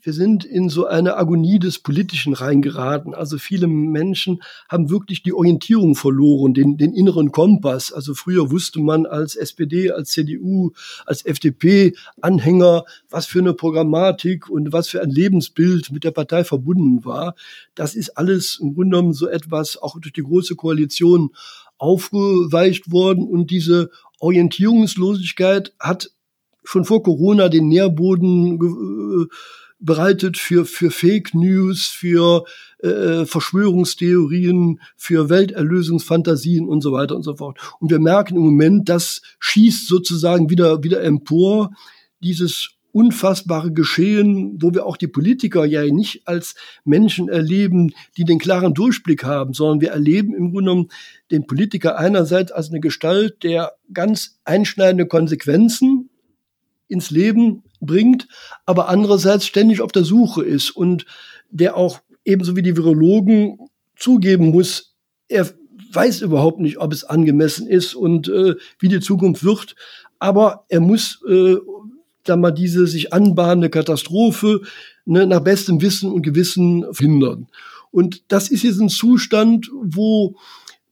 wir 0.05 0.13
sind 0.13 0.45
in 0.45 0.69
so 0.69 0.85
eine 0.85 1.17
Agonie 1.17 1.57
des 1.57 1.79
Politischen 1.79 2.35
reingeraten. 2.35 3.15
Also 3.15 3.39
viele 3.39 3.65
Menschen 3.65 4.43
haben 4.69 4.91
wirklich 4.91 5.23
die 5.23 5.33
Orientierung 5.33 5.95
verloren, 5.95 6.53
den, 6.53 6.77
den 6.77 6.93
inneren 6.93 7.31
Kompass. 7.31 7.91
Also 7.91 8.13
früher 8.13 8.51
wusste 8.51 8.79
man 8.79 9.07
als 9.07 9.35
SPD, 9.35 9.89
als 9.89 10.11
CDU, 10.11 10.73
als 11.07 11.25
FDP-Anhänger, 11.25 12.85
was 13.09 13.25
für 13.25 13.39
eine 13.39 13.55
Programmatik 13.55 14.47
und 14.47 14.71
was 14.71 14.89
für 14.89 15.01
ein 15.01 15.09
Lebensbild 15.09 15.91
mit 15.91 16.03
der 16.03 16.11
Partei 16.11 16.43
verbunden 16.43 17.03
war. 17.03 17.33
Das 17.73 17.95
ist 17.95 18.15
alles 18.15 18.59
im 18.61 18.75
Grunde 18.75 18.97
genommen 18.97 19.13
so 19.13 19.27
etwas 19.27 19.75
auch 19.75 19.99
durch 19.99 20.13
die 20.13 20.21
große 20.21 20.55
Koalition 20.55 21.31
aufgeweicht 21.79 22.91
worden 22.91 23.27
und 23.27 23.49
diese 23.49 23.89
Orientierungslosigkeit 24.19 25.73
hat 25.79 26.11
schon 26.63 26.85
vor 26.85 27.01
Corona 27.01 27.49
den 27.49 27.67
Nährboden 27.67 28.59
äh, 28.61 29.35
bereitet 29.79 30.37
für, 30.37 30.65
für 30.65 30.91
Fake 30.91 31.33
News, 31.33 31.87
für 31.87 32.45
äh, 32.79 33.25
Verschwörungstheorien, 33.25 34.79
für 34.95 35.29
Welterlösungsfantasien 35.29 36.67
und 36.67 36.81
so 36.81 36.91
weiter 36.91 37.15
und 37.15 37.23
so 37.23 37.35
fort. 37.35 37.59
Und 37.79 37.91
wir 37.91 37.99
merken 37.99 38.35
im 38.35 38.43
Moment, 38.43 38.89
das 38.89 39.21
schießt 39.39 39.87
sozusagen 39.87 40.49
wieder, 40.49 40.83
wieder 40.83 41.03
empor, 41.03 41.71
dieses 42.21 42.75
unfassbare 42.95 43.73
Geschehen, 43.73 44.57
wo 44.61 44.73
wir 44.73 44.85
auch 44.85 44.95
die 44.95 45.09
Politiker 45.09 45.65
ja 45.65 45.83
nicht 45.83 46.29
als 46.29 46.55
Menschen 46.85 47.27
erleben, 47.27 47.91
die 48.15 48.23
den 48.23 48.39
klaren 48.39 48.73
Durchblick 48.73 49.25
haben, 49.25 49.53
sondern 49.53 49.81
wir 49.81 49.89
erleben 49.89 50.33
im 50.33 50.51
Grunde 50.51 50.71
genommen 50.71 50.89
den 51.29 51.45
Politiker 51.45 51.97
einerseits 51.97 52.53
als 52.53 52.69
eine 52.69 52.79
Gestalt, 52.79 53.43
der 53.43 53.73
ganz 53.91 54.39
einschneidende 54.45 55.07
Konsequenzen 55.07 56.09
ins 56.87 57.11
Leben 57.11 57.63
bringt, 57.81 58.27
aber 58.65 58.89
andererseits 58.89 59.45
ständig 59.45 59.81
auf 59.81 59.91
der 59.91 60.03
Suche 60.03 60.43
ist 60.43 60.71
und 60.71 61.05
der 61.49 61.77
auch 61.77 61.99
ebenso 62.23 62.55
wie 62.55 62.61
die 62.61 62.75
Virologen 62.75 63.59
zugeben 63.95 64.51
muss, 64.51 64.95
er 65.27 65.49
weiß 65.91 66.21
überhaupt 66.21 66.59
nicht, 66.59 66.77
ob 66.77 66.91
es 66.91 67.03
angemessen 67.03 67.67
ist 67.67 67.95
und 67.95 68.27
äh, 68.27 68.55
wie 68.79 68.89
die 68.89 68.99
Zukunft 68.99 69.43
wird, 69.43 69.75
aber 70.19 70.65
er 70.69 70.81
muss 70.81 71.21
äh, 71.27 71.55
da 72.23 72.35
mal 72.35 72.51
diese 72.51 72.87
sich 72.87 73.13
anbahnende 73.13 73.69
Katastrophe 73.69 74.61
ne, 75.05 75.25
nach 75.25 75.41
bestem 75.41 75.81
Wissen 75.81 76.11
und 76.11 76.23
Gewissen 76.23 76.85
verhindern. 76.91 77.47
Und 77.91 78.23
das 78.27 78.49
ist 78.49 78.63
jetzt 78.63 78.79
ein 78.79 78.89
Zustand, 78.89 79.69
wo 79.81 80.35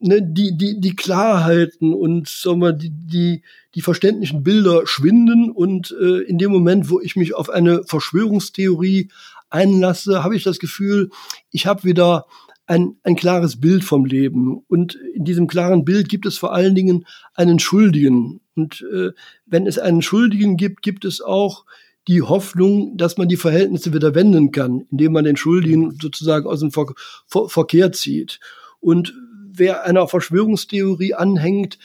ne, 0.04 0.22
die, 0.22 0.56
die, 0.58 0.80
die 0.80 0.96
Klarheiten 0.96 1.94
und 1.94 2.28
sagen 2.28 2.60
wir, 2.60 2.74
die, 2.74 2.92
die, 2.92 3.42
die 3.76 3.82
verständlichen 3.82 4.44
Bilder 4.44 4.86
schwinden 4.86 5.50
und 5.50 5.96
äh, 6.00 6.22
in 6.22 6.38
dem 6.38 6.52
Moment, 6.52 6.90
wo 6.90 7.00
ich 7.00 7.16
mich 7.16 7.34
auf 7.34 7.50
eine 7.50 7.84
Verschwörungstheorie 7.84 9.10
einlasse, 9.50 10.24
habe 10.24 10.36
ich 10.36 10.44
das 10.44 10.60
Gefühl, 10.60 11.10
ich 11.52 11.66
habe 11.66 11.84
wieder 11.84 12.26
ein, 12.66 12.98
ein 13.04 13.16
klares 13.16 13.60
Bild 13.60 13.84
vom 13.84 14.06
Leben. 14.06 14.64
Und 14.68 14.96
in 15.16 15.26
diesem 15.26 15.48
klaren 15.48 15.86
Bild 15.86 16.10
gibt 16.10 16.26
es 16.26 16.38
vor 16.38 16.54
allen 16.54 16.76
Dingen 16.76 17.06
einen 17.34 17.60
Schuldigen. 17.60 18.42
Und 18.56 18.86
äh, 18.94 19.12
wenn 19.46 19.68
es 19.68 19.80
einen 19.80 20.02
Schuldigen 20.02 20.58
gibt, 20.58 20.82
gibt 20.82 21.06
es 21.06 21.22
auch 21.22 21.66
die 22.08 22.22
Hoffnung, 22.22 22.98
dass 22.98 23.18
man 23.18 23.30
die 23.30 23.38
Verhältnisse 23.38 23.94
wieder 23.94 24.16
wenden 24.16 24.52
kann, 24.52 24.86
indem 24.92 25.14
man 25.14 25.24
den 25.24 25.38
Schuldigen 25.38 25.98
sozusagen 26.02 26.48
aus 26.48 26.60
dem 26.60 26.72
Ver 26.72 26.94
Ver 27.28 27.48
Verkehr 27.48 27.92
zieht. 27.92 28.40
Und 28.80 29.14
wer 29.56 29.86
einer 29.86 30.08
Verschwörungstheorie 30.08 31.14
anhängt, 31.14 31.80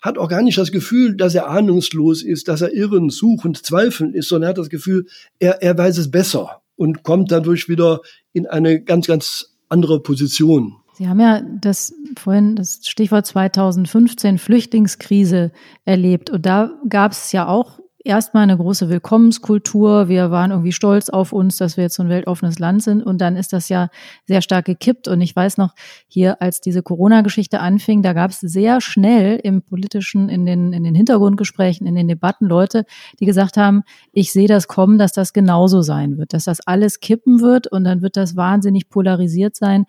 hat 0.00 0.18
auch 0.18 0.28
gar 0.28 0.42
nicht 0.42 0.58
das 0.58 0.70
Gefühl, 0.70 1.16
dass 1.16 1.34
er 1.34 1.48
ahnungslos 1.48 2.22
ist, 2.22 2.48
dass 2.48 2.60
er 2.60 2.72
irren, 2.72 3.10
suchend, 3.10 3.64
zweifelnd 3.64 4.14
ist, 4.14 4.28
sondern 4.28 4.48
er 4.48 4.50
hat 4.50 4.58
das 4.58 4.70
Gefühl, 4.70 5.06
er, 5.38 5.62
er 5.62 5.76
weiß 5.76 5.98
es 5.98 6.10
besser 6.10 6.62
und 6.76 7.02
kommt 7.02 7.32
dadurch 7.32 7.68
wieder 7.68 8.00
in 8.32 8.46
eine 8.46 8.80
ganz, 8.80 9.06
ganz 9.06 9.56
andere 9.68 10.00
Position. 10.00 10.76
Sie 10.94 11.08
haben 11.08 11.20
ja 11.20 11.42
das 11.60 11.94
vorhin 12.16 12.56
das 12.56 12.80
Stichwort 12.82 13.26
2015 13.26 14.38
Flüchtlingskrise 14.38 15.52
erlebt 15.84 16.30
und 16.30 16.44
da 16.44 16.72
gab 16.88 17.12
es 17.12 17.30
ja 17.32 17.46
auch 17.46 17.77
erstmal 18.08 18.42
eine 18.42 18.56
große 18.56 18.88
Willkommenskultur. 18.88 20.08
Wir 20.08 20.30
waren 20.30 20.50
irgendwie 20.50 20.72
stolz 20.72 21.10
auf 21.10 21.32
uns, 21.32 21.58
dass 21.58 21.76
wir 21.76 21.84
jetzt 21.84 21.96
so 21.96 22.02
ein 22.02 22.08
weltoffenes 22.08 22.58
Land 22.58 22.82
sind. 22.82 23.02
Und 23.02 23.20
dann 23.20 23.36
ist 23.36 23.52
das 23.52 23.68
ja 23.68 23.88
sehr 24.26 24.40
stark 24.40 24.64
gekippt. 24.64 25.06
Und 25.06 25.20
ich 25.20 25.36
weiß 25.36 25.58
noch, 25.58 25.74
hier, 26.08 26.40
als 26.42 26.60
diese 26.60 26.82
Corona-Geschichte 26.82 27.60
anfing, 27.60 28.02
da 28.02 28.14
gab 28.14 28.30
es 28.30 28.40
sehr 28.40 28.80
schnell 28.80 29.38
im 29.42 29.62
politischen, 29.62 30.28
in 30.28 30.46
den, 30.46 30.72
in 30.72 30.84
den 30.84 30.94
Hintergrundgesprächen, 30.94 31.86
in 31.86 31.94
den 31.94 32.08
Debatten 32.08 32.46
Leute, 32.46 32.84
die 33.20 33.26
gesagt 33.26 33.56
haben, 33.56 33.82
ich 34.12 34.32
sehe 34.32 34.48
das 34.48 34.66
kommen, 34.66 34.98
dass 34.98 35.12
das 35.12 35.32
genauso 35.32 35.82
sein 35.82 36.18
wird, 36.18 36.32
dass 36.32 36.44
das 36.44 36.60
alles 36.66 37.00
kippen 37.00 37.40
wird 37.40 37.66
und 37.66 37.84
dann 37.84 38.02
wird 38.02 38.16
das 38.16 38.34
wahnsinnig 38.34 38.88
polarisiert 38.88 39.54
sein. 39.54 39.84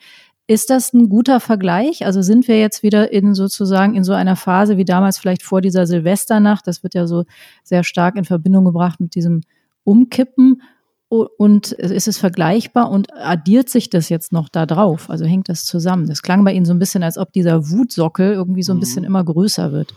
Ist 0.50 0.72
das 0.72 0.94
ein 0.94 1.10
guter 1.10 1.40
Vergleich? 1.40 2.08
Also 2.08 2.24
sind 2.24 2.48
wir 2.48 2.60
jetzt 2.60 2.82
wieder 2.82 3.14
in 3.14 3.36
sozusagen 3.36 3.94
in 3.94 4.04
so 4.04 4.14
einer 4.14 4.36
Phase 4.36 4.78
wie 4.78 4.84
damals 4.84 5.20
vielleicht 5.20 5.44
vor 5.44 5.62
dieser 5.62 5.86
Silvesternacht? 5.86 6.66
Das 6.66 6.82
wird 6.82 6.96
ja 6.96 7.06
so 7.06 7.26
sehr 7.64 7.84
stark 7.84 8.16
in 8.16 8.26
Verbindung 8.26 8.66
gebracht 8.66 9.00
mit 9.00 9.14
diesem 9.14 9.42
Umkippen. 9.84 10.64
Und 11.08 11.74
ist 11.74 12.08
es 12.08 12.18
vergleichbar 12.18 12.90
und 12.90 13.14
addiert 13.14 13.70
sich 13.70 13.92
das 13.92 14.10
jetzt 14.10 14.32
noch 14.32 14.50
da 14.50 14.66
drauf? 14.66 15.12
Also 15.12 15.24
hängt 15.24 15.50
das 15.50 15.66
zusammen? 15.66 16.08
Das 16.08 16.24
klang 16.24 16.44
bei 16.44 16.54
Ihnen 16.54 16.66
so 16.66 16.74
ein 16.74 16.80
bisschen, 16.80 17.04
als 17.04 17.20
ob 17.20 17.32
dieser 17.32 17.70
Wutsockel 17.70 18.34
irgendwie 18.34 18.64
so 18.64 18.74
ein 18.74 18.80
bisschen 18.80 19.04
mhm. 19.04 19.08
immer 19.08 19.24
größer 19.24 19.72
wird. 19.72 19.94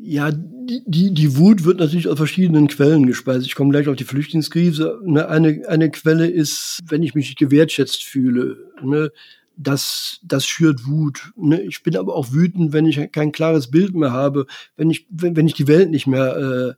Ja, 0.00 0.30
die, 0.30 1.12
die, 1.12 1.36
Wut 1.36 1.64
wird 1.64 1.80
natürlich 1.80 2.08
aus 2.08 2.16
verschiedenen 2.16 2.68
Quellen 2.68 3.06
gespeist. 3.06 3.46
Ich 3.46 3.56
komme 3.56 3.70
gleich 3.70 3.88
auf 3.88 3.96
die 3.96 4.04
Flüchtlingskrise. 4.04 5.00
Ne, 5.04 5.28
eine, 5.28 5.64
eine 5.66 5.90
Quelle 5.90 6.28
ist, 6.28 6.78
wenn 6.86 7.02
ich 7.02 7.14
mich 7.14 7.34
gewertschätzt 7.34 8.04
fühle. 8.04 8.70
Ne, 8.80 9.10
das, 9.56 10.20
das 10.22 10.46
schürt 10.46 10.86
Wut. 10.86 11.32
Ne? 11.36 11.62
Ich 11.62 11.82
bin 11.82 11.96
aber 11.96 12.14
auch 12.14 12.32
wütend, 12.32 12.72
wenn 12.72 12.86
ich 12.86 13.10
kein 13.10 13.32
klares 13.32 13.72
Bild 13.72 13.94
mehr 13.94 14.12
habe, 14.12 14.46
wenn 14.76 14.88
ich, 14.88 15.06
wenn, 15.10 15.34
wenn 15.34 15.48
ich 15.48 15.54
die 15.54 15.66
Welt 15.66 15.90
nicht 15.90 16.06
mehr 16.06 16.36
äh, 16.36 16.74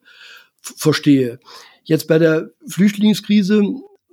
verstehe. 0.63 1.41
Jetzt 1.85 2.09
bei 2.09 2.19
der 2.19 2.51
Flüchtlingskrise 2.67 3.63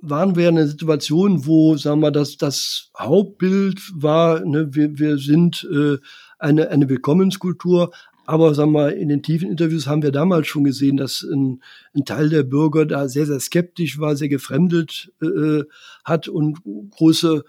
waren 0.02 0.36
wir 0.36 0.50
in 0.50 0.58
einer 0.58 0.68
Situation, 0.68 1.46
wo, 1.46 1.76
sagen 1.76 2.00
wir, 2.00 2.10
das, 2.10 2.36
das 2.36 2.90
Hauptbild 2.96 3.80
war, 3.94 4.44
ne, 4.44 4.74
wir, 4.74 4.98
wir 4.98 5.16
sind 5.16 5.66
äh, 5.72 5.96
eine, 6.38 6.68
eine 6.68 6.88
Willkommenskultur, 6.90 7.90
aber 8.28 8.52
sagen 8.54 8.72
wir, 8.72 8.94
in 8.94 9.08
den 9.08 9.22
tiefen 9.22 9.50
Interviews 9.50 9.86
haben 9.86 10.02
wir 10.02 10.12
damals 10.12 10.48
schon 10.48 10.62
gesehen, 10.62 10.98
dass 10.98 11.22
ein, 11.22 11.62
ein 11.94 12.04
Teil 12.04 12.28
der 12.28 12.42
Bürger 12.42 12.84
da 12.84 13.08
sehr, 13.08 13.24
sehr 13.24 13.40
skeptisch 13.40 13.98
war, 13.98 14.16
sehr 14.16 14.28
gefremdet 14.28 15.10
äh, 15.22 15.62
hat 16.04 16.28
und 16.28 16.58
große 16.90 17.42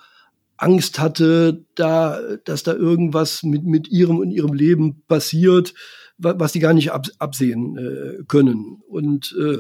Angst 0.56 0.98
hatte, 0.98 1.66
da, 1.76 2.22
dass 2.46 2.64
da 2.64 2.74
irgendwas 2.74 3.44
mit, 3.44 3.66
mit 3.66 3.90
ihrem 3.90 4.20
und 4.20 4.32
ihrem 4.32 4.54
Leben 4.54 5.02
passiert, 5.10 5.74
was 6.18 6.54
die 6.54 6.60
gar 6.60 6.74
nicht 6.74 6.94
ab, 6.94 7.08
absehen 7.18 7.78
äh, 7.78 8.24
können. 8.30 8.82
Und 8.88 9.36
äh, 9.38 9.58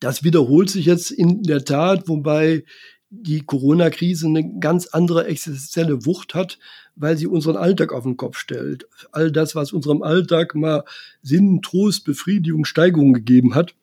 das 0.00 0.24
wiederholt 0.24 0.70
sich 0.70 0.86
jetzt 0.86 1.12
in 1.12 1.44
der 1.44 1.64
Tat, 1.64 2.08
wobei 2.08 2.64
die 3.10 3.40
Corona-Krise 3.40 4.28
eine 4.28 4.58
ganz 4.60 4.86
andere 4.86 5.26
existenzielle 5.26 6.06
Wucht 6.06 6.34
hat, 6.34 6.58
weil 6.94 7.16
sie 7.16 7.26
unseren 7.26 7.56
Alltag 7.56 7.92
auf 7.92 8.04
den 8.04 8.16
Kopf 8.16 8.38
stellt. 8.38 8.86
All 9.10 9.32
das, 9.32 9.56
was 9.56 9.72
unserem 9.72 10.02
Alltag 10.02 10.54
mal 10.54 10.84
Sinn, 11.22 11.60
Trost, 11.60 12.04
Befriedigung, 12.04 12.64
Steigerung 12.64 13.12
gegeben 13.12 13.54
hat, 13.54 13.74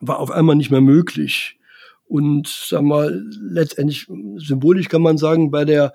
war 0.00 0.18
auf 0.18 0.30
einmal 0.30 0.56
nicht 0.56 0.70
mehr 0.70 0.82
möglich. 0.82 1.58
Und 2.06 2.48
sag 2.48 2.82
mal, 2.82 3.22
letztendlich 3.40 4.06
symbolisch 4.36 4.88
kann 4.88 5.02
man 5.02 5.18
sagen, 5.18 5.50
bei 5.50 5.64
der 5.66 5.92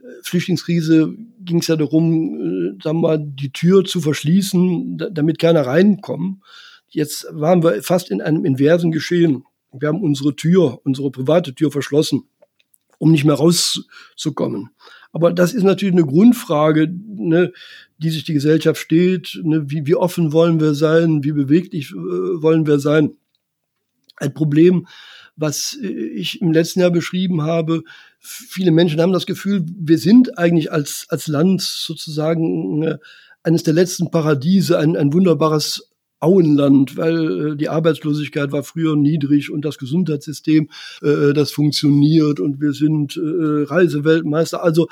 äh, 0.00 0.04
Flüchtlingskrise 0.22 1.14
ging 1.40 1.58
es 1.58 1.68
ja 1.68 1.76
darum, 1.76 2.74
äh, 2.74 2.82
sag 2.82 2.94
mal, 2.94 3.18
die 3.18 3.50
Tür 3.50 3.84
zu 3.84 4.00
verschließen, 4.00 4.98
damit 5.12 5.38
keiner 5.38 5.66
reinkommt. 5.66 6.42
Jetzt 6.88 7.26
waren 7.30 7.62
wir 7.62 7.82
fast 7.82 8.10
in 8.10 8.20
einem 8.20 8.44
inversen 8.44 8.92
Geschehen. 8.92 9.44
Wir 9.78 9.88
haben 9.88 10.02
unsere 10.02 10.36
Tür, 10.36 10.80
unsere 10.84 11.10
private 11.10 11.54
Tür 11.54 11.70
verschlossen, 11.70 12.24
um 12.98 13.12
nicht 13.12 13.24
mehr 13.24 13.34
rauszukommen. 13.34 14.70
Aber 15.12 15.32
das 15.32 15.52
ist 15.52 15.62
natürlich 15.62 15.94
eine 15.94 16.06
Grundfrage, 16.06 16.92
ne, 17.06 17.52
die 17.98 18.10
sich 18.10 18.24
die 18.24 18.34
Gesellschaft 18.34 18.80
steht. 18.80 19.40
Ne, 19.42 19.70
wie, 19.70 19.86
wie 19.86 19.94
offen 19.94 20.32
wollen 20.32 20.60
wir 20.60 20.74
sein? 20.74 21.22
Wie 21.22 21.32
beweglich 21.32 21.92
äh, 21.92 21.94
wollen 21.94 22.66
wir 22.66 22.78
sein? 22.78 23.12
Ein 24.16 24.34
Problem, 24.34 24.86
was 25.36 25.76
ich 25.80 26.40
im 26.40 26.52
letzten 26.52 26.80
Jahr 26.80 26.90
beschrieben 26.90 27.42
habe. 27.42 27.82
Viele 28.20 28.70
Menschen 28.70 29.00
haben 29.00 29.12
das 29.12 29.26
Gefühl, 29.26 29.64
wir 29.66 29.98
sind 29.98 30.38
eigentlich 30.38 30.70
als, 30.72 31.06
als 31.08 31.26
Land 31.26 31.62
sozusagen 31.62 32.82
äh, 32.82 32.98
eines 33.42 33.62
der 33.62 33.74
letzten 33.74 34.10
Paradiese, 34.10 34.78
ein, 34.78 34.96
ein 34.96 35.12
wunderbares 35.12 35.90
Auenland, 36.20 36.96
weil 36.96 37.52
äh, 37.52 37.56
die 37.56 37.68
Arbeitslosigkeit 37.68 38.52
war 38.52 38.62
früher 38.62 38.96
niedrig 38.96 39.50
und 39.50 39.64
das 39.64 39.78
Gesundheitssystem, 39.78 40.68
äh, 41.02 41.32
das 41.32 41.52
funktioniert 41.52 42.40
und 42.40 42.60
wir 42.60 42.72
sind 42.72 43.16
äh, 43.16 43.64
Reiseweltmeister. 43.64 44.62
Also 44.62 44.88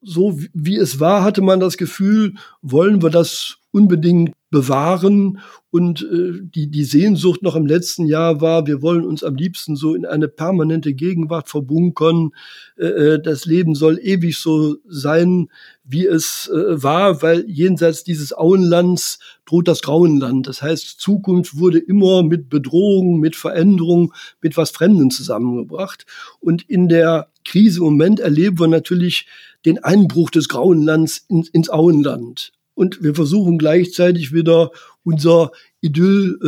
so 0.00 0.38
wie 0.52 0.76
es 0.76 1.00
war, 1.00 1.24
hatte 1.24 1.42
man 1.42 1.60
das 1.60 1.76
Gefühl, 1.76 2.34
wollen 2.62 3.02
wir 3.02 3.10
das 3.10 3.58
unbedingt 3.72 4.32
bewahren. 4.50 5.40
Und 5.70 6.02
äh, 6.02 6.40
die, 6.42 6.70
die 6.70 6.84
Sehnsucht 6.84 7.42
noch 7.42 7.54
im 7.54 7.66
letzten 7.66 8.06
Jahr 8.06 8.40
war, 8.40 8.66
wir 8.66 8.80
wollen 8.80 9.04
uns 9.04 9.22
am 9.22 9.36
liebsten 9.36 9.76
so 9.76 9.94
in 9.94 10.06
eine 10.06 10.28
permanente 10.28 10.94
Gegenwart 10.94 11.50
verbunkern. 11.50 12.30
Äh, 12.78 12.86
äh, 12.86 13.22
das 13.22 13.44
Leben 13.44 13.74
soll 13.74 13.98
ewig 14.02 14.38
so 14.38 14.76
sein, 14.88 15.48
wie 15.84 16.06
es 16.06 16.48
äh, 16.48 16.82
war, 16.82 17.20
weil 17.20 17.44
jenseits 17.48 18.02
dieses 18.02 18.32
Auenlands 18.32 19.18
droht 19.44 19.68
das 19.68 19.82
Grauenland. 19.82 20.46
Das 20.46 20.62
heißt, 20.62 20.98
Zukunft 20.98 21.58
wurde 21.58 21.78
immer 21.78 22.22
mit 22.22 22.48
Bedrohung, 22.48 23.20
mit 23.20 23.36
Veränderung, 23.36 24.14
mit 24.40 24.56
was 24.56 24.70
Fremden 24.70 25.10
zusammengebracht. 25.10 26.06
Und 26.40 26.62
in 26.62 26.88
der 26.88 27.28
Krise 27.44 27.80
im 27.80 27.84
Moment 27.84 28.20
erleben 28.20 28.58
wir 28.58 28.68
natürlich 28.68 29.26
den 29.66 29.84
Einbruch 29.84 30.30
des 30.30 30.48
Grauenlands 30.48 31.26
in, 31.28 31.46
ins 31.52 31.68
Auenland 31.68 32.52
und 32.78 33.02
wir 33.02 33.12
versuchen 33.12 33.58
gleichzeitig 33.58 34.32
wieder 34.32 34.70
unser 35.02 35.50
Idyll 35.80 36.38
äh, 36.40 36.46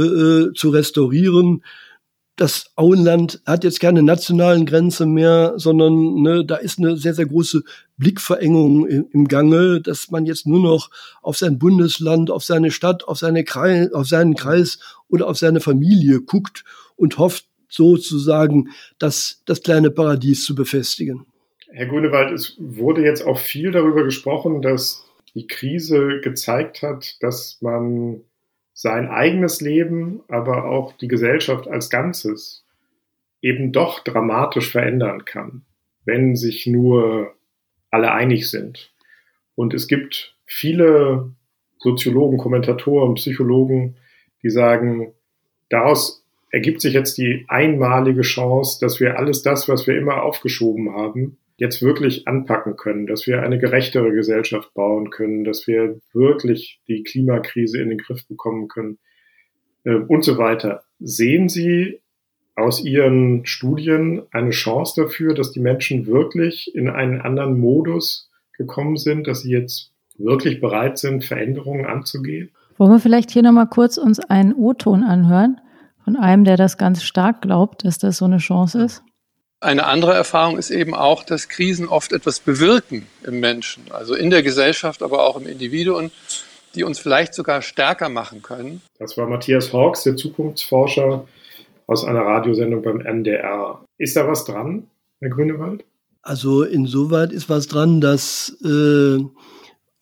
äh, 0.50 0.54
zu 0.54 0.70
restaurieren. 0.70 1.64
Das 2.36 2.70
Auenland 2.76 3.42
hat 3.44 3.64
jetzt 3.64 3.80
keine 3.80 4.04
nationalen 4.04 4.64
Grenze 4.64 5.06
mehr, 5.06 5.54
sondern 5.56 6.22
ne, 6.22 6.44
da 6.46 6.54
ist 6.54 6.78
eine 6.78 6.96
sehr, 6.96 7.14
sehr 7.14 7.26
große 7.26 7.64
Blickverengung 7.98 8.86
im, 8.86 9.06
im 9.10 9.26
Gange, 9.26 9.80
dass 9.80 10.12
man 10.12 10.24
jetzt 10.24 10.46
nur 10.46 10.62
noch 10.62 10.90
auf 11.20 11.36
sein 11.36 11.58
Bundesland, 11.58 12.30
auf 12.30 12.44
seine 12.44 12.70
Stadt, 12.70 13.08
auf, 13.08 13.18
seine 13.18 13.42
Kreis, 13.42 13.92
auf 13.92 14.06
seinen 14.06 14.36
Kreis 14.36 14.78
oder 15.08 15.26
auf 15.26 15.36
seine 15.36 15.58
Familie 15.58 16.20
guckt 16.20 16.64
und 16.94 17.18
hofft 17.18 17.46
sozusagen, 17.68 18.68
das, 19.00 19.42
das 19.46 19.62
kleine 19.62 19.90
Paradies 19.90 20.44
zu 20.44 20.54
befestigen. 20.54 21.26
Herr 21.72 21.86
Grünewald, 21.86 22.32
es 22.32 22.54
wurde 22.58 23.02
jetzt 23.02 23.26
auch 23.26 23.38
viel 23.38 23.72
darüber 23.72 24.04
gesprochen, 24.04 24.62
dass 24.62 25.09
die 25.34 25.46
Krise 25.46 26.20
gezeigt 26.20 26.82
hat, 26.82 27.22
dass 27.22 27.58
man 27.60 28.22
sein 28.72 29.08
eigenes 29.08 29.60
Leben, 29.60 30.22
aber 30.28 30.64
auch 30.64 30.96
die 30.96 31.08
Gesellschaft 31.08 31.68
als 31.68 31.90
Ganzes 31.90 32.64
eben 33.42 33.72
doch 33.72 34.00
dramatisch 34.00 34.70
verändern 34.70 35.24
kann, 35.24 35.62
wenn 36.04 36.36
sich 36.36 36.66
nur 36.66 37.34
alle 37.90 38.12
einig 38.12 38.50
sind. 38.50 38.92
Und 39.54 39.74
es 39.74 39.88
gibt 39.88 40.36
viele 40.46 41.32
Soziologen, 41.78 42.38
Kommentatoren, 42.38 43.14
Psychologen, 43.14 43.96
die 44.42 44.50
sagen, 44.50 45.12
daraus 45.68 46.24
ergibt 46.50 46.80
sich 46.80 46.94
jetzt 46.94 47.18
die 47.18 47.44
einmalige 47.48 48.22
Chance, 48.22 48.78
dass 48.80 49.00
wir 49.00 49.18
alles 49.18 49.42
das, 49.42 49.68
was 49.68 49.86
wir 49.86 49.96
immer 49.96 50.22
aufgeschoben 50.22 50.94
haben, 50.94 51.38
jetzt 51.60 51.82
wirklich 51.82 52.26
anpacken 52.26 52.76
können, 52.76 53.06
dass 53.06 53.26
wir 53.26 53.42
eine 53.42 53.58
gerechtere 53.58 54.12
Gesellschaft 54.12 54.72
bauen 54.72 55.10
können, 55.10 55.44
dass 55.44 55.66
wir 55.66 56.00
wirklich 56.14 56.80
die 56.88 57.02
Klimakrise 57.02 57.80
in 57.82 57.90
den 57.90 57.98
Griff 57.98 58.26
bekommen 58.26 58.66
können 58.68 58.98
äh, 59.84 59.94
und 59.94 60.24
so 60.24 60.38
weiter. 60.38 60.82
Sehen 61.00 61.50
Sie 61.50 62.00
aus 62.56 62.82
Ihren 62.82 63.44
Studien 63.44 64.22
eine 64.32 64.50
Chance 64.50 65.02
dafür, 65.02 65.34
dass 65.34 65.52
die 65.52 65.60
Menschen 65.60 66.06
wirklich 66.06 66.74
in 66.74 66.88
einen 66.88 67.20
anderen 67.20 67.60
Modus 67.60 68.30
gekommen 68.56 68.96
sind, 68.96 69.26
dass 69.26 69.42
sie 69.42 69.52
jetzt 69.52 69.92
wirklich 70.16 70.60
bereit 70.60 70.96
sind, 70.96 71.24
Veränderungen 71.24 71.84
anzugehen? 71.84 72.50
Wollen 72.78 72.92
wir 72.92 73.00
vielleicht 73.00 73.30
hier 73.30 73.42
nochmal 73.42 73.68
kurz 73.68 73.98
uns 73.98 74.18
einen 74.18 74.54
O-Ton 74.54 75.02
anhören 75.02 75.60
von 76.04 76.16
einem, 76.16 76.44
der 76.44 76.56
das 76.56 76.78
ganz 76.78 77.02
stark 77.02 77.42
glaubt, 77.42 77.84
dass 77.84 77.98
das 77.98 78.16
so 78.16 78.24
eine 78.24 78.38
Chance 78.38 78.82
ist? 78.82 79.02
Eine 79.62 79.86
andere 79.86 80.14
Erfahrung 80.14 80.56
ist 80.56 80.70
eben 80.70 80.94
auch, 80.94 81.22
dass 81.22 81.50
Krisen 81.50 81.86
oft 81.86 82.12
etwas 82.12 82.40
bewirken 82.40 83.06
im 83.24 83.40
Menschen, 83.40 83.84
also 83.90 84.14
in 84.14 84.30
der 84.30 84.42
Gesellschaft, 84.42 85.02
aber 85.02 85.26
auch 85.26 85.38
im 85.38 85.46
Individuum, 85.46 86.10
die 86.74 86.82
uns 86.82 86.98
vielleicht 86.98 87.34
sogar 87.34 87.60
stärker 87.60 88.08
machen 88.08 88.40
können. 88.40 88.80
Das 88.98 89.18
war 89.18 89.28
Matthias 89.28 89.72
Hawks, 89.74 90.04
der 90.04 90.16
Zukunftsforscher 90.16 91.26
aus 91.86 92.04
einer 92.04 92.22
Radiosendung 92.22 92.82
beim 92.82 93.00
NDR. 93.00 93.84
Ist 93.98 94.16
da 94.16 94.26
was 94.26 94.46
dran, 94.46 94.86
Herr 95.20 95.28
Grünewald? 95.28 95.84
Also 96.22 96.62
insoweit 96.62 97.32
ist 97.32 97.50
was 97.50 97.66
dran, 97.66 98.00
dass 98.00 98.56
äh, 98.64 99.18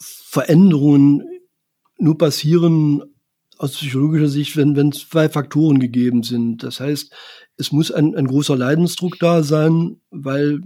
Veränderungen 0.01 1.25
nur 1.99 2.17
passieren 2.17 3.03
aus 3.57 3.73
psychologischer 3.73 4.29
Sicht, 4.29 4.57
wenn, 4.57 4.77
wenn 4.77 4.93
zwei 4.93 5.29
Faktoren 5.29 5.81
gegeben 5.81 6.23
sind. 6.23 6.63
Das 6.63 6.79
heißt, 6.79 7.13
es 7.59 7.73
muss 7.73 7.91
ein, 7.91 8.15
ein 8.15 8.27
großer 8.27 8.57
Leidensdruck 8.57 9.19
da 9.19 9.43
sein, 9.43 9.97
weil 10.11 10.61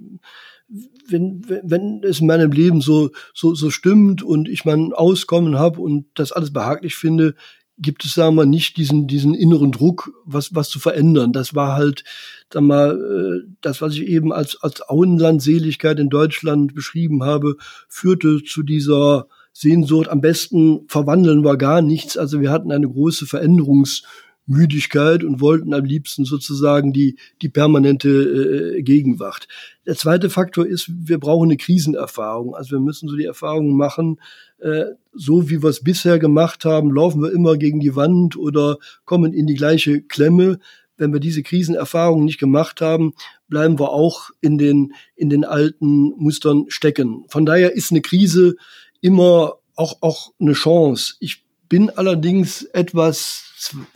wenn, 1.09 1.45
wenn 1.47 2.03
es 2.05 2.21
in 2.21 2.27
meinem 2.27 2.53
Leben 2.53 2.81
so, 2.81 3.11
so, 3.35 3.55
so 3.55 3.71
stimmt 3.71 4.23
und 4.23 4.49
ich 4.49 4.65
mein 4.65 4.93
Auskommen 4.93 5.59
habe 5.59 5.81
und 5.81 6.07
das 6.15 6.33
alles 6.33 6.53
behaglich 6.53 6.95
finde, 6.95 7.35
gibt 7.79 8.05
es, 8.05 8.15
sagen 8.15 8.37
wir, 8.37 8.47
nicht 8.47 8.77
diesen, 8.77 9.07
diesen 9.07 9.35
inneren 9.35 9.73
Druck, 9.73 10.13
was, 10.25 10.55
was 10.55 10.69
zu 10.69 10.79
verändern. 10.79 11.33
Das 11.33 11.55
war 11.55 11.75
halt, 11.75 12.05
sagen 12.53 12.67
wir, 12.69 12.93
äh, 12.93 13.41
das, 13.61 13.81
was 13.81 13.95
ich 13.95 14.07
eben 14.07 14.33
als, 14.33 14.63
als 14.63 14.89
Auenlandseligkeit 14.89 15.99
in 15.99 16.11
Deutschland 16.11 16.75
beschrieben 16.75 17.25
habe, 17.25 17.57
führte 17.89 18.43
zu 18.45 18.63
dieser 18.63 19.27
Sehnsucht. 19.53 20.09
Am 20.09 20.21
besten 20.21 20.83
verwandeln 20.87 21.45
wir 21.45 21.57
gar 21.57 21.83
nichts. 21.83 22.17
Also 22.17 22.41
wir 22.41 22.51
hatten 22.51 22.71
eine 22.71 22.89
große 22.89 23.25
Veränderungs- 23.25 24.03
Müdigkeit 24.47 25.25
und 25.25 25.41
wollten 25.41 25.73
am 25.73 25.85
liebsten 25.85 26.25
sozusagen 26.25 26.93
die, 26.93 27.17
die 27.41 27.49
permanente 27.49 28.09
äh, 28.09 28.83
Gegenwart. 28.83 29.49
Der 29.87 29.97
zweite 29.97 30.31
Faktor 30.31 30.67
ist, 30.67 30.91
wir 30.91 31.19
brauchen 31.19 31.49
eine 31.49 31.57
Krisenerfahrung. 31.57 32.55
Also 32.55 32.73
wir 32.73 32.81
müssen 32.81 33.09
so 33.09 33.17
die 33.17 33.25
Erfahrung 33.25 33.77
machen, 33.77 34.21
äh, 34.59 34.87
so 35.13 35.49
wie 35.51 35.63
wir 35.63 35.71
es 35.71 35.83
bisher 35.83 36.19
gemacht 36.19 36.65
haben, 36.65 36.93
laufen 36.93 37.23
wir 37.23 37.33
immer 37.33 37.57
gegen 37.57 37.81
die 37.81 37.95
Wand 37.97 38.37
oder 38.37 38.79
kommen 39.05 39.33
in 39.33 39.47
die 39.47 39.55
gleiche 39.55 40.03
Klemme. 40.03 40.59
Wenn 40.97 41.13
wir 41.13 41.21
diese 41.21 41.43
Krisenerfahrung 41.43 42.25
nicht 42.25 42.39
gemacht 42.39 42.81
haben, 42.81 43.15
bleiben 43.49 43.79
wir 43.79 43.91
auch 43.91 44.31
in 44.41 44.59
den, 44.59 44.93
in 45.17 45.31
den 45.31 45.45
alten 45.45 46.13
Mustern 46.17 46.67
stecken. 46.69 47.25
Von 47.29 47.47
daher 47.47 47.75
ist 47.75 47.91
eine 47.91 48.03
Krise 48.03 48.57
immer 49.01 49.55
auch, 49.75 49.99
auch 50.01 50.33
eine 50.39 50.53
Chance. 50.53 51.15
Ich 51.21 51.42
bin 51.73 51.89
allerdings 51.89 52.65
etwas 52.65 53.45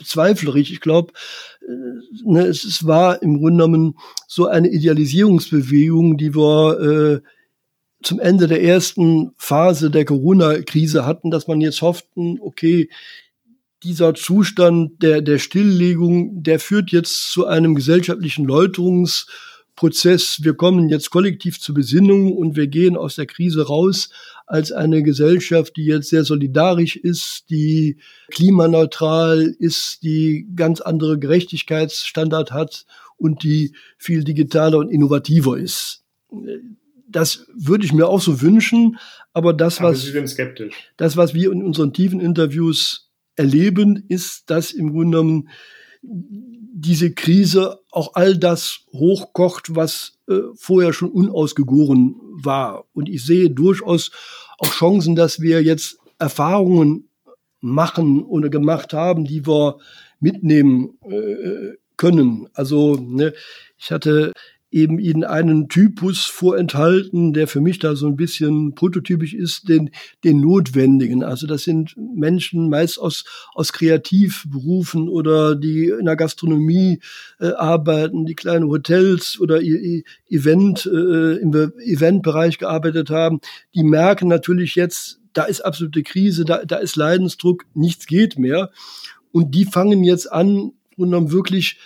zweiflerig. 0.02 0.72
Ich 0.72 0.80
glaube, 0.80 1.12
äh, 1.60 2.24
ne, 2.24 2.46
es, 2.46 2.64
es, 2.64 2.86
war 2.86 3.20
im 3.22 3.36
Grunde 3.36 3.64
genommen 3.64 3.98
so 4.26 4.46
eine 4.46 4.70
Idealisierungsbewegung, 4.70 6.16
die 6.16 6.34
wir 6.34 6.80
äh, 6.80 7.20
zum 8.02 8.18
Ende 8.18 8.46
der 8.46 8.62
ersten 8.62 9.32
Phase 9.36 9.90
der 9.90 10.06
Corona-Krise 10.06 11.04
hatten, 11.04 11.30
dass 11.30 11.48
man 11.48 11.60
jetzt 11.60 11.82
hofften, 11.82 12.38
okay, 12.40 12.88
dieser 13.82 14.14
Zustand 14.14 15.02
der, 15.02 15.20
der 15.20 15.38
Stilllegung, 15.38 16.42
der 16.42 16.58
führt 16.60 16.92
jetzt 16.92 17.30
zu 17.30 17.44
einem 17.46 17.74
gesellschaftlichen 17.74 18.46
Läuterungsprozess. 19.76 20.40
Wir 20.42 20.54
kommen 20.54 20.88
jetzt 20.88 21.10
kollektiv 21.10 21.60
zur 21.60 21.74
Besinnung 21.74 22.32
und 22.32 22.56
wir 22.56 22.66
gehen 22.66 22.96
aus 22.96 23.16
der 23.16 23.26
Krise 23.26 23.66
raus 23.66 24.10
als 24.46 24.72
eine 24.72 25.02
Gesellschaft, 25.02 25.76
die 25.76 25.84
jetzt 25.84 26.08
sehr 26.08 26.24
solidarisch 26.24 26.96
ist, 26.96 27.50
die 27.50 27.98
klimaneutral 28.30 29.54
ist, 29.58 30.02
die 30.02 30.46
ganz 30.54 30.80
andere 30.80 31.18
Gerechtigkeitsstandard 31.18 32.52
hat 32.52 32.86
und 33.16 33.42
die 33.42 33.74
viel 33.98 34.24
digitaler 34.24 34.78
und 34.78 34.88
innovativer 34.88 35.58
ist. 35.58 36.02
Das 37.08 37.46
würde 37.54 37.84
ich 37.84 37.92
mir 37.92 38.08
auch 38.08 38.20
so 38.20 38.40
wünschen, 38.40 38.98
aber 39.32 39.52
das, 39.52 39.78
aber 39.78 39.90
was, 39.90 40.12
das, 40.96 41.16
was 41.16 41.34
wir 41.34 41.52
in 41.52 41.62
unseren 41.62 41.92
tiefen 41.92 42.20
Interviews 42.20 43.10
erleben, 43.36 44.04
ist, 44.08 44.50
dass 44.50 44.72
im 44.72 44.92
Grunde 44.92 45.18
genommen 45.18 45.48
diese 46.78 47.12
Krise 47.12 47.80
auch 47.90 48.14
all 48.14 48.36
das 48.36 48.80
hochkocht, 48.92 49.74
was 49.74 50.18
äh, 50.28 50.40
vorher 50.56 50.92
schon 50.92 51.10
unausgegoren 51.10 52.16
war. 52.42 52.84
Und 52.92 53.08
ich 53.08 53.24
sehe 53.24 53.48
durchaus 53.48 54.10
auch 54.58 54.70
Chancen, 54.70 55.16
dass 55.16 55.40
wir 55.40 55.62
jetzt 55.62 55.98
Erfahrungen 56.18 57.08
machen 57.60 58.22
oder 58.24 58.50
gemacht 58.50 58.92
haben, 58.92 59.24
die 59.24 59.46
wir 59.46 59.78
mitnehmen 60.20 60.98
äh, 61.08 61.78
können. 61.96 62.46
Also 62.52 62.96
ne, 62.96 63.32
ich 63.78 63.90
hatte 63.90 64.32
eben 64.70 64.98
ihnen 64.98 65.24
einen 65.24 65.68
Typus 65.68 66.24
vorenthalten, 66.24 67.32
der 67.32 67.46
für 67.46 67.60
mich 67.60 67.78
da 67.78 67.94
so 67.94 68.06
ein 68.08 68.16
bisschen 68.16 68.74
prototypisch 68.74 69.32
ist, 69.32 69.68
den, 69.68 69.90
den 70.24 70.40
Notwendigen. 70.40 71.22
Also 71.22 71.46
das 71.46 71.62
sind 71.62 71.94
Menschen 71.96 72.68
meist 72.68 72.98
aus, 72.98 73.24
aus 73.54 73.72
Kreativberufen 73.72 75.08
oder 75.08 75.54
die 75.54 75.88
in 75.88 76.06
der 76.06 76.16
Gastronomie 76.16 77.00
äh, 77.38 77.52
arbeiten, 77.52 78.26
die 78.26 78.34
kleine 78.34 78.66
Hotels 78.66 79.38
oder 79.40 79.60
Event, 79.62 80.86
äh, 80.86 81.36
im 81.36 81.54
Eventbereich 81.54 82.58
gearbeitet 82.58 83.10
haben. 83.10 83.40
Die 83.74 83.84
merken 83.84 84.28
natürlich 84.28 84.74
jetzt, 84.74 85.20
da 85.32 85.44
ist 85.44 85.60
absolute 85.60 86.02
Krise, 86.02 86.44
da, 86.44 86.64
da 86.64 86.76
ist 86.76 86.96
Leidensdruck, 86.96 87.64
nichts 87.74 88.06
geht 88.06 88.38
mehr. 88.38 88.70
Und 89.30 89.54
die 89.54 89.64
fangen 89.64 90.02
jetzt 90.02 90.32
an, 90.32 90.72
und 90.96 91.10
dann 91.10 91.30
wirklich 91.30 91.78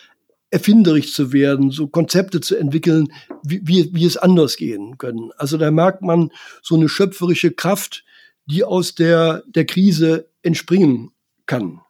erfinderisch 0.51 1.13
zu 1.13 1.33
werden, 1.33 1.71
so 1.71 1.87
Konzepte 1.87 2.41
zu 2.41 2.57
entwickeln, 2.57 3.13
wie, 3.43 3.61
wie, 3.65 3.95
wie 3.95 4.05
es 4.05 4.17
anders 4.17 4.57
gehen 4.57 4.99
können. 4.99 5.31
Also 5.37 5.57
da 5.57 5.71
merkt 5.71 6.03
man 6.03 6.31
so 6.63 6.75
eine 6.75 6.89
schöpferische 6.89 7.53
Kraft, 7.53 8.05
die 8.47 8.65
aus 8.65 8.95
der, 8.95 9.45
der 9.47 9.65
Krise 9.65 10.29
entspringen 10.43 11.13
kann. 11.47 11.81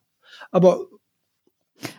Aber 0.50 0.89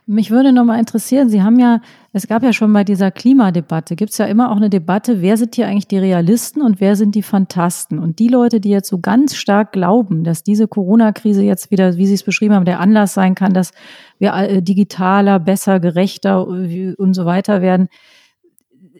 mich 0.05 0.31
würde 0.31 0.51
noch 0.51 0.65
mal 0.65 0.79
interessieren, 0.79 1.29
Sie 1.29 1.41
haben 1.41 1.59
ja, 1.59 1.81
es 2.13 2.27
gab 2.27 2.43
ja 2.43 2.53
schon 2.53 2.71
bei 2.73 2.83
dieser 2.83 3.11
Klimadebatte, 3.11 3.95
gibt 3.95 4.11
es 4.11 4.17
ja 4.17 4.25
immer 4.25 4.51
auch 4.51 4.57
eine 4.57 4.69
Debatte, 4.69 5.21
wer 5.21 5.37
sind 5.37 5.55
hier 5.55 5.67
eigentlich 5.67 5.87
die 5.87 5.97
Realisten 5.97 6.61
und 6.61 6.79
wer 6.79 6.95
sind 6.95 7.15
die 7.15 7.23
Fantasten? 7.23 7.99
Und 7.99 8.19
die 8.19 8.27
Leute, 8.27 8.59
die 8.59 8.69
jetzt 8.69 8.89
so 8.89 8.99
ganz 8.99 9.35
stark 9.35 9.71
glauben, 9.71 10.23
dass 10.23 10.43
diese 10.43 10.67
Corona-Krise 10.67 11.43
jetzt 11.43 11.71
wieder, 11.71 11.97
wie 11.97 12.05
Sie 12.05 12.13
es 12.13 12.23
beschrieben 12.23 12.55
haben, 12.55 12.65
der 12.65 12.79
Anlass 12.79 13.13
sein 13.13 13.35
kann, 13.35 13.53
dass 13.53 13.71
wir 14.19 14.33
äh, 14.33 14.61
digitaler, 14.61 15.39
besser, 15.39 15.79
gerechter 15.79 16.47
äh, 16.47 16.93
und 16.95 17.13
so 17.13 17.25
weiter 17.25 17.61
werden, 17.61 17.87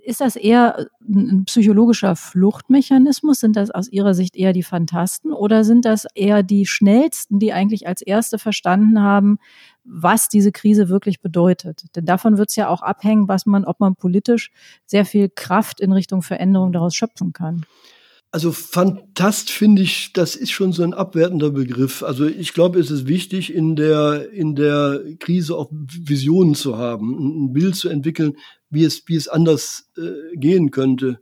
ist 0.04 0.22
das 0.22 0.36
eher 0.36 0.88
ein 1.08 1.46
psychologischer 1.46 2.16
Fluchtmechanismus? 2.16 3.40
Sind 3.40 3.56
das 3.56 3.72
aus 3.72 3.88
Ihrer 3.88 4.14
Sicht 4.14 4.36
eher 4.36 4.54
die 4.54 4.64
Fantasten 4.64 5.32
oder 5.32 5.64
sind 5.64 5.86
das 5.86 6.06
eher 6.16 6.44
die 6.44 6.66
Schnellsten, 6.66 7.40
die 7.40 7.54
eigentlich 7.54 7.88
als 7.88 8.02
Erste 8.02 8.40
verstanden 8.40 9.02
haben, 9.02 9.38
was 9.84 10.30
diese 10.30 10.52
Krise 10.52 10.90
wirklich 10.90 11.22
bedeutet. 11.22 11.84
Denn 11.96 12.06
davon 12.06 12.38
wird 12.38 12.50
es 12.50 12.56
ja 12.56 12.68
auch 12.68 12.82
abhängen, 12.82 13.28
was 13.28 13.46
man, 13.46 13.66
ob 13.66 13.80
man 13.80 13.96
politisch 13.96 14.52
sehr 14.86 15.06
viel 15.06 15.30
Kraft 15.30 15.80
in 15.80 15.92
Richtung 15.92 16.22
Veränderung 16.22 16.72
daraus 16.72 16.96
schöpfen 16.96 17.34
kann. 17.34 17.66
Also 18.34 18.54
Fantast 18.54 19.50
finde 19.50 19.82
ich, 19.82 20.14
das 20.14 20.38
ist 20.38 20.52
schon 20.52 20.72
so 20.72 20.84
ein 20.84 20.94
abwertender 20.94 21.50
Begriff. 21.50 22.02
Also 22.02 22.26
ich 22.26 22.54
glaube, 22.54 22.80
es 22.80 22.90
ist 22.90 23.06
wichtig, 23.06 23.54
in 23.54 23.76
der, 23.76 24.32
in 24.32 24.56
der 24.56 25.02
Krise 25.20 25.58
auch 25.58 25.70
Visionen 25.72 26.56
zu 26.56 26.78
haben, 26.78 27.48
ein 27.48 27.54
Bild 27.54 27.76
zu 27.76 27.90
entwickeln, 27.90 28.38
wie 28.70 28.86
es, 28.86 29.04
wie 29.08 29.18
es 29.18 29.28
anders 29.28 29.92
äh, 29.98 30.38
gehen 30.38 30.72
könnte. 30.72 31.20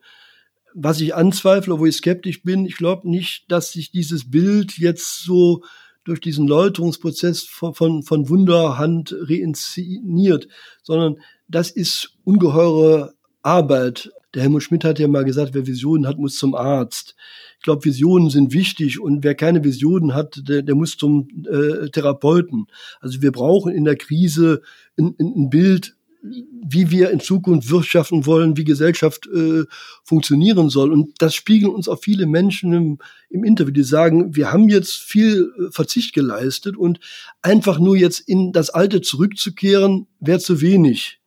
Was 0.76 1.02
ich 1.02 1.16
anzweifle, 1.16 1.80
wo 1.80 1.88
ich 1.88 1.96
skeptisch 1.96 2.44
bin, 2.44 2.68
ich 2.68 2.78
glaube 2.78 3.10
nicht, 3.10 3.52
dass 3.52 3.72
sich 3.72 3.90
dieses 3.90 4.30
Bild 4.30 4.78
jetzt 4.78 5.24
so 5.24 5.64
durch 6.10 6.22
diesen 6.22 6.48
Läuterungsprozess 6.48 7.44
von, 7.44 7.74
von, 7.74 8.04
von 8.04 8.30
Wunderhand 8.30 9.16
reinszeniert, 9.18 10.48
sondern 10.84 11.18
das 11.48 11.72
ist 11.72 12.18
ungeheure 12.24 13.14
Arbeit. 13.42 14.12
Der 14.34 14.44
Helmut 14.44 14.64
Schmidt 14.64 14.84
hat 14.84 15.00
ja 15.00 15.08
mal 15.08 15.26
gesagt, 15.26 15.54
wer 15.54 15.66
Visionen 15.66 16.08
hat, 16.08 16.20
muss 16.20 16.38
zum 16.38 16.54
Arzt. 16.54 17.16
Ich 17.58 17.64
glaube, 17.64 17.86
Visionen 17.86 18.30
sind 18.30 18.54
wichtig 18.54 19.00
und 19.00 19.24
wer 19.24 19.36
keine 19.36 19.64
Visionen 19.64 20.14
hat, 20.14 20.42
der, 20.48 20.62
der 20.62 20.76
muss 20.76 20.98
zum 20.98 21.28
äh, 21.50 21.90
Therapeuten. 21.90 22.68
Also 23.00 23.22
wir 23.22 23.32
brauchen 23.32 23.74
in 23.74 23.86
der 23.86 23.96
Krise 23.96 24.62
ein, 24.98 25.16
ein 25.20 25.50
Bild, 25.50 25.96
wie 26.22 26.92
wir 26.92 27.12
in 27.12 27.20
Zukunft 27.20 27.70
wirtschaften 27.70 28.26
wollen, 28.26 28.58
wie 28.58 28.66
Gesellschaft 28.66 29.28
äh, 29.28 29.64
funktionieren 30.04 30.70
soll. 30.70 30.92
Und 30.92 31.22
das 31.22 31.34
spiegeln 31.34 31.74
uns 31.74 31.88
auch 31.88 32.00
viele 32.02 32.26
Menschen 32.26 32.74
im, 32.74 32.98
im 33.30 33.44
Interview, 33.44 33.72
die 33.72 33.84
sagen, 33.84 34.36
wir 34.36 34.52
haben 34.52 34.70
jetzt 34.70 34.96
viel 34.96 35.52
äh, 35.58 35.72
Verzicht 35.72 36.14
geleistet 36.14 36.76
und 36.76 37.00
einfach 37.42 37.80
nur 37.80 37.96
jetzt 37.96 38.20
in 38.20 38.52
das 38.52 38.70
Alte 38.70 39.02
zurückzukehren, 39.02 40.08
wäre 40.20 40.40
zu 40.40 40.62
wenig. 40.62 41.20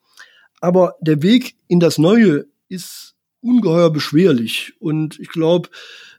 Aber 0.61 0.97
der 1.01 1.23
Weg 1.23 1.57
in 1.69 1.81
das 1.81 1.99
Neue 1.99 2.47
ist 2.69 3.15
ungeheuer 3.41 3.91
beschwerlich. 3.91 4.75
Und 4.79 5.19
ich 5.19 5.29
glaube, 5.29 5.69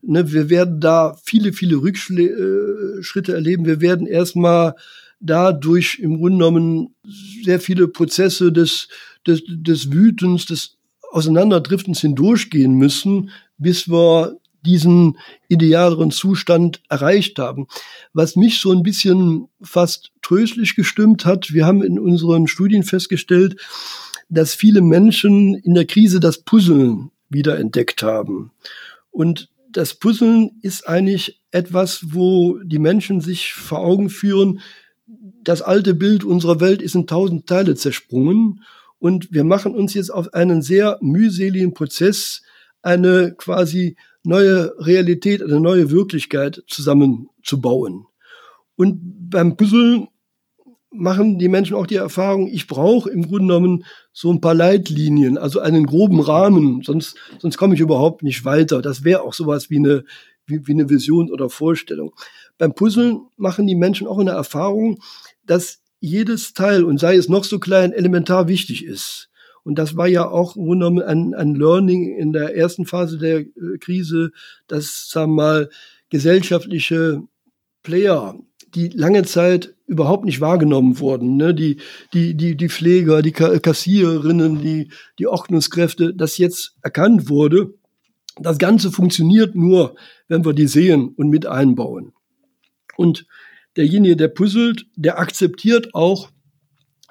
ne, 0.02 0.32
wir 0.32 0.50
werden 0.50 0.80
da 0.80 1.16
viele, 1.24 1.54
viele 1.54 1.78
Rückschritte 1.78 3.32
äh, 3.32 3.36
erleben. 3.36 3.66
Wir 3.66 3.82
werden 3.82 4.08
erstmal 4.08 4.76
dadurch 5.24 6.00
im 6.00 6.18
Grunde 6.18 6.38
genommen 6.38 6.96
sehr 7.44 7.60
viele 7.60 7.88
Prozesse 7.88 8.52
des, 8.52 8.90
des, 9.26 9.42
des 9.48 9.92
Wütens, 9.92 10.46
des 10.46 10.78
Auseinanderdriftens 11.12 12.02
hindurchgehen 12.02 12.74
müssen, 12.74 13.30
bis 13.58 13.88
wir 13.88 14.38
diesen 14.66 15.18
idealeren 15.50 16.12
Zustand 16.12 16.82
erreicht 16.90 17.40
haben. 17.40 17.68
Was 18.14 18.36
mich 18.36 18.60
so 18.60 18.72
ein 18.72 18.84
bisschen 18.84 19.48
fast 19.62 20.12
tröstlich 20.22 20.76
gestimmt 20.76 21.26
hat, 21.26 21.54
wir 21.54 21.66
haben 21.66 21.84
in 21.84 22.00
unseren 22.00 22.48
Studien 22.48 22.84
festgestellt, 22.84 23.60
dass 24.30 24.54
viele 24.54 24.82
Menschen 24.82 25.56
in 25.56 25.74
der 25.74 25.86
Krise 25.86 26.20
das 26.20 26.40
Puzzeln 26.40 27.12
wieder 27.30 27.60
entdeckt 27.60 28.04
haben. 28.04 28.52
Und 29.12 29.50
das 29.72 29.96
Puzzeln 29.96 30.52
ist 30.62 30.88
eigentlich 30.88 31.42
etwas, 31.52 32.14
wo 32.14 32.58
die 32.64 32.80
Menschen 32.80 33.22
sich 33.22 33.54
vor 33.54 33.80
Augen 33.80 34.10
führen, 34.10 34.60
das 35.44 35.62
alte 35.62 35.94
Bild 35.94 36.24
unserer 36.24 36.60
Welt 36.60 36.82
ist 36.82 36.96
in 36.96 37.08
tausend 37.08 37.48
Teile 37.48 37.76
zersprungen 37.76 38.64
und 39.00 39.32
wir 39.32 39.44
machen 39.44 39.76
uns 39.76 39.94
jetzt 39.94 40.14
auf 40.14 40.34
einen 40.34 40.62
sehr 40.62 40.98
mühseligen 41.02 41.74
Prozess 41.74 42.42
eine 42.82 43.34
quasi 43.36 43.96
neue 44.24 44.74
Realität, 44.78 45.44
eine 45.44 45.60
neue 45.60 45.92
Wirklichkeit 45.92 46.64
zusammenzubauen. 46.68 48.06
Und 48.76 49.30
beim 49.30 49.58
Puzzeln 49.58 50.08
machen 50.94 51.40
die 51.40 51.50
Menschen 51.50 51.76
auch 51.76 51.88
die 51.88 51.96
Erfahrung, 51.96 52.48
ich 52.48 52.68
brauche 52.68 53.10
im 53.10 53.24
Grunde 53.24 53.48
genommen 53.48 53.86
so 54.12 54.32
ein 54.32 54.42
paar 54.42 54.54
Leitlinien, 54.54 55.38
also 55.38 55.60
einen 55.60 55.86
groben 55.86 56.20
Rahmen, 56.20 56.82
sonst, 56.84 57.18
sonst 57.40 57.58
komme 57.58 57.74
ich 57.74 57.82
überhaupt 57.82 58.22
nicht 58.22 58.46
weiter. 58.46 58.82
Das 58.82 59.04
wäre 59.04 59.24
auch 59.24 59.34
sowas 59.34 59.70
wie 59.70 59.78
eine, 59.78 60.06
wie, 60.46 60.66
wie 60.68 60.72
eine 60.72 60.90
Vision 60.90 61.32
oder 61.32 61.50
Vorstellung. 61.50 62.14
Beim 62.58 62.76
Puzzeln 62.76 63.22
machen 63.38 63.66
die 63.66 63.76
Menschen 63.76 64.08
auch 64.08 64.20
eine 64.20 64.32
Erfahrung, 64.32 65.00
dass 65.46 65.82
jedes 66.00 66.54
Teil, 66.54 66.84
und 66.84 67.00
sei 67.00 67.16
es 67.16 67.30
noch 67.30 67.44
so 67.44 67.60
klein, 67.60 67.94
elementar 67.94 68.48
wichtig 68.48 68.86
ist. 68.86 69.30
Und 69.64 69.76
das 69.80 69.96
war 69.96 70.08
ja 70.08 70.28
auch 70.28 70.56
genommen 70.56 71.02
ein, 71.02 71.34
ein 71.34 71.56
Learning 71.56 72.18
in 72.18 72.34
der 72.34 72.56
ersten 72.56 72.86
Phase 72.86 73.18
der 73.18 73.40
äh, 73.40 73.78
Krise, 73.80 74.32
dass, 74.68 75.10
sagen 75.10 75.32
wir 75.32 75.44
mal, 75.44 75.70
gesellschaftliche 76.10 77.24
Player, 77.82 78.36
die 78.76 78.90
lange 78.90 79.24
Zeit 79.24 79.76
überhaupt 79.88 80.26
nicht 80.26 80.42
wahrgenommen 80.42 81.00
wurden, 81.00 81.38
ne? 81.38 81.54
die, 81.54 81.78
die, 82.14 82.36
die, 82.36 82.56
die 82.56 82.70
Pfleger, 82.70 83.22
die 83.22 83.32
Kassiererinnen, 83.32 84.62
die, 84.62 84.90
die 85.20 85.28
Ordnungskräfte, 85.28 86.14
das 86.14 86.38
jetzt 86.38 86.76
erkannt 86.82 87.30
wurde. 87.30 87.74
Das 88.38 88.58
Ganze 88.58 88.92
funktioniert 88.92 89.56
nur, 89.56 89.96
wenn 90.28 90.44
wir 90.44 90.54
die 90.54 90.68
sehen 90.68 91.14
und 91.16 91.30
mit 91.30 91.46
einbauen. 91.46 92.14
Und 92.98 93.26
derjenige, 93.78 94.16
der 94.16 94.28
puzzelt, 94.28 94.86
der 94.96 95.20
akzeptiert 95.20 95.94
auch, 95.94 96.30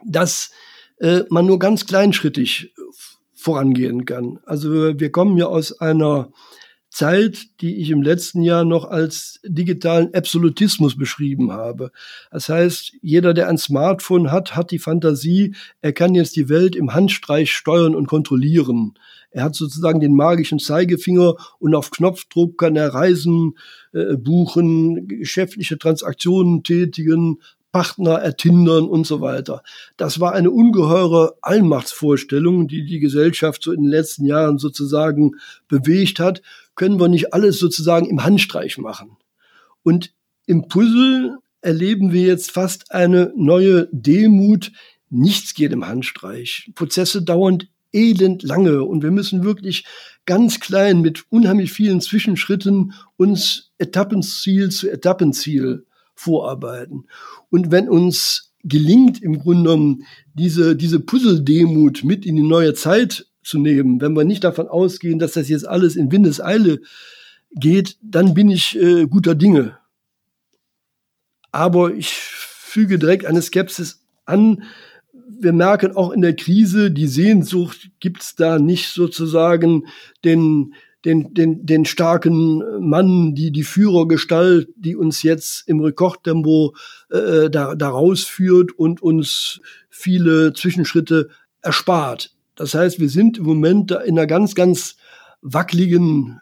dass 0.04 0.50
äh, 0.98 1.22
man 1.30 1.46
nur 1.46 1.58
ganz 1.58 1.86
kleinschrittig 1.86 2.74
vorangehen 3.34 4.04
kann. 4.04 4.38
Also 4.44 4.98
wir 4.98 5.10
kommen 5.10 5.36
ja 5.36 5.46
aus 5.46 5.80
einer 5.80 6.30
Zeit, 6.92 7.46
die 7.62 7.76
ich 7.76 7.90
im 7.90 8.02
letzten 8.02 8.42
Jahr 8.42 8.64
noch 8.64 8.84
als 8.84 9.40
digitalen 9.44 10.12
Absolutismus 10.14 10.96
beschrieben 10.96 11.50
habe. 11.50 11.90
Das 12.30 12.50
heißt, 12.50 12.92
jeder, 13.00 13.32
der 13.32 13.48
ein 13.48 13.56
Smartphone 13.56 14.30
hat, 14.30 14.54
hat 14.54 14.70
die 14.70 14.78
Fantasie, 14.78 15.54
er 15.80 15.94
kann 15.94 16.14
jetzt 16.14 16.36
die 16.36 16.50
Welt 16.50 16.76
im 16.76 16.92
Handstreich 16.92 17.52
steuern 17.52 17.94
und 17.94 18.08
kontrollieren. 18.08 18.94
Er 19.32 19.44
hat 19.44 19.54
sozusagen 19.54 20.00
den 20.00 20.14
magischen 20.14 20.58
Zeigefinger 20.58 21.36
und 21.58 21.74
auf 21.74 21.90
Knopfdruck 21.90 22.58
kann 22.58 22.76
er 22.76 22.94
Reisen 22.94 23.56
äh, 23.92 24.16
buchen, 24.16 25.08
geschäftliche 25.08 25.78
Transaktionen 25.78 26.62
tätigen, 26.62 27.38
Partner 27.72 28.18
ertindern 28.18 28.84
und 28.84 29.06
so 29.06 29.22
weiter. 29.22 29.62
Das 29.96 30.20
war 30.20 30.34
eine 30.34 30.50
ungeheure 30.50 31.36
Allmachtsvorstellung, 31.40 32.68
die 32.68 32.84
die 32.84 33.00
Gesellschaft 33.00 33.62
so 33.62 33.72
in 33.72 33.82
den 33.82 33.90
letzten 33.90 34.26
Jahren 34.26 34.58
sozusagen 34.58 35.32
bewegt 35.68 36.20
hat. 36.20 36.42
Können 36.74 37.00
wir 37.00 37.08
nicht 37.08 37.32
alles 37.32 37.58
sozusagen 37.58 38.06
im 38.06 38.22
Handstreich 38.22 38.76
machen? 38.76 39.16
Und 39.82 40.12
im 40.46 40.68
Puzzle 40.68 41.38
erleben 41.62 42.12
wir 42.12 42.22
jetzt 42.22 42.50
fast 42.50 42.92
eine 42.92 43.32
neue 43.36 43.88
Demut. 43.90 44.70
Nichts 45.08 45.54
geht 45.54 45.72
im 45.72 45.86
Handstreich. 45.86 46.70
Prozesse 46.74 47.22
dauern 47.22 47.62
elend 47.92 48.42
lange 48.42 48.84
und 48.84 49.02
wir 49.02 49.10
müssen 49.10 49.44
wirklich 49.44 49.84
ganz 50.24 50.60
klein 50.60 51.00
mit 51.00 51.24
unheimlich 51.30 51.72
vielen 51.72 52.00
Zwischenschritten 52.00 52.94
uns 53.16 53.72
Etappenziel 53.78 54.70
zu 54.70 54.90
Etappenziel 54.90 55.86
vorarbeiten. 56.14 57.06
Und 57.50 57.70
wenn 57.70 57.88
uns 57.88 58.52
gelingt, 58.64 59.22
im 59.22 59.40
Grunde 59.40 59.62
genommen 59.70 60.04
diese, 60.34 60.76
diese 60.76 61.00
Puzzle-Demut 61.00 62.04
mit 62.04 62.24
in 62.24 62.36
die 62.36 62.42
neue 62.42 62.74
Zeit 62.74 63.26
zu 63.42 63.58
nehmen, 63.58 64.00
wenn 64.00 64.16
wir 64.16 64.24
nicht 64.24 64.44
davon 64.44 64.68
ausgehen, 64.68 65.18
dass 65.18 65.32
das 65.32 65.48
jetzt 65.48 65.66
alles 65.66 65.96
in 65.96 66.12
Windeseile 66.12 66.80
geht, 67.54 67.96
dann 68.02 68.34
bin 68.34 68.50
ich 68.50 68.78
äh, 68.80 69.06
guter 69.06 69.34
Dinge. 69.34 69.78
Aber 71.50 71.92
ich 71.92 72.12
füge 72.12 72.98
direkt 72.98 73.26
eine 73.26 73.42
Skepsis 73.42 74.04
an. 74.24 74.62
Wir 75.42 75.52
merken 75.52 75.96
auch 75.96 76.12
in 76.12 76.22
der 76.22 76.36
Krise, 76.36 76.92
die 76.92 77.08
Sehnsucht 77.08 77.90
gibt 77.98 78.22
es 78.22 78.36
da 78.36 78.60
nicht 78.60 78.90
sozusagen 78.90 79.86
den, 80.24 80.74
den, 81.04 81.34
den, 81.34 81.66
den 81.66 81.84
starken 81.84 82.62
Mann, 82.78 83.34
die, 83.34 83.50
die 83.50 83.64
Führergestalt, 83.64 84.68
die 84.76 84.94
uns 84.94 85.24
jetzt 85.24 85.68
im 85.68 85.80
Rekordtempo 85.80 86.76
äh, 87.10 87.50
da, 87.50 87.74
da 87.74 87.88
rausführt 87.88 88.70
und 88.78 89.02
uns 89.02 89.60
viele 89.90 90.52
Zwischenschritte 90.52 91.28
erspart. 91.60 92.32
Das 92.54 92.74
heißt, 92.74 93.00
wir 93.00 93.08
sind 93.08 93.38
im 93.38 93.44
Moment 93.44 93.90
da 93.90 94.00
in 94.00 94.16
einer 94.16 94.28
ganz, 94.28 94.54
ganz 94.54 94.94
wackeligen 95.40 96.40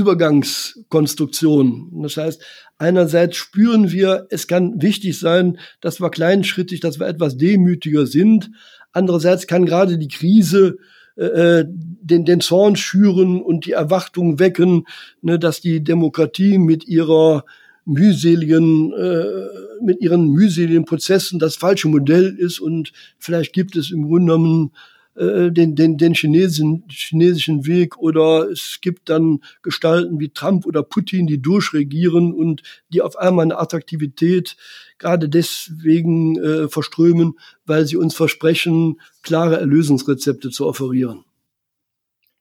Übergangskonstruktion. 0.00 2.02
Das 2.02 2.16
heißt, 2.16 2.42
einerseits 2.78 3.36
spüren 3.36 3.92
wir, 3.92 4.26
es 4.30 4.46
kann 4.46 4.80
wichtig 4.82 5.18
sein, 5.18 5.58
dass 5.80 6.00
wir 6.00 6.10
kleinschrittig, 6.10 6.80
dass 6.80 6.98
wir 6.98 7.06
etwas 7.06 7.36
demütiger 7.36 8.06
sind. 8.06 8.50
Andererseits 8.92 9.46
kann 9.46 9.66
gerade 9.66 9.98
die 9.98 10.08
Krise 10.08 10.78
äh, 11.16 11.64
den, 11.66 12.24
den 12.24 12.40
Zorn 12.40 12.76
schüren 12.76 13.42
und 13.42 13.66
die 13.66 13.72
Erwartung 13.72 14.38
wecken, 14.38 14.86
ne, 15.22 15.38
dass 15.38 15.60
die 15.60 15.84
Demokratie 15.84 16.58
mit 16.58 16.88
ihrer 16.88 17.44
mühseligen, 17.84 18.92
äh, 18.92 19.82
mit 19.82 20.00
ihren 20.00 20.28
mühseligen 20.28 20.84
Prozessen 20.84 21.38
das 21.38 21.56
falsche 21.56 21.88
Modell 21.88 22.36
ist 22.38 22.60
und 22.60 22.92
vielleicht 23.18 23.52
gibt 23.52 23.76
es 23.76 23.90
im 23.90 24.06
Grunde 24.06 24.32
genommen 24.32 24.72
äh, 25.16 25.50
den, 25.50 25.74
den, 25.74 25.96
den 25.98 26.14
chinesischen, 26.14 26.84
chinesischen 26.88 27.66
Weg 27.66 27.98
oder 27.98 28.48
es 28.50 28.78
gibt 28.80 29.08
dann 29.08 29.40
Gestalten 29.62 30.20
wie 30.20 30.30
Trump 30.30 30.66
oder 30.66 30.82
Putin, 30.82 31.26
die 31.26 31.42
durchregieren 31.42 32.32
und 32.32 32.62
die 32.90 33.02
auf 33.02 33.16
einmal 33.16 33.44
eine 33.44 33.58
Attraktivität 33.58 34.56
gerade 34.98 35.28
deswegen 35.28 36.36
äh, 36.36 36.68
verströmen, 36.68 37.38
weil 37.66 37.86
sie 37.86 37.96
uns 37.96 38.14
versprechen, 38.14 39.00
klare 39.22 39.58
Erlösungsrezepte 39.58 40.50
zu 40.50 40.66
offerieren. 40.66 41.24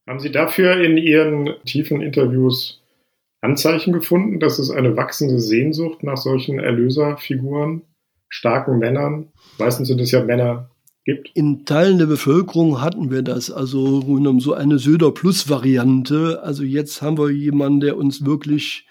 Haben 0.07 0.20
Sie 0.20 0.32
dafür 0.32 0.82
in 0.82 0.97
Ihren 0.97 1.55
tiefen 1.65 2.01
Interviews 2.01 2.82
Anzeichen 3.41 3.93
gefunden, 3.93 4.39
dass 4.39 4.59
es 4.59 4.70
eine 4.70 4.97
wachsende 4.97 5.39
Sehnsucht 5.39 6.03
nach 6.03 6.17
solchen 6.17 6.59
Erlöserfiguren, 6.59 7.84
starken 8.28 8.80
Männern, 8.80 9.28
meistens 9.57 9.88
sind 9.88 10.01
es 10.01 10.11
ja 10.11 10.24
Männer, 10.24 10.70
gibt? 11.16 11.32
In 11.36 11.66
Teilen 11.66 11.97
der 11.97 12.05
Bevölkerung 12.05 12.82
hatten 12.82 13.12
wir 13.12 13.22
das, 13.22 13.51
also 13.51 14.01
so 14.39 14.53
eine 14.53 14.80
Söder-Plus-Variante. 14.80 16.41
Also 16.43 16.64
jetzt 16.64 17.01
haben 17.01 17.18
wir 17.18 17.30
jemanden, 17.30 17.80
der 17.80 17.97
uns 17.97 18.26
wirklich 18.26 18.86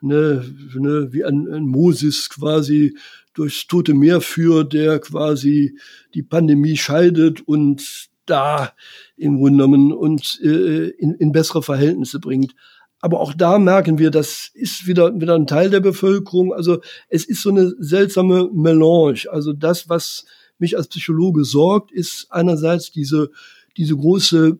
ne, 0.00 0.44
ne, 0.74 1.08
wie 1.12 1.24
ein, 1.24 1.48
ein 1.48 1.66
Moses 1.66 2.28
quasi 2.28 2.96
durchs 3.34 3.66
Tote 3.66 3.94
Meer 3.94 4.20
führt, 4.20 4.72
der 4.72 4.98
quasi 4.98 5.78
die 6.14 6.22
Pandemie 6.22 6.76
scheidet 6.76 7.46
und 7.46 8.08
da 8.26 8.72
im 9.16 9.38
Grunde 9.38 9.64
genommen 9.64 9.92
uns 9.92 10.38
äh, 10.42 10.90
in, 10.98 11.14
in 11.14 11.32
bessere 11.32 11.62
Verhältnisse 11.62 12.20
bringt. 12.20 12.54
Aber 13.00 13.20
auch 13.20 13.32
da 13.32 13.58
merken 13.58 13.98
wir, 13.98 14.10
das 14.10 14.50
ist 14.52 14.86
wieder, 14.86 15.18
wieder 15.18 15.34
ein 15.34 15.46
Teil 15.46 15.70
der 15.70 15.80
Bevölkerung. 15.80 16.52
Also 16.52 16.80
es 17.08 17.24
ist 17.24 17.42
so 17.42 17.50
eine 17.50 17.72
seltsame 17.78 18.50
Melange. 18.52 19.24
Also 19.30 19.52
das, 19.52 19.88
was 19.88 20.26
mich 20.60 20.76
als 20.76 20.88
Psychologe 20.88 21.44
sorgt, 21.44 21.92
ist 21.92 22.26
einerseits 22.30 22.90
diese, 22.90 23.30
diese 23.76 23.96
große 23.96 24.58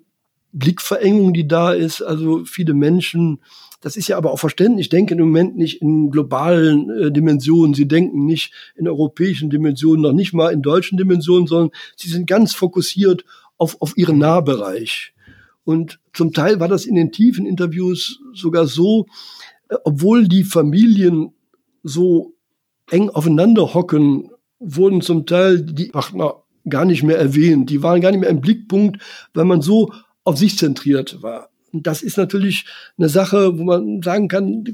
Blickverengung, 0.53 1.32
die 1.32 1.46
da 1.46 1.72
ist. 1.72 2.03
Also 2.03 2.44
viele 2.44 2.74
Menschen 2.74 3.40
das 3.80 3.96
ist 3.96 4.09
ja 4.09 4.18
aber 4.18 4.32
auch 4.32 4.38
verständlich, 4.38 4.90
denken 4.90 5.18
im 5.18 5.26
Moment 5.26 5.57
nicht 5.57 5.80
in 5.80 6.11
globalen 6.11 6.90
äh, 6.90 7.11
Dimensionen. 7.11 7.74
Sie 7.74 7.88
denken 7.88 8.26
nicht 8.26 8.53
in 8.76 8.86
europäischen 8.86 9.48
Dimensionen, 9.48 10.03
noch 10.03 10.12
nicht 10.12 10.34
mal 10.34 10.53
in 10.53 10.62
deutschen 10.62 10.98
Dimensionen, 10.98 11.46
sondern 11.46 11.70
sie 11.96 12.11
sind 12.11 12.26
ganz 12.26 12.55
fokussiert 12.55 13.24
auf, 13.57 13.80
auf 13.80 13.96
ihren 13.96 14.18
Nahbereich. 14.18 15.14
Und 15.64 15.98
zum 16.12 16.32
Teil 16.32 16.61
war 16.61 16.68
das 16.68 16.84
in 16.84 16.94
den 16.94 17.11
tiefen 17.11 17.46
Interviews 17.46 18.20
sogar 18.34 18.66
so, 18.66 19.07
äh, 19.68 19.76
obwohl 19.84 20.28
die 20.28 20.44
Familien 20.44 21.32
so 21.82 22.34
eng 22.90 23.09
aufeinander 23.09 23.72
hocken, 23.72 24.30
wurden 24.61 25.00
zum 25.00 25.26
Teil 25.26 25.62
die 25.62 25.86
Partner 25.86 26.42
gar 26.68 26.84
nicht 26.84 27.02
mehr 27.02 27.18
erwähnt. 27.18 27.70
Die 27.70 27.82
waren 27.82 28.00
gar 28.00 28.11
nicht 28.11 28.20
mehr 28.20 28.28
im 28.28 28.40
Blickpunkt, 28.40 29.02
weil 29.34 29.46
man 29.46 29.62
so 29.62 29.92
auf 30.24 30.38
sich 30.38 30.58
zentriert 30.58 31.22
war. 31.22 31.50
Und 31.72 31.86
das 31.86 32.02
ist 32.02 32.16
natürlich 32.16 32.66
eine 32.98 33.08
Sache, 33.08 33.58
wo 33.58 33.64
man 33.64 34.02
sagen 34.02 34.28
kann, 34.28 34.64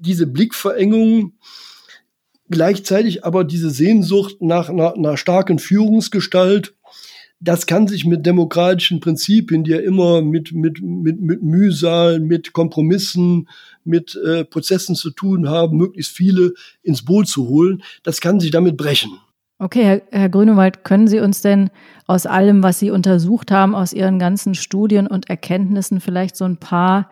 diese 0.00 0.26
Blickverengung, 0.26 1.34
gleichzeitig 2.50 3.24
aber 3.24 3.44
diese 3.44 3.70
Sehnsucht 3.70 4.40
nach 4.40 4.68
einer, 4.68 4.94
einer 4.94 5.16
starken 5.16 5.58
Führungsgestalt, 5.58 6.74
das 7.40 7.66
kann 7.66 7.86
sich 7.86 8.04
mit 8.04 8.26
demokratischen 8.26 9.00
Prinzipien, 9.00 9.62
die 9.62 9.70
ja 9.70 9.78
immer 9.78 10.22
mit, 10.22 10.52
mit, 10.52 10.82
mit, 10.82 11.20
mit 11.20 11.42
Mühsal, 11.42 12.18
mit 12.18 12.52
Kompromissen, 12.52 13.48
mit 13.84 14.18
äh, 14.26 14.44
Prozessen 14.44 14.96
zu 14.96 15.10
tun 15.10 15.48
haben, 15.48 15.76
möglichst 15.76 16.16
viele 16.16 16.54
ins 16.82 17.04
Boot 17.04 17.28
zu 17.28 17.48
holen, 17.48 17.82
das 18.02 18.20
kann 18.20 18.40
sich 18.40 18.50
damit 18.50 18.76
brechen. 18.76 19.12
Okay, 19.60 19.84
Herr, 19.84 20.02
Herr 20.10 20.28
Grünewald, 20.28 20.84
können 20.84 21.08
Sie 21.08 21.18
uns 21.18 21.40
denn 21.40 21.70
aus 22.06 22.26
allem, 22.26 22.62
was 22.62 22.78
Sie 22.78 22.90
untersucht 22.90 23.50
haben, 23.50 23.74
aus 23.74 23.92
Ihren 23.92 24.18
ganzen 24.18 24.54
Studien 24.54 25.06
und 25.06 25.28
Erkenntnissen 25.28 26.00
vielleicht 26.00 26.36
so 26.36 26.44
ein 26.44 26.58
paar 26.58 27.10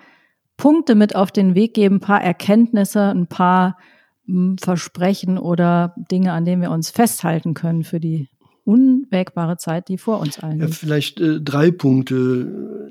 Punkte 0.56 0.94
mit 0.94 1.14
auf 1.14 1.32
den 1.32 1.54
Weg 1.54 1.74
geben, 1.74 1.96
ein 1.96 2.00
paar 2.00 2.22
Erkenntnisse, 2.22 3.10
ein 3.10 3.26
paar 3.26 3.78
hm, 4.26 4.58
Versprechen 4.58 5.38
oder 5.38 5.94
Dinge, 6.10 6.32
an 6.32 6.44
denen 6.44 6.62
wir 6.62 6.70
uns 6.70 6.90
festhalten 6.90 7.54
können 7.54 7.84
für 7.84 8.00
die 8.00 8.28
unwägbare 8.66 9.56
Zeit, 9.56 9.88
die 9.88 9.96
vor 9.96 10.20
uns 10.20 10.38
allen. 10.38 10.60
Ja, 10.60 10.68
vielleicht 10.68 11.20
äh, 11.20 11.40
drei 11.40 11.70
Punkte. 11.70 12.90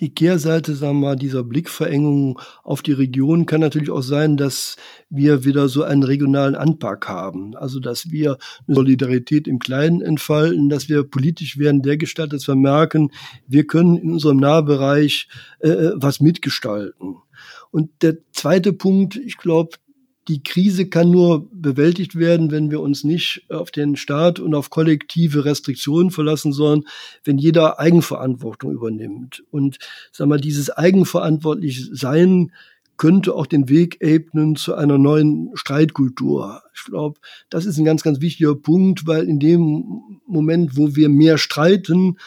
Die 0.00 0.14
Kehrseite, 0.14 0.76
sagen 0.76 1.00
wir 1.00 1.08
mal, 1.08 1.16
dieser 1.16 1.42
Blickverengung 1.42 2.38
auf 2.62 2.82
die 2.82 2.92
Region 2.92 3.46
kann 3.46 3.60
natürlich 3.60 3.90
auch 3.90 4.02
sein, 4.02 4.36
dass 4.36 4.76
wir 5.10 5.44
wieder 5.44 5.68
so 5.68 5.82
einen 5.82 6.04
regionalen 6.04 6.54
Anpack 6.54 7.08
haben. 7.08 7.56
Also, 7.56 7.80
dass 7.80 8.10
wir 8.12 8.38
eine 8.66 8.76
Solidarität 8.76 9.48
im 9.48 9.58
Kleinen 9.58 10.00
entfalten, 10.00 10.68
dass 10.68 10.88
wir 10.88 11.02
politisch 11.02 11.58
werden 11.58 11.82
der 11.82 11.96
Gestalt, 11.96 12.32
dass 12.32 12.46
wir 12.46 12.54
merken, 12.54 13.10
wir 13.48 13.66
können 13.66 13.96
in 13.96 14.12
unserem 14.12 14.36
Nahbereich 14.36 15.28
äh, 15.58 15.70
äh 15.70 15.92
was 15.96 16.20
mitgestalten. 16.20 17.16
Und 17.72 17.90
der 18.02 18.18
zweite 18.32 18.72
Punkt, 18.72 19.16
ich 19.16 19.36
glaube, 19.36 19.78
die 20.28 20.42
Krise 20.42 20.88
kann 20.88 21.10
nur 21.10 21.48
bewältigt 21.52 22.16
werden, 22.16 22.50
wenn 22.50 22.70
wir 22.70 22.80
uns 22.80 23.02
nicht 23.02 23.46
auf 23.48 23.70
den 23.70 23.96
Staat 23.96 24.38
und 24.38 24.54
auf 24.54 24.68
kollektive 24.68 25.46
Restriktionen 25.46 26.10
verlassen, 26.10 26.52
sondern 26.52 26.88
wenn 27.24 27.38
jeder 27.38 27.80
Eigenverantwortung 27.80 28.72
übernimmt. 28.72 29.42
Und 29.50 29.78
sag 30.12 30.28
mal, 30.28 30.40
dieses 30.40 30.70
eigenverantwortlich 30.70 31.88
Sein 31.92 32.52
könnte 32.98 33.34
auch 33.34 33.46
den 33.46 33.68
Weg 33.68 34.02
ebnen 34.02 34.56
zu 34.56 34.74
einer 34.74 34.98
neuen 34.98 35.50
Streitkultur. 35.54 36.62
Ich 36.74 36.84
glaube, 36.84 37.20
das 37.48 37.64
ist 37.64 37.78
ein 37.78 37.84
ganz, 37.84 38.02
ganz 38.02 38.20
wichtiger 38.20 38.54
Punkt, 38.56 39.06
weil 39.06 39.24
in 39.24 39.38
dem 39.38 40.18
Moment, 40.26 40.76
wo 40.76 40.94
wir 40.94 41.08
mehr 41.08 41.38
streiten, 41.38 42.18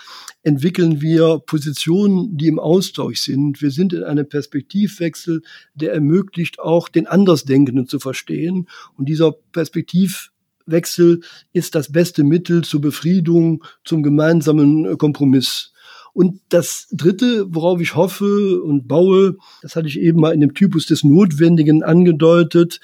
entwickeln 0.43 1.01
wir 1.01 1.39
Positionen, 1.45 2.37
die 2.37 2.47
im 2.47 2.57
Austausch 2.57 3.19
sind. 3.19 3.61
Wir 3.61 3.69
sind 3.69 3.93
in 3.93 4.03
einem 4.03 4.27
Perspektivwechsel, 4.27 5.41
der 5.75 5.93
ermöglicht 5.93 6.59
auch 6.59 6.87
den 6.87 7.05
Andersdenkenden 7.05 7.85
zu 7.85 7.99
verstehen. 7.99 8.67
Und 8.95 9.09
dieser 9.09 9.33
Perspektivwechsel 9.51 11.21
ist 11.51 11.75
das 11.75 11.91
beste 11.91 12.23
Mittel 12.23 12.63
zur 12.63 12.79
Befriedung, 12.81 13.63
zum 13.83 14.03
gemeinsamen 14.03 14.97
Kompromiss. 14.97 15.70
Und 16.13 16.41
das 16.49 16.87
Dritte, 16.91 17.45
worauf 17.49 17.79
ich 17.81 17.95
hoffe 17.95 18.61
und 18.61 18.87
baue, 18.87 19.37
das 19.61 19.75
hatte 19.75 19.87
ich 19.87 19.99
eben 19.99 20.19
mal 20.19 20.33
in 20.33 20.41
dem 20.41 20.53
Typus 20.53 20.85
des 20.85 21.03
Notwendigen 21.03 21.83
angedeutet, 21.83 22.79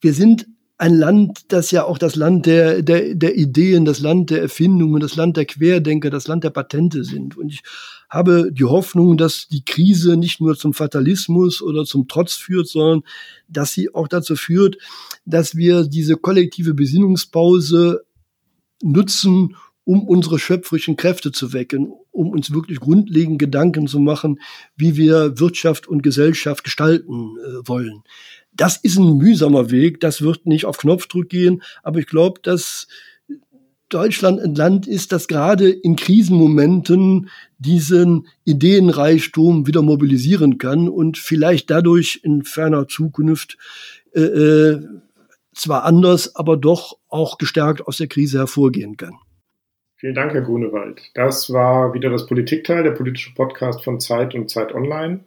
wir 0.00 0.14
sind 0.14 0.46
ein 0.80 0.94
Land, 0.94 1.52
das 1.52 1.70
ja 1.72 1.84
auch 1.84 1.98
das 1.98 2.16
Land 2.16 2.46
der, 2.46 2.80
der, 2.80 3.14
der 3.14 3.36
Ideen, 3.36 3.84
das 3.84 4.00
Land 4.00 4.30
der 4.30 4.40
Erfindungen, 4.40 4.98
das 5.00 5.14
Land 5.14 5.36
der 5.36 5.44
Querdenker, 5.44 6.08
das 6.08 6.26
Land 6.26 6.42
der 6.42 6.50
Patente 6.50 7.04
sind. 7.04 7.36
Und 7.36 7.50
ich 7.50 7.60
habe 8.08 8.50
die 8.50 8.64
Hoffnung, 8.64 9.18
dass 9.18 9.46
die 9.46 9.62
Krise 9.62 10.16
nicht 10.16 10.40
nur 10.40 10.56
zum 10.56 10.72
Fatalismus 10.72 11.60
oder 11.60 11.84
zum 11.84 12.08
Trotz 12.08 12.32
führt, 12.32 12.66
sondern 12.66 13.02
dass 13.46 13.74
sie 13.74 13.94
auch 13.94 14.08
dazu 14.08 14.36
führt, 14.36 14.78
dass 15.26 15.54
wir 15.54 15.84
diese 15.84 16.16
kollektive 16.16 16.72
Besinnungspause 16.72 18.00
nutzen, 18.82 19.56
um 19.84 20.06
unsere 20.06 20.38
schöpferischen 20.38 20.96
Kräfte 20.96 21.32
zu 21.32 21.52
wecken, 21.52 21.92
um 22.10 22.30
uns 22.30 22.52
wirklich 22.52 22.80
grundlegend 22.80 23.38
Gedanken 23.38 23.86
zu 23.86 23.98
machen, 23.98 24.40
wie 24.76 24.96
wir 24.96 25.38
Wirtschaft 25.38 25.88
und 25.88 26.02
Gesellschaft 26.02 26.64
gestalten 26.64 27.36
äh, 27.38 27.68
wollen. 27.68 28.02
Das 28.52 28.76
ist 28.76 28.98
ein 28.98 29.16
mühsamer 29.16 29.70
Weg, 29.70 30.00
das 30.00 30.22
wird 30.22 30.46
nicht 30.46 30.64
auf 30.64 30.78
Knopfdruck 30.78 31.28
gehen, 31.28 31.62
aber 31.82 32.00
ich 32.00 32.06
glaube, 32.06 32.40
dass 32.42 32.88
Deutschland 33.88 34.40
ein 34.40 34.54
Land 34.54 34.86
ist, 34.86 35.12
das 35.12 35.26
gerade 35.28 35.68
in 35.68 35.96
Krisenmomenten 35.96 37.28
diesen 37.58 38.28
Ideenreichtum 38.44 39.66
wieder 39.66 39.82
mobilisieren 39.82 40.58
kann 40.58 40.88
und 40.88 41.18
vielleicht 41.18 41.70
dadurch 41.70 42.20
in 42.22 42.44
ferner 42.44 42.86
Zukunft 42.88 43.58
äh, 44.14 44.20
äh 44.20 44.86
zwar 45.52 45.84
anders, 45.84 46.36
aber 46.36 46.56
doch 46.56 46.96
auch 47.08 47.36
gestärkt 47.36 47.86
aus 47.86 47.96
der 47.96 48.06
Krise 48.06 48.38
hervorgehen 48.38 48.96
kann. 48.96 49.14
Vielen 50.00 50.14
Dank, 50.14 50.32
Herr 50.32 50.40
Grunewald. 50.40 51.10
Das 51.12 51.52
war 51.52 51.92
wieder 51.92 52.08
das 52.08 52.24
Politikteil, 52.24 52.84
der 52.84 52.92
politische 52.92 53.34
Podcast 53.34 53.84
von 53.84 54.00
Zeit 54.00 54.34
und 54.34 54.48
Zeit 54.48 54.74
Online. 54.74 55.20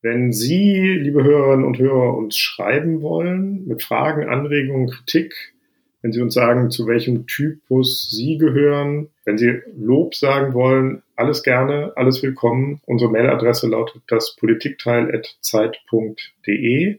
Wenn 0.00 0.32
Sie, 0.32 0.98
liebe 0.98 1.22
Hörerinnen 1.22 1.64
und 1.64 1.78
Hörer, 1.78 2.16
uns 2.16 2.36
schreiben 2.36 3.00
wollen 3.00 3.64
mit 3.64 3.84
Fragen, 3.84 4.28
Anregungen, 4.28 4.90
Kritik, 4.90 5.54
wenn 6.00 6.10
Sie 6.10 6.20
uns 6.20 6.34
sagen, 6.34 6.72
zu 6.72 6.88
welchem 6.88 7.28
Typus 7.28 8.10
Sie 8.10 8.38
gehören, 8.38 9.10
wenn 9.24 9.38
Sie 9.38 9.60
Lob 9.78 10.16
sagen 10.16 10.52
wollen, 10.52 11.04
alles 11.14 11.44
gerne, 11.44 11.92
alles 11.94 12.24
willkommen. 12.24 12.80
Unsere 12.84 13.08
Mailadresse 13.08 13.68
lautet 13.68 14.02
das 14.08 14.34
politikteil.zeit.de. 14.34 16.98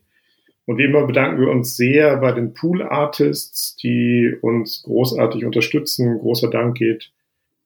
Und 0.66 0.78
wie 0.78 0.86
immer 0.86 1.06
bedanken 1.06 1.42
wir 1.42 1.50
uns 1.50 1.76
sehr 1.76 2.18
bei 2.18 2.32
den 2.32 2.54
Pool 2.54 2.84
Artists, 2.84 3.76
die 3.76 4.34
uns 4.42 4.84
großartig 4.84 5.46
unterstützen. 5.46 6.20
Großer 6.20 6.50
Dank 6.50 6.78
geht 6.78 7.12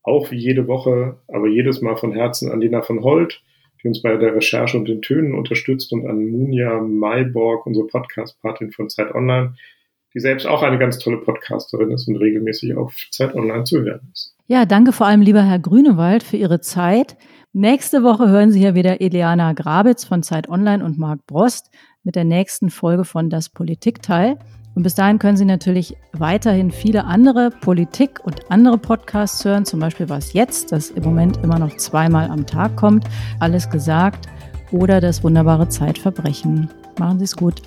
auch 0.02 0.32
wie 0.32 0.38
jede 0.38 0.68
Woche, 0.68 1.20
aber 1.28 1.48
jedes 1.48 1.82
Mal 1.82 1.98
von 1.98 2.14
Herzen 2.14 2.50
an 2.52 2.62
Lena 2.62 2.82
von 2.82 3.04
Holt, 3.04 3.44
die 3.84 3.90
uns 3.90 4.02
bei 4.02 4.16
der 4.16 4.34
Recherche 4.34 4.78
und 4.78 4.88
den 4.88 5.02
Tönen 5.02 5.36
unterstützt 5.36 5.92
und 5.94 6.08
an 6.08 6.26
Munja 6.26 6.80
Mayborg, 6.80 7.66
unsere 7.66 7.86
Podcast-Patin 7.88 8.72
von 8.72 8.90
Zeit 8.90 9.14
Online, 9.14 9.54
die 10.14 10.20
selbst 10.20 10.48
auch 10.48 10.64
eine 10.64 10.80
ganz 10.80 10.98
tolle 10.98 11.18
Podcasterin 11.18 11.92
ist 11.92 12.08
und 12.08 12.16
regelmäßig 12.16 12.76
auf 12.76 12.96
Zeit 13.12 13.36
Online 13.36 13.66
zu 13.66 13.82
hören 13.82 14.10
ist. 14.12 14.34
Ja, 14.48 14.66
danke 14.66 14.94
vor 14.94 15.06
allem, 15.06 15.22
lieber 15.22 15.44
Herr 15.44 15.60
Grünewald, 15.60 16.24
für 16.24 16.38
Ihre 16.38 16.62
Zeit. 16.62 17.18
Nächste 17.52 18.02
Woche 18.02 18.30
hören 18.30 18.50
Sie 18.50 18.60
hier 18.60 18.76
wieder 18.76 19.02
Eliana 19.02 19.54
Grabitz 19.54 20.06
von 20.06 20.24
Zeit 20.24 20.48
Online 20.48 20.84
und 20.84 20.98
Marc 20.98 21.28
Brost 21.28 21.70
mit 22.08 22.16
der 22.16 22.24
nächsten 22.24 22.70
Folge 22.70 23.04
von 23.04 23.30
Das 23.30 23.50
Politikteil. 23.50 24.38
Und 24.76 24.84
bis 24.84 24.96
dahin 24.96 25.20
können 25.20 25.36
Sie 25.36 25.44
natürlich 25.44 25.98
weiterhin 26.14 26.72
viele 26.72 27.04
andere 27.04 27.52
Politik- 27.52 28.22
und 28.24 28.50
andere 28.50 28.78
Podcasts 28.78 29.44
hören, 29.44 29.66
zum 29.66 29.82
Beispiel 29.82 30.08
Was 30.08 30.32
jetzt, 30.32 30.72
das 30.72 30.90
im 30.90 31.04
Moment 31.04 31.44
immer 31.44 31.60
noch 31.60 31.76
zweimal 31.76 32.30
am 32.30 32.46
Tag 32.46 32.78
kommt, 32.78 33.04
alles 33.42 33.70
gesagt, 33.70 34.30
oder 34.72 35.02
das 35.02 35.22
wunderbare 35.22 35.68
Zeitverbrechen. 35.68 36.70
Machen 36.98 37.20
Sie 37.20 37.26
es 37.26 37.36
gut. 37.36 37.62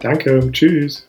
Danke, 0.00 0.50
tschüss. 0.50 1.06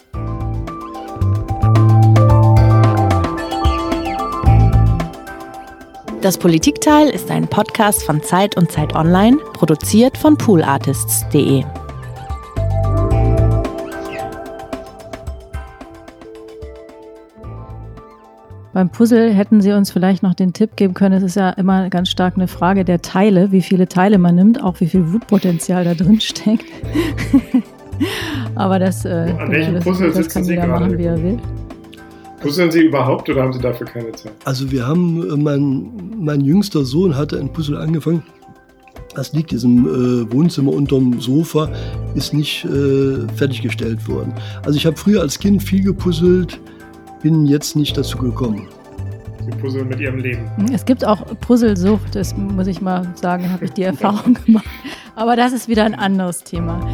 Das 6.21 6.37
Politikteil 6.37 7.09
ist 7.09 7.31
ein 7.31 7.47
Podcast 7.47 8.03
von 8.03 8.21
Zeit 8.21 8.55
und 8.57 8.71
Zeit 8.71 8.95
Online, 8.95 9.37
produziert 9.53 10.19
von 10.19 10.37
poolartists.de. 10.37 11.63
Beim 18.73 18.89
Puzzle 18.89 19.31
hätten 19.31 19.61
Sie 19.61 19.71
uns 19.71 19.91
vielleicht 19.91 20.23
noch 20.23 20.33
den 20.33 20.51
Tipp 20.51 20.75
geben 20.75 20.95
können, 20.95 21.13
es 21.13 21.23
ist 21.23 21.35
ja 21.35 21.51
immer 21.51 21.91
ganz 21.91 22.09
stark 22.09 22.35
eine 22.35 22.47
Frage 22.47 22.83
der 22.83 23.03
Teile, 23.03 23.51
wie 23.51 23.61
viele 23.61 23.87
Teile 23.87 24.17
man 24.17 24.33
nimmt, 24.33 24.63
auch 24.63 24.79
wie 24.79 24.87
viel 24.87 25.13
Wutpotenzial 25.13 25.83
da 25.83 25.93
drin 25.93 26.19
steckt. 26.19 26.65
Aber 28.55 28.79
das, 28.79 29.05
äh, 29.05 29.31
An 29.37 29.51
welchem 29.51 29.75
das, 29.75 29.83
Puzzle 29.83 30.11
das 30.11 30.27
kann 30.27 30.43
jeder 30.45 30.65
machen, 30.65 30.97
wie 30.97 31.03
er 31.03 31.21
will. 31.21 31.37
Puzzeln 32.41 32.71
Sie 32.71 32.81
überhaupt 32.81 33.29
oder 33.29 33.43
haben 33.43 33.53
Sie 33.53 33.59
dafür 33.59 33.85
keine 33.85 34.11
Zeit? 34.13 34.33
Also 34.43 34.69
wir 34.71 34.87
haben, 34.87 35.21
äh, 35.31 35.37
mein, 35.37 35.91
mein 36.19 36.41
jüngster 36.41 36.83
Sohn 36.83 37.15
hatte 37.15 37.39
ein 37.39 37.53
Puzzle 37.53 37.77
angefangen. 37.77 38.23
Das 39.15 39.33
liegt 39.33 39.53
im 39.53 39.85
äh, 39.85 40.33
Wohnzimmer 40.33 40.73
unterm 40.73 41.21
Sofa, 41.21 41.69
ist 42.15 42.33
nicht 42.33 42.65
äh, 42.65 43.27
fertiggestellt 43.35 44.07
worden. 44.09 44.33
Also 44.65 44.77
ich 44.77 44.85
habe 44.87 44.97
früher 44.97 45.21
als 45.21 45.37
Kind 45.37 45.61
viel 45.61 45.83
gepuzzelt, 45.83 46.59
bin 47.23 47.45
jetzt 47.45 47.75
nicht 47.77 47.97
dazu 47.97 48.17
gekommen. 48.17 48.67
Sie 49.45 49.51
puzzeln 49.57 49.87
mit 49.87 49.99
ihrem 49.99 50.19
Leben. 50.19 50.45
Es 50.73 50.85
gibt 50.85 51.05
auch 51.05 51.25
Puzzlesucht, 51.39 52.15
das 52.15 52.35
muss 52.35 52.67
ich 52.67 52.81
mal 52.81 53.07
sagen, 53.15 53.51
habe 53.51 53.65
ich 53.65 53.71
die 53.71 53.83
Erfahrung 53.83 54.37
gemacht. 54.45 54.65
Aber 55.15 55.35
das 55.35 55.53
ist 55.53 55.67
wieder 55.67 55.85
ein 55.85 55.95
anderes 55.95 56.43
Thema. 56.43 56.85